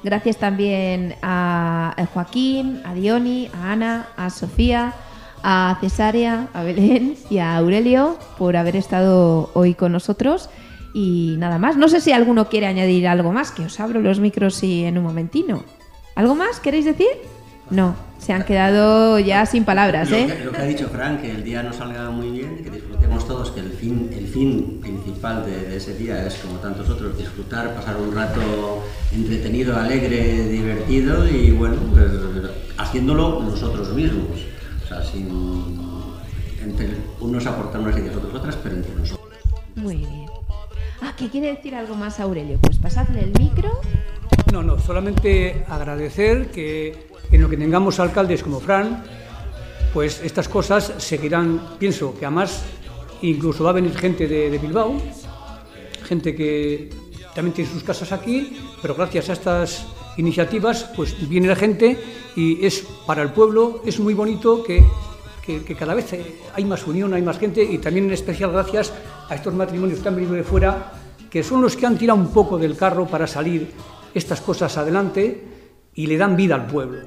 gracias 0.04 0.38
también 0.38 1.16
a 1.24 1.94
a 1.98 2.06
Joaquín, 2.06 2.82
a 2.86 2.94
Diony, 2.94 3.50
a 3.60 3.72
Ana, 3.72 4.08
a 4.18 4.30
Sofía, 4.30 4.94
a 5.44 5.78
Cesárea, 5.82 6.48
a 6.54 6.64
Belén 6.64 7.16
y 7.30 7.38
a 7.38 7.58
Aurelio 7.58 8.18
por 8.38 8.56
haber 8.58 8.76
estado 8.76 9.50
hoy 9.54 9.74
con 9.74 9.92
nosotros. 9.92 10.50
Y 10.94 11.36
nada 11.38 11.60
más, 11.60 11.78
no 11.78 11.88
sé 11.88 12.02
si 12.02 12.12
alguno 12.12 12.50
quiere 12.50 12.68
añadir 12.68 13.08
algo 13.08 13.32
más, 13.32 13.52
que 13.52 13.64
os 13.64 13.80
abro 13.80 14.02
los 14.02 14.20
micros 14.20 14.64
y 14.64 14.86
en 14.86 14.98
un 14.98 15.04
momentino. 15.04 15.64
¿Algo 16.16 16.36
más 16.36 16.60
queréis 16.60 16.86
decir? 16.86 17.08
No. 17.70 17.96
Se 18.18 18.34
han 18.34 18.44
quedado 18.44 19.18
ya 19.20 19.46
sin 19.46 19.64
palabras, 19.64 20.10
Lo 20.10 20.18
¿eh? 20.18 20.28
que, 20.28 20.44
lo 20.44 20.52
que 20.52 20.58
ha 20.58 20.64
dicho 20.66 20.90
Frank, 20.90 21.22
que 21.22 21.32
el 21.32 21.44
día 21.44 21.64
nos 21.64 21.78
salga 21.78 22.10
muy 22.10 22.32
bien, 22.32 22.58
que 22.64 22.70
disfrutemos 22.70 23.26
todos, 23.26 23.52
que 23.52 23.62
el 23.62 23.72
fin, 23.72 24.10
el 24.12 24.28
fin 24.28 24.80
principal 24.82 25.46
de, 25.46 25.70
de 25.70 25.78
ese 25.78 25.94
día 25.96 26.26
es, 26.26 26.34
como 26.36 26.56
tantos 26.60 26.90
otros, 26.90 27.18
disfrutar, 27.18 27.74
pasar 27.76 27.96
un 27.96 28.14
rato 28.14 28.84
entretenido, 29.14 29.78
alegre, 29.78 30.50
divertido 30.50 31.26
y, 31.30 31.52
bueno, 31.52 31.78
pues, 31.94 32.12
haciéndolo 32.78 33.42
nosotros 33.42 33.94
mismos. 33.94 34.40
Sea, 34.90 35.04
sin 35.04 35.28
entre 36.64 36.90
unos 37.20 37.46
aportar 37.46 37.80
unas 37.80 37.96
ideas, 37.98 38.16
otros 38.16 38.34
otras, 38.34 38.56
pero 38.58 38.76
entre 38.76 38.96
nosotros. 38.96 39.30
Muy 39.76 39.98
bien. 39.98 40.26
Ah, 41.02 41.14
¿qué 41.16 41.30
quiere 41.30 41.56
decir 41.56 41.76
algo 41.76 41.96
más, 41.96 42.20
Aurelio? 42.20 42.58
Pues 42.60 42.78
pasadle 42.80 43.22
el 43.22 43.32
micro. 43.40 43.70
No, 44.52 44.64
no, 44.64 44.80
solamente 44.80 45.64
agradecer 45.70 46.48
que 46.48 47.08
en 47.32 47.42
lo 47.42 47.50
que 47.50 47.56
tengamos 47.56 48.00
alcaldes 48.00 48.42
como 48.42 48.60
Fran, 48.60 49.04
pues 49.94 50.22
estas 50.24 50.50
cosas 50.50 50.92
seguirán, 50.98 51.78
pienso 51.78 52.18
que 52.18 52.26
además 52.26 52.64
incluso 53.22 53.64
va 53.64 53.70
a 53.70 53.74
venir 53.74 53.96
gente 53.96 54.28
de, 54.28 54.50
de 54.50 54.58
Bilbao, 54.58 55.00
gente 56.04 56.36
que 56.36 56.90
también 57.36 57.54
tiene 57.54 57.70
sus 57.70 57.84
casas 57.84 58.12
aquí, 58.12 58.58
pero 58.82 58.96
gracias 58.96 59.30
a 59.30 59.34
estas 59.34 59.86
iniciativas 60.20 60.84
pues 60.96 61.16
viene 61.30 61.48
la 61.48 61.56
gente 61.56 61.98
y 62.36 62.66
es 62.66 62.86
para 63.06 63.22
el 63.24 63.32
pueblo, 63.32 63.82
es 63.86 64.00
muy 64.00 64.14
bonito 64.14 64.64
que, 64.64 64.84
que- 65.46 65.64
que 65.64 65.76
cada 65.76 65.94
vez 65.96 66.14
hay 66.54 66.66
más 66.66 66.86
unión, 66.86 67.14
hay 67.14 67.22
más 67.22 67.40
gente 67.40 67.64
y 67.64 67.78
también 67.80 68.06
en 68.06 68.14
especial 68.14 68.52
gracias 68.52 68.94
a 69.30 69.36
estos 69.36 69.54
matrimonios 69.54 70.00
que 70.00 70.08
han 70.10 70.16
venido 70.16 70.34
de 70.34 70.44
fuera, 70.44 70.92
que 71.30 71.44
son 71.44 71.62
los 71.62 71.76
que 71.76 71.86
han 71.86 71.98
tirado 71.98 72.20
un 72.20 72.32
poco 72.34 72.58
del 72.58 72.76
carro 72.76 73.06
para 73.08 73.28
salir 73.28 73.72
estas 74.14 74.42
cosas 74.42 74.78
adelante 74.78 75.44
y 75.96 76.08
le 76.08 76.18
dan 76.18 76.36
vida 76.36 76.56
al 76.56 76.68
pueblo. 76.68 77.00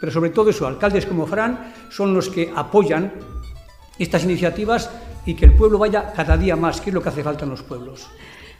Pero 0.00 0.10
sobre 0.12 0.30
todo 0.30 0.50
eso, 0.50 0.66
alcaldes 0.66 1.06
como 1.06 1.26
Fran 1.26 1.72
son 1.90 2.12
los 2.14 2.28
que 2.28 2.52
apoyan 2.54 3.12
estas 3.98 4.24
iniciativas 4.24 4.90
y 5.26 5.34
que 5.34 5.44
el 5.44 5.52
pueblo 5.54 5.78
vaya 5.78 6.12
cada 6.12 6.36
día 6.36 6.56
más, 6.56 6.80
que 6.80 6.90
es 6.90 6.94
lo 6.94 7.02
que 7.02 7.10
hace 7.10 7.22
falta 7.22 7.44
en 7.44 7.50
los 7.50 7.62
pueblos. 7.62 8.08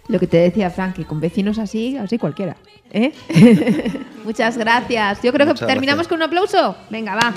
Lo 0.08 0.18
que 0.18 0.26
te 0.26 0.36
decía 0.38 0.70
Frank, 0.70 0.94
que 0.96 1.04
con 1.04 1.20
vecinos 1.20 1.58
así, 1.58 1.96
así 1.96 2.18
cualquiera. 2.18 2.56
¿eh? 2.90 3.12
Muchas 4.24 4.56
gracias. 4.58 5.22
Yo 5.22 5.32
creo 5.32 5.46
que 5.46 5.52
Muchas 5.52 5.68
terminamos 5.68 6.06
gracias. 6.06 6.08
con 6.08 6.16
un 6.18 6.22
aplauso. 6.22 6.76
Venga, 6.90 7.14
va. 7.14 7.32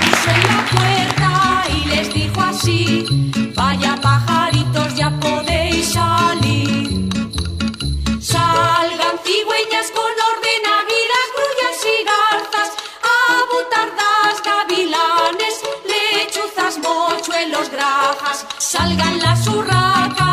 puso 0.00 0.30
en 0.30 0.42
la 0.42 0.64
puerta 0.66 1.62
y 1.74 1.88
les 1.88 2.12
dijo 2.14 2.40
así, 2.42 3.32
vaya 3.56 3.96
pajaritos 4.02 4.94
ya 4.96 5.10
podéis 5.20 5.92
salir. 5.92 7.08
Salgan 8.20 9.16
cigüeñas 9.24 9.90
con 9.94 10.12
orden, 10.30 10.62
águilas, 10.80 11.26
grullas 11.36 11.78
y 11.86 11.96
garzas, 12.10 12.70
abutardas, 13.40 14.42
gavilanes, 14.44 15.54
lechuzas, 15.86 16.78
mochuelos, 16.78 17.70
grajas. 17.70 18.46
Salgan 18.58 19.18
las 19.20 19.46
urracas, 19.48 20.29